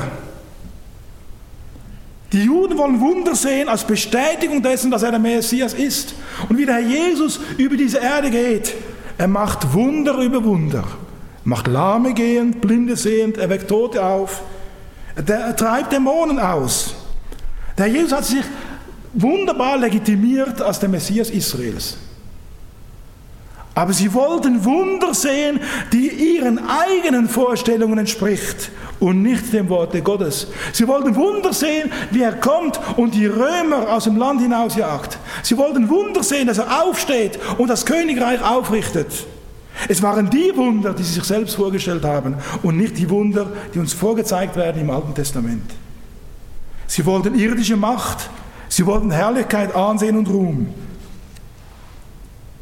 Die 2.32 2.45
Juden 2.45 2.78
wollen 2.78 3.01
Wunder 3.01 3.34
sehen 3.34 3.68
als 3.68 3.84
Bestätigung 3.84 4.62
dessen, 4.62 4.91
dass 4.91 5.03
er 5.03 5.11
der 5.11 5.20
Messias 5.20 5.74
ist. 5.74 6.14
Und 6.49 6.59
wie 6.59 6.66
der 6.66 6.76
Herr 6.76 6.88
Jesus 6.88 7.41
über 7.57 7.76
diese 7.76 7.99
Erde 7.99 8.30
geht, 8.30 8.74
er 9.18 9.28
macht 9.28 9.72
Wunder 9.72 10.18
über 10.18 10.43
Wunder. 10.45 10.84
Er 11.45 11.49
macht 11.49 11.66
Lahme 11.66 12.14
gehend, 12.14 12.61
Blinde 12.61 12.97
sehend, 12.97 13.38
er 13.38 13.49
weckt 13.49 13.68
Tote 13.68 14.05
auf. 14.05 14.43
Er 15.14 15.57
treibt 15.57 15.93
Dämonen 15.93 16.38
aus. 16.38 16.95
Der 17.76 17.86
Herr 17.86 17.95
Jesus 17.95 18.12
hat 18.12 18.24
sich 18.24 18.45
wunderbar 19.12 19.76
legitimiert 19.78 20.62
als 20.62 20.78
der 20.78 20.88
Messias 20.88 21.30
Israels. 21.30 21.97
Aber 23.81 23.95
sie 23.95 24.12
wollten 24.12 24.62
Wunder 24.66 25.14
sehen, 25.14 25.59
die 25.91 26.11
ihren 26.11 26.61
eigenen 26.68 27.31
Vorstellungen 27.31 27.97
entspricht 27.97 28.70
und 28.99 29.22
nicht 29.22 29.55
dem 29.55 29.70
Worte 29.70 30.03
Gottes. 30.03 30.49
Sie 30.74 30.87
wollten 30.87 31.16
Wunder 31.16 31.55
sehen, 31.55 31.91
wie 32.11 32.20
er 32.20 32.35
kommt 32.35 32.78
und 32.99 33.14
die 33.14 33.24
Römer 33.24 33.89
aus 33.89 34.05
dem 34.05 34.18
Land 34.18 34.43
hinausjagt. 34.43 35.16
Sie 35.43 35.57
wollten 35.57 35.89
Wunder 35.89 36.22
sehen, 36.22 36.47
dass 36.47 36.59
er 36.59 36.83
aufsteht 36.83 37.39
und 37.57 37.68
das 37.68 37.87
Königreich 37.87 38.43
aufrichtet. 38.43 39.07
Es 39.89 40.03
waren 40.03 40.28
die 40.28 40.55
Wunder, 40.55 40.93
die 40.93 41.03
sie 41.03 41.14
sich 41.14 41.24
selbst 41.24 41.57
vorgestellt 41.57 42.05
haben 42.05 42.35
und 42.62 42.76
nicht 42.76 42.99
die 42.99 43.09
Wunder, 43.09 43.47
die 43.72 43.78
uns 43.78 43.95
vorgezeigt 43.95 44.57
werden 44.57 44.83
im 44.83 44.91
Alten 44.91 45.14
Testament. 45.14 45.70
Sie 46.87 47.07
wollten 47.07 47.35
irdische 47.35 47.78
Macht, 47.78 48.28
sie 48.68 48.85
wollten 48.85 49.11
Herrlichkeit, 49.11 49.74
Ansehen 49.74 50.18
und 50.18 50.28
Ruhm 50.28 50.66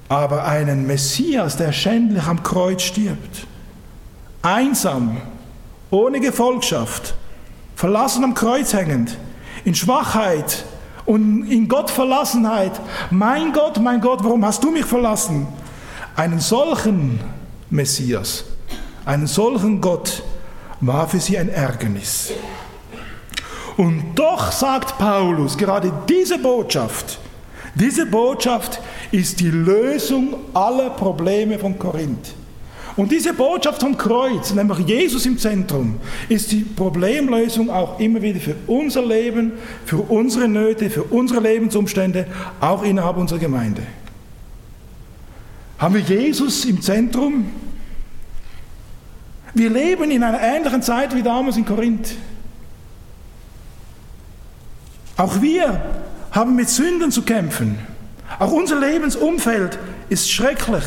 aber 0.08 0.44
einen 0.44 0.86
Messias, 0.86 1.56
der 1.56 1.72
schändlich 1.72 2.24
am 2.24 2.42
Kreuz 2.42 2.82
stirbt, 2.82 3.46
einsam, 4.42 5.20
ohne 5.90 6.20
Gefolgschaft, 6.20 7.14
verlassen 7.76 8.24
am 8.24 8.34
Kreuz 8.34 8.72
hängend, 8.72 9.16
in 9.64 9.74
Schwachheit 9.74 10.64
und 11.06 11.50
in 11.50 11.68
Gottverlassenheit. 11.68 12.72
Mein 13.10 13.52
Gott, 13.52 13.78
mein 13.80 14.00
Gott, 14.00 14.24
warum 14.24 14.44
hast 14.44 14.62
du 14.64 14.70
mich 14.70 14.84
verlassen? 14.84 15.46
Einen 16.16 16.40
solchen 16.40 17.20
Messias, 17.70 18.44
einen 19.04 19.26
solchen 19.26 19.80
Gott 19.80 20.22
war 20.80 21.08
für 21.08 21.20
sie 21.20 21.38
ein 21.38 21.48
Ärgernis. 21.48 22.32
Und 23.76 24.14
doch 24.16 24.50
sagt 24.50 24.98
Paulus 24.98 25.56
gerade 25.56 25.92
diese 26.08 26.38
Botschaft, 26.38 27.18
diese 27.74 28.06
Botschaft 28.06 28.80
ist 29.10 29.40
die 29.40 29.50
Lösung 29.50 30.34
aller 30.54 30.90
Probleme 30.90 31.58
von 31.58 31.78
Korinth. 31.78 32.34
Und 32.96 33.12
diese 33.12 33.32
Botschaft 33.32 33.80
vom 33.80 33.96
Kreuz, 33.96 34.52
nämlich 34.52 34.78
Jesus 34.80 35.24
im 35.24 35.38
Zentrum, 35.38 36.00
ist 36.28 36.50
die 36.50 36.62
Problemlösung 36.62 37.70
auch 37.70 38.00
immer 38.00 38.20
wieder 38.20 38.40
für 38.40 38.56
unser 38.66 39.06
Leben, 39.06 39.52
für 39.84 39.98
unsere 39.98 40.48
Nöte, 40.48 40.90
für 40.90 41.04
unsere 41.04 41.40
Lebensumstände, 41.40 42.26
auch 42.60 42.82
innerhalb 42.82 43.16
unserer 43.16 43.38
Gemeinde. 43.38 43.82
Haben 45.78 45.94
wir 45.94 46.00
Jesus 46.00 46.64
im 46.64 46.82
Zentrum, 46.82 47.46
Wir 49.58 49.70
leben 49.70 50.10
in 50.10 50.22
einer 50.22 50.40
ähnlichen 50.40 50.82
Zeit 50.82 51.14
wie 51.14 51.22
damals 51.22 51.56
in 51.56 51.64
Korinth. 51.64 52.14
Auch 55.16 55.40
wir 55.40 55.82
haben 56.30 56.54
mit 56.54 56.68
Sünden 56.68 57.10
zu 57.10 57.22
kämpfen. 57.22 57.78
Auch 58.38 58.52
unser 58.52 58.78
Lebensumfeld 58.78 59.78
ist 60.08 60.30
schrecklich. 60.30 60.84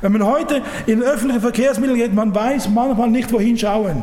Wenn 0.00 0.12
man 0.12 0.24
heute 0.24 0.62
in 0.86 1.02
öffentliche 1.02 1.40
Verkehrsmittel 1.40 1.96
geht, 1.96 2.14
man 2.14 2.34
weiß 2.34 2.68
manchmal 2.68 3.10
nicht, 3.10 3.32
wohin 3.32 3.56
schauen. 3.56 4.02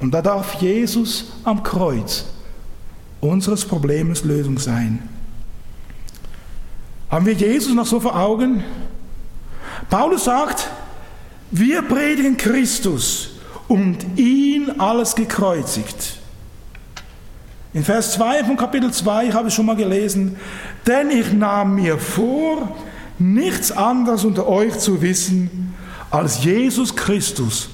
Und 0.00 0.12
da 0.12 0.20
darf 0.20 0.54
Jesus 0.54 1.32
am 1.44 1.62
Kreuz 1.62 2.26
unseres 3.20 3.64
Problems 3.64 4.24
Lösung 4.24 4.58
sein. 4.58 5.08
Haben 7.08 7.26
wir 7.26 7.34
Jesus 7.34 7.72
noch 7.72 7.86
so 7.86 8.00
vor 8.00 8.16
Augen? 8.16 8.64
Paulus 9.88 10.24
sagt, 10.24 10.68
wir 11.50 11.82
predigen 11.82 12.36
Christus 12.36 13.30
und 13.68 14.18
ihn 14.18 14.80
alles 14.80 15.14
gekreuzigt. 15.14 16.18
In 17.74 17.84
Vers 17.84 18.12
2 18.12 18.44
von 18.44 18.56
Kapitel 18.56 18.92
2 18.92 19.30
habe 19.32 19.48
ich 19.48 19.54
schon 19.54 19.64
mal 19.64 19.76
gelesen, 19.76 20.36
denn 20.86 21.10
ich 21.10 21.32
nahm 21.32 21.76
mir 21.76 21.96
vor, 21.96 22.76
nichts 23.18 23.72
anderes 23.72 24.24
unter 24.24 24.46
euch 24.46 24.78
zu 24.78 25.00
wissen 25.00 25.74
als 26.10 26.44
Jesus 26.44 26.94
Christus 26.94 27.70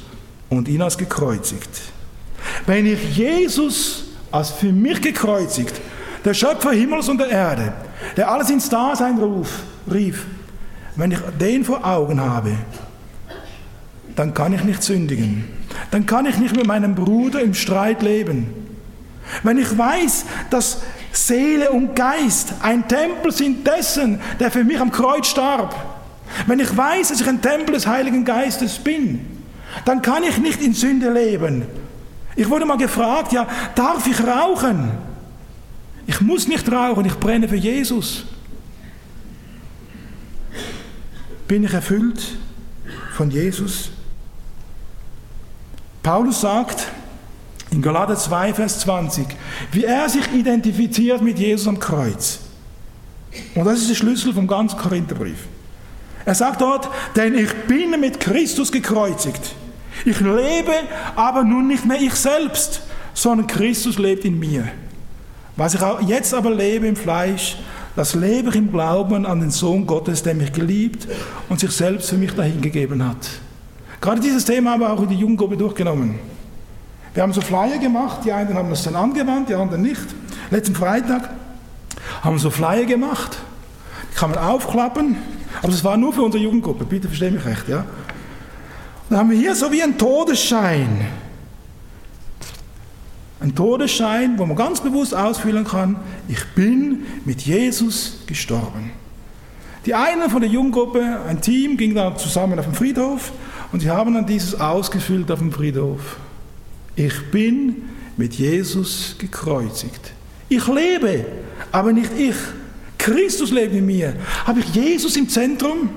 und 0.49 0.68
ihn 0.68 0.82
als 0.82 0.96
gekreuzigt. 0.96 1.68
Wenn 2.66 2.86
ich 2.86 3.16
Jesus 3.16 4.05
als 4.30 4.51
für 4.51 4.72
mich 4.72 5.01
gekreuzigt, 5.01 5.80
der 6.24 6.34
Schöpfer 6.34 6.70
Himmels 6.70 7.09
und 7.09 7.18
der 7.18 7.30
Erde, 7.30 7.72
der 8.16 8.30
alles 8.30 8.51
ins 8.51 8.68
Dasein 8.68 9.18
ruf, 9.18 9.62
rief, 9.90 10.26
wenn 10.94 11.11
ich 11.11 11.18
den 11.40 11.64
vor 11.64 11.84
Augen 11.84 12.20
habe, 12.20 12.53
dann 14.14 14.32
kann 14.34 14.53
ich 14.53 14.62
nicht 14.62 14.82
sündigen. 14.82 15.44
Dann 15.90 16.07
kann 16.07 16.26
ich 16.26 16.38
nicht 16.38 16.55
mit 16.55 16.66
meinem 16.66 16.94
Bruder 16.94 17.40
im 17.40 17.55
Streit 17.55 18.03
leben. 18.03 18.68
Wenn 19.43 19.59
ich 19.59 19.76
weiß, 19.76 20.24
dass 20.51 20.83
Seele 21.12 21.70
und 21.70 21.95
Geist 21.95 22.55
ein 22.62 22.87
Tempel 22.87 23.33
sind 23.33 23.66
dessen, 23.66 24.20
der 24.39 24.51
für 24.51 24.64
mich 24.64 24.81
am 24.81 24.91
Kreuz 24.91 25.26
starb, 25.26 25.74
wenn 26.47 26.61
ich 26.61 26.76
weiß, 26.76 27.09
dass 27.09 27.20
ich 27.20 27.29
ein 27.29 27.41
Tempel 27.41 27.74
des 27.74 27.87
Heiligen 27.87 28.24
Geistes 28.24 28.79
bin, 28.79 29.20
dann 29.85 30.03
kann 30.03 30.22
ich 30.22 30.39
nicht 30.39 30.61
in 30.61 30.74
Sünde 30.74 31.11
leben. 31.12 31.64
Ich 32.37 32.49
wurde 32.49 32.64
mal 32.64 32.76
gefragt, 32.76 33.33
ja, 33.33 33.47
darf 33.74 34.07
ich 34.07 34.24
rauchen? 34.24 34.91
Ich 36.07 36.20
muss 36.20 36.49
nicht 36.49 36.70
rauchen, 36.70 37.05
ich 37.05 37.18
brenne 37.18 37.49
für 37.49 37.57
Jesus. 37.57 38.24
Bin 41.47 41.64
ich 41.64 41.72
erfüllt 41.72 42.37
von 43.14 43.31
Jesus? 43.31 43.91
Paulus 46.03 46.41
sagt, 46.41 46.87
in 47.71 47.83
Galater 47.83 48.16
2, 48.16 48.55
Vers 48.55 48.81
20, 48.81 49.27
wie 49.73 49.85
er 49.85 50.09
sich 50.09 50.33
identifiziert 50.33 51.21
mit 51.23 51.39
Jesus 51.39 51.69
am 51.69 51.79
Kreuz. 51.79 52.41
Und 53.55 53.64
das 53.64 53.81
ist 53.81 53.91
der 53.91 53.95
Schlüssel 53.95 54.33
vom 54.33 54.47
ganzen 54.47 54.79
Korintherbrief. 54.79 55.47
Er 56.25 56.35
sagt 56.35 56.61
dort, 56.61 56.89
denn 57.16 57.37
ich 57.37 57.53
bin 57.66 57.99
mit 58.01 58.21
Christus 58.21 58.73
gekreuzigt. 58.73 59.55
Ich 60.05 60.21
lebe 60.21 60.73
aber 61.16 61.43
nun 61.45 61.66
nicht 61.66 61.85
mehr 61.85 62.01
ich 62.01 62.14
selbst, 62.14 62.83
sondern 63.14 63.47
Christus 63.47 63.99
lebt 63.99 64.25
in 64.25 64.39
mir. 64.39 64.69
Was 65.57 65.75
ich 65.75 65.81
jetzt 66.07 66.33
aber 66.35 66.51
lebe 66.51 66.87
im 66.87 66.97
Fleisch, 66.97 67.57
das 67.97 68.14
lebe 68.14 68.51
ich 68.51 68.55
im 68.55 68.71
Glauben 68.71 69.27
an 69.27 69.41
den 69.41 69.51
Sohn 69.51 69.87
Gottes, 69.87 70.23
der 70.23 70.35
mich 70.35 70.53
geliebt 70.53 71.09
und 71.49 71.59
sich 71.59 71.73
selbst 71.73 72.11
für 72.11 72.16
mich 72.16 72.33
dahingegeben 72.33 73.05
hat. 73.05 73.29
Gerade 74.01 74.21
dieses 74.21 74.45
Thema 74.45 74.73
haben 74.73 74.81
wir 74.81 74.93
auch 74.93 75.03
in 75.03 75.09
der 75.09 75.19
Jugendgruppe 75.19 75.57
durchgenommen. 75.57 76.38
Wir 77.19 77.25
haben 77.25 77.33
so 77.33 77.41
Flyer 77.41 77.79
gemacht, 77.79 78.21
die 78.25 78.31
einen 78.31 78.55
haben 78.55 78.71
das 78.71 78.85
dann 78.85 78.95
angewandt, 78.95 79.49
die 79.49 79.55
anderen 79.57 79.83
nicht. 79.83 80.07
Letzten 80.53 80.77
Freitag 80.77 81.31
haben 82.23 82.37
wir 82.37 82.39
so 82.39 82.49
Flyer 82.49 82.85
gemacht, 82.85 83.39
die 84.12 84.14
kann 84.14 84.31
man 84.31 84.39
aufklappen, 84.39 85.16
aber 85.61 85.73
das 85.73 85.83
war 85.83 85.97
nur 85.97 86.12
für 86.12 86.23
unsere 86.23 86.45
Jugendgruppe, 86.45 86.85
bitte 86.85 87.09
verstehe 87.09 87.33
mich 87.33 87.45
recht, 87.45 87.66
ja. 87.66 87.85
Dann 89.11 89.19
haben 89.19 89.31
wir 89.31 89.37
hier 89.37 89.57
so 89.57 89.73
wie 89.73 89.83
ein 89.83 89.99
Todesschein. 89.99 91.09
Ein 93.41 93.53
Todesschein, 93.53 94.39
wo 94.39 94.47
man 94.47 94.57
ganz 94.57 94.81
bewusst 94.81 95.12
ausfüllen 95.12 95.64
kann, 95.64 95.97
ich 96.29 96.47
bin 96.55 97.05
mit 97.25 97.41
Jesus 97.41 98.21
gestorben. 98.29 98.93
Die 99.87 99.95
einen 99.97 100.31
von 100.31 100.41
der 100.41 100.51
Jugendgruppe, 100.51 101.19
ein 101.29 101.41
Team, 101.41 101.77
ging 101.77 101.97
da 101.97 102.14
zusammen 102.14 102.61
auf 102.61 102.66
den 102.66 102.75
Friedhof 102.75 103.33
und 103.73 103.81
sie 103.81 103.91
haben 103.91 104.14
dann 104.14 104.27
dieses 104.27 104.61
ausgefüllt 104.61 105.33
auf 105.33 105.41
dem 105.41 105.51
Friedhof. 105.51 106.19
Ich 106.99 107.30
bin 107.30 107.76
mit 108.16 108.34
Jesus 108.34 109.14
gekreuzigt. 109.18 110.11
Ich 110.49 110.66
lebe, 110.66 111.24
aber 111.70 111.92
nicht 111.92 112.11
ich. 112.18 112.34
Christus 112.99 113.53
lebt 113.53 113.72
in 113.72 113.86
mir. 113.86 114.16
Habe 114.44 114.59
ich 114.59 114.74
Jesus 114.74 115.16
im 115.16 115.28
Zentrum? 115.28 115.90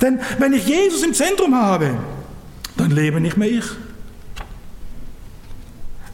Denn 0.00 0.18
wenn 0.38 0.54
ich 0.54 0.66
Jesus 0.66 1.02
im 1.02 1.12
Zentrum 1.12 1.54
habe, 1.54 1.90
dann 2.78 2.90
lebe 2.90 3.20
nicht 3.20 3.36
mehr 3.36 3.50
ich. 3.50 3.66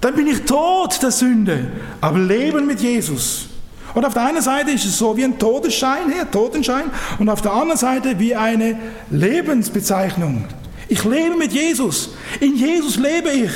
Dann 0.00 0.16
bin 0.16 0.26
ich 0.26 0.42
tot 0.42 1.00
der 1.00 1.12
Sünde, 1.12 1.70
aber 2.00 2.18
leben 2.18 2.66
mit 2.66 2.80
Jesus. 2.80 3.46
Und 3.94 4.04
auf 4.04 4.14
der 4.14 4.24
einen 4.26 4.42
Seite 4.42 4.72
ist 4.72 4.86
es 4.86 4.98
so 4.98 5.16
wie 5.16 5.22
ein 5.22 5.38
Todesschein, 5.38 6.10
hier, 6.12 6.28
Totenschein, 6.28 6.90
und 7.20 7.28
auf 7.28 7.42
der 7.42 7.52
anderen 7.52 7.78
Seite 7.78 8.18
wie 8.18 8.34
eine 8.34 8.76
Lebensbezeichnung. 9.08 10.46
Ich 10.88 11.04
lebe 11.04 11.36
mit 11.36 11.52
Jesus. 11.52 12.10
In 12.40 12.56
Jesus 12.56 12.96
lebe 12.96 13.30
ich. 13.30 13.52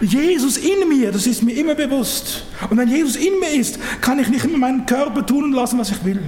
Jesus 0.00 0.56
in 0.56 0.88
mir, 0.88 1.12
das 1.12 1.26
ist 1.26 1.42
mir 1.42 1.52
immer 1.52 1.74
bewusst. 1.74 2.44
Und 2.70 2.76
wenn 2.76 2.88
Jesus 2.88 3.16
in 3.16 3.38
mir 3.40 3.50
ist, 3.50 3.78
kann 4.00 4.18
ich 4.18 4.28
nicht 4.28 4.44
immer 4.44 4.58
meinen 4.58 4.86
Körper 4.86 5.24
tun 5.24 5.52
lassen, 5.52 5.78
was 5.78 5.90
ich 5.90 6.04
will. 6.04 6.22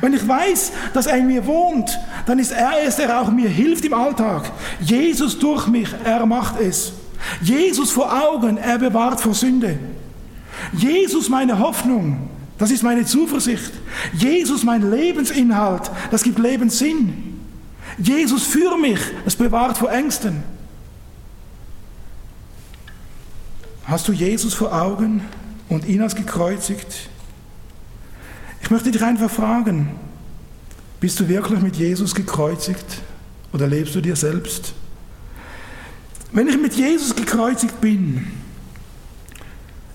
Wenn 0.00 0.12
ich 0.12 0.26
weiß, 0.26 0.72
dass 0.92 1.06
er 1.06 1.16
in 1.16 1.28
mir 1.28 1.46
wohnt, 1.46 1.98
dann 2.26 2.38
ist 2.38 2.52
er 2.52 2.72
es, 2.84 2.96
der 2.96 3.20
auch 3.20 3.30
mir 3.30 3.48
hilft 3.48 3.84
im 3.84 3.94
Alltag. 3.94 4.50
Jesus 4.80 5.38
durch 5.38 5.66
mich, 5.68 5.88
er 6.04 6.26
macht 6.26 6.60
es. 6.60 6.92
Jesus 7.40 7.90
vor 7.90 8.12
Augen, 8.12 8.58
er 8.58 8.78
bewahrt 8.78 9.20
vor 9.20 9.34
Sünde. 9.34 9.78
Jesus 10.72 11.28
meine 11.28 11.58
Hoffnung, 11.58 12.28
das 12.58 12.70
ist 12.70 12.82
meine 12.82 13.04
Zuversicht. 13.04 13.72
Jesus 14.12 14.64
mein 14.64 14.90
Lebensinhalt, 14.90 15.90
das 16.10 16.22
gibt 16.22 16.38
Lebenssinn. 16.38 17.38
Jesus 17.96 18.44
für 18.44 18.76
mich, 18.76 19.00
das 19.24 19.36
bewahrt 19.36 19.78
vor 19.78 19.90
Ängsten. 19.90 20.42
Hast 23.88 24.06
du 24.06 24.12
Jesus 24.12 24.52
vor 24.52 24.70
Augen 24.78 25.22
und 25.70 25.86
ihn 25.86 26.02
als 26.02 26.14
gekreuzigt? 26.14 27.08
Ich 28.60 28.70
möchte 28.70 28.90
dich 28.90 29.02
einfach 29.02 29.30
fragen, 29.30 29.88
bist 31.00 31.18
du 31.18 31.26
wirklich 31.26 31.62
mit 31.62 31.76
Jesus 31.76 32.14
gekreuzigt 32.14 32.84
oder 33.50 33.66
lebst 33.66 33.94
du 33.94 34.02
dir 34.02 34.14
selbst? 34.14 34.74
Wenn 36.32 36.48
ich 36.48 36.58
mit 36.58 36.74
Jesus 36.74 37.16
gekreuzigt 37.16 37.80
bin, 37.80 38.26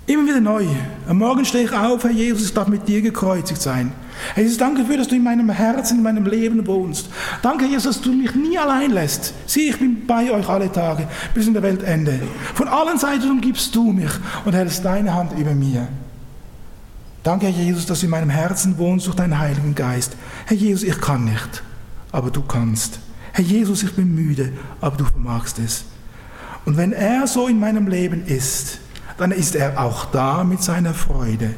immer 0.07 0.25
wieder 0.27 0.41
neu, 0.41 0.65
am 1.07 1.19
Morgen 1.19 1.45
stehe 1.45 1.65
ich 1.65 1.71
auf, 1.71 2.03
Herr 2.03 2.09
Jesus, 2.09 2.47
ich 2.47 2.53
darf 2.55 2.67
mit 2.67 2.87
dir 2.87 3.03
gekreuzigt 3.03 3.61
sein. 3.61 3.91
Herr 4.33 4.43
Jesus, 4.43 4.57
danke 4.57 4.81
dafür, 4.81 4.97
dass 4.97 5.07
du 5.07 5.15
in 5.15 5.23
meinem 5.23 5.49
Herzen, 5.49 5.97
in 5.97 6.03
meinem 6.03 6.25
Leben 6.25 6.65
wohnst. 6.65 7.09
Danke, 7.41 7.65
Jesus, 7.65 7.83
dass 7.83 8.01
du 8.01 8.11
mich 8.13 8.33
nie 8.35 8.57
allein 8.57 8.91
lässt. 8.91 9.33
Sieh, 9.45 9.69
ich 9.69 9.79
bin 9.79 10.05
bei 10.05 10.31
euch 10.31 10.47
alle 10.47 10.71
Tage 10.71 11.07
bis 11.33 11.47
in 11.47 11.53
der 11.53 11.63
Weltende. 11.63 12.19
Von 12.53 12.67
allen 12.67 12.97
Seiten 12.97 13.29
umgibst 13.29 13.75
du 13.75 13.91
mich 13.91 14.11
und 14.45 14.53
hältst 14.53 14.83
deine 14.83 15.13
Hand 15.13 15.37
über 15.37 15.53
mir. 15.53 15.87
Danke, 17.23 17.47
Herr 17.47 17.63
Jesus, 17.63 17.85
dass 17.85 17.99
du 17.99 18.05
in 18.05 18.11
meinem 18.11 18.29
Herzen 18.29 18.77
wohnst 18.77 19.07
durch 19.07 19.15
deinen 19.15 19.39
Heiligen 19.39 19.75
Geist. 19.75 20.17
Herr 20.45 20.57
Jesus, 20.57 20.83
ich 20.83 20.99
kann 20.99 21.25
nicht, 21.25 21.63
aber 22.11 22.31
du 22.31 22.41
kannst. 22.41 22.99
Herr 23.31 23.45
Jesus, 23.45 23.83
ich 23.83 23.95
bin 23.95 24.13
müde, 24.13 24.51
aber 24.81 24.97
du 24.97 25.05
vermagst 25.05 25.59
es. 25.59 25.85
Und 26.65 26.77
wenn 26.77 26.93
er 26.93 27.27
so 27.27 27.47
in 27.47 27.59
meinem 27.59 27.87
Leben 27.87 28.25
ist, 28.25 28.79
dann 29.17 29.31
ist 29.31 29.55
er 29.55 29.81
auch 29.81 30.05
da 30.05 30.43
mit 30.43 30.63
seiner 30.63 30.93
Freude 30.93 31.55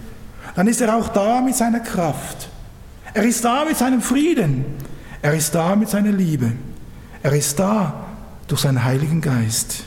dann 0.55 0.67
ist 0.67 0.81
er 0.81 0.95
auch 0.95 1.09
da 1.09 1.41
mit 1.41 1.55
seiner 1.55 1.81
Kraft. 1.81 2.49
Er 3.13 3.23
ist 3.23 3.43
da 3.43 3.65
mit 3.65 3.77
seinem 3.77 4.01
Frieden. 4.01 4.65
Er 5.21 5.33
ist 5.33 5.53
da 5.53 5.75
mit 5.75 5.89
seiner 5.89 6.11
Liebe. 6.11 6.51
Er 7.23 7.33
ist 7.33 7.59
da 7.59 8.05
durch 8.47 8.61
seinen 8.61 8.83
Heiligen 8.83 9.21
Geist. 9.21 9.83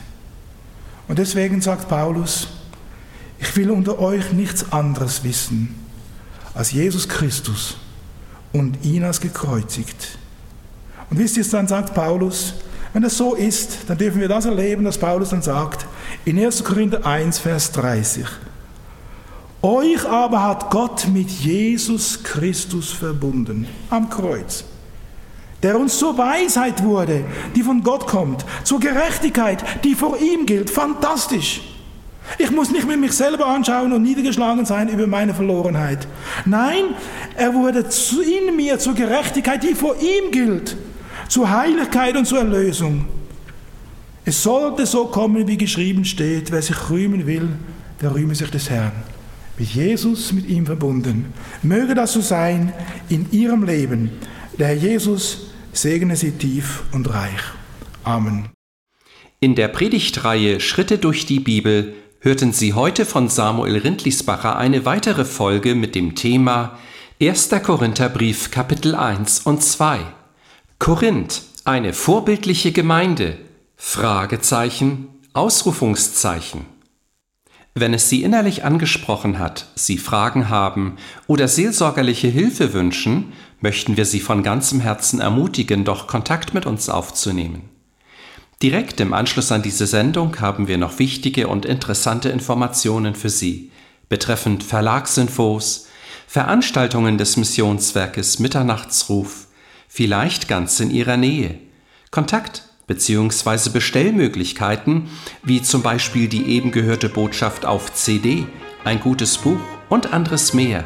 Und 1.07 1.17
deswegen 1.17 1.61
sagt 1.61 1.87
Paulus, 1.87 2.47
ich 3.39 3.55
will 3.55 3.71
unter 3.71 3.99
euch 3.99 4.31
nichts 4.33 4.71
anderes 4.71 5.23
wissen 5.23 5.75
als 6.53 6.71
Jesus 6.71 7.07
Christus 7.07 7.77
und 8.51 8.83
ihn 8.83 9.03
als 9.03 9.21
gekreuzigt. 9.21 10.17
Und 11.09 11.17
wisst 11.17 11.37
ihr, 11.37 11.45
dann 11.45 11.67
sagt 11.67 11.93
Paulus, 11.93 12.55
wenn 12.93 13.01
das 13.01 13.17
so 13.17 13.35
ist, 13.35 13.77
dann 13.87 13.97
dürfen 13.97 14.19
wir 14.19 14.27
das 14.27 14.45
erleben, 14.45 14.85
was 14.85 14.97
Paulus 14.97 15.29
dann 15.29 15.41
sagt 15.41 15.85
in 16.25 16.43
1. 16.43 16.63
Korinther 16.63 17.05
1, 17.05 17.39
Vers 17.39 17.71
30. 17.71 18.25
Euch 19.61 20.05
aber 20.07 20.43
hat 20.43 20.69
Gott 20.69 21.07
mit 21.07 21.29
Jesus 21.29 22.23
Christus 22.23 22.91
verbunden 22.91 23.67
am 23.89 24.09
Kreuz. 24.09 24.63
der 25.63 25.77
uns 25.77 25.97
zur 25.97 26.17
Weisheit 26.17 26.83
wurde, 26.83 27.25
die 27.55 27.63
von 27.63 27.83
Gott 27.83 28.07
kommt, 28.07 28.45
zur 28.63 28.79
Gerechtigkeit, 28.79 29.63
die 29.83 29.95
vor 29.95 30.17
ihm 30.17 30.45
gilt. 30.45 30.69
Fantastisch. 30.69 31.61
Ich 32.37 32.51
muss 32.51 32.71
nicht 32.71 32.87
mit 32.87 32.99
mich 32.99 33.11
selber 33.11 33.47
anschauen 33.47 33.91
und 33.91 34.03
niedergeschlagen 34.03 34.65
sein 34.65 34.87
über 34.87 35.07
meine 35.07 35.33
Verlorenheit. 35.33 36.07
Nein, 36.45 36.83
er 37.35 37.53
wurde 37.53 37.83
in 38.23 38.55
mir 38.55 38.77
zur 38.77 38.93
Gerechtigkeit, 38.93 39.63
die 39.63 39.73
vor 39.73 39.95
ihm 39.95 40.31
gilt, 40.31 40.77
zur 41.27 41.49
Heiligkeit 41.49 42.15
und 42.15 42.25
zur 42.25 42.39
Erlösung. 42.39 43.05
Es 44.25 44.43
sollte 44.43 44.85
so 44.85 45.05
kommen, 45.05 45.47
wie 45.47 45.57
geschrieben 45.57 46.05
steht, 46.05 46.51
wer 46.51 46.61
sich 46.61 46.89
rühmen 46.89 47.25
will, 47.25 47.49
der 47.99 48.13
rühme 48.13 48.35
sich 48.35 48.51
des 48.51 48.69
Herrn. 48.69 48.91
Mit 49.59 49.75
Jesus, 49.75 50.31
mit 50.31 50.47
ihm 50.47 50.65
verbunden. 50.65 51.33
Möge 51.63 51.93
das 51.93 52.13
so 52.13 52.21
sein 52.21 52.71
in 53.09 53.29
ihrem 53.31 53.63
Leben. 53.63 54.09
Der 54.57 54.67
Herr 54.67 54.75
Jesus 54.75 55.49
segne 55.73 56.15
sie 56.15 56.31
tief 56.31 56.83
und 56.93 57.13
reich. 57.13 57.41
Amen. 58.05 58.49
In 59.41 59.55
der 59.55 59.67
Predigtreihe 59.67 60.61
Schritte 60.61 60.97
durch 60.97 61.25
die 61.25 61.41
Bibel 61.41 61.93
hörten 62.21 62.53
Sie 62.53 62.73
heute 62.73 63.05
von 63.05 63.27
Samuel 63.27 63.77
Rindlisbacher 63.77 64.57
eine 64.57 64.85
weitere 64.85 65.25
Folge 65.25 65.75
mit 65.75 65.93
dem 65.93 66.15
Thema 66.15 66.79
1. 67.21 67.49
Korintherbrief 67.61 68.51
Kapitel 68.51 68.95
1 68.95 69.41
und 69.41 69.61
2. 69.61 69.99
Korinth, 70.79 71.41
eine 71.65 71.91
vorbildliche 71.91 72.71
Gemeinde. 72.71 73.37
Fragezeichen, 73.75 75.09
Ausrufungszeichen. 75.33 76.78
Wenn 77.75 77.93
es 77.93 78.09
Sie 78.09 78.23
innerlich 78.23 78.63
angesprochen 78.63 79.39
hat, 79.39 79.67
Sie 79.75 79.97
Fragen 79.97 80.49
haben 80.49 80.97
oder 81.27 81.47
seelsorgerliche 81.47 82.27
Hilfe 82.27 82.73
wünschen, 82.73 83.33
möchten 83.61 83.97
wir 83.97 84.05
Sie 84.05 84.19
von 84.19 84.43
ganzem 84.43 84.79
Herzen 84.79 85.21
ermutigen, 85.21 85.85
doch 85.85 86.07
Kontakt 86.07 86.53
mit 86.53 86.65
uns 86.65 86.89
aufzunehmen. 86.89 87.69
Direkt 88.61 88.99
im 88.99 89.13
Anschluss 89.13 89.51
an 89.51 89.61
diese 89.61 89.87
Sendung 89.87 90.39
haben 90.41 90.67
wir 90.67 90.77
noch 90.77 90.99
wichtige 90.99 91.47
und 91.47 91.65
interessante 91.65 92.29
Informationen 92.29 93.15
für 93.15 93.29
Sie 93.29 93.71
betreffend 94.09 94.63
Verlagsinfos, 94.63 95.87
Veranstaltungen 96.27 97.17
des 97.17 97.37
Missionswerkes 97.37 98.39
Mitternachtsruf, 98.39 99.47
vielleicht 99.87 100.47
ganz 100.47 100.79
in 100.79 100.91
Ihrer 100.91 101.15
Nähe, 101.15 101.59
Kontakt 102.11 102.68
bzw. 102.89 103.69
Bestellmöglichkeiten, 103.69 105.07
wie 105.43 105.61
zum 105.61 105.81
Beispiel 105.81 106.27
die 106.27 106.47
eben 106.47 106.71
gehörte 106.71 107.07
Botschaft 107.07 107.65
auf 107.65 107.93
CD, 107.93 108.45
ein 108.83 108.99
gutes 108.99 109.37
Buch 109.37 109.61
und 109.87 110.11
anderes 110.11 110.53
mehr. 110.53 110.83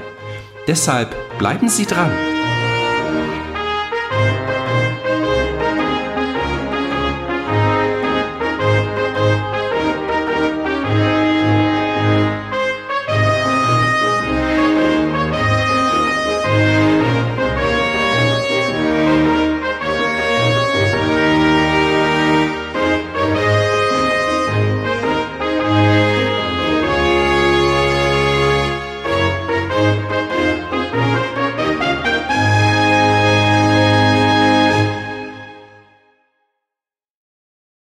Deshalb 0.68 1.16
bleiben 1.39 1.70
Sie 1.70 1.86
dran. 1.86 2.12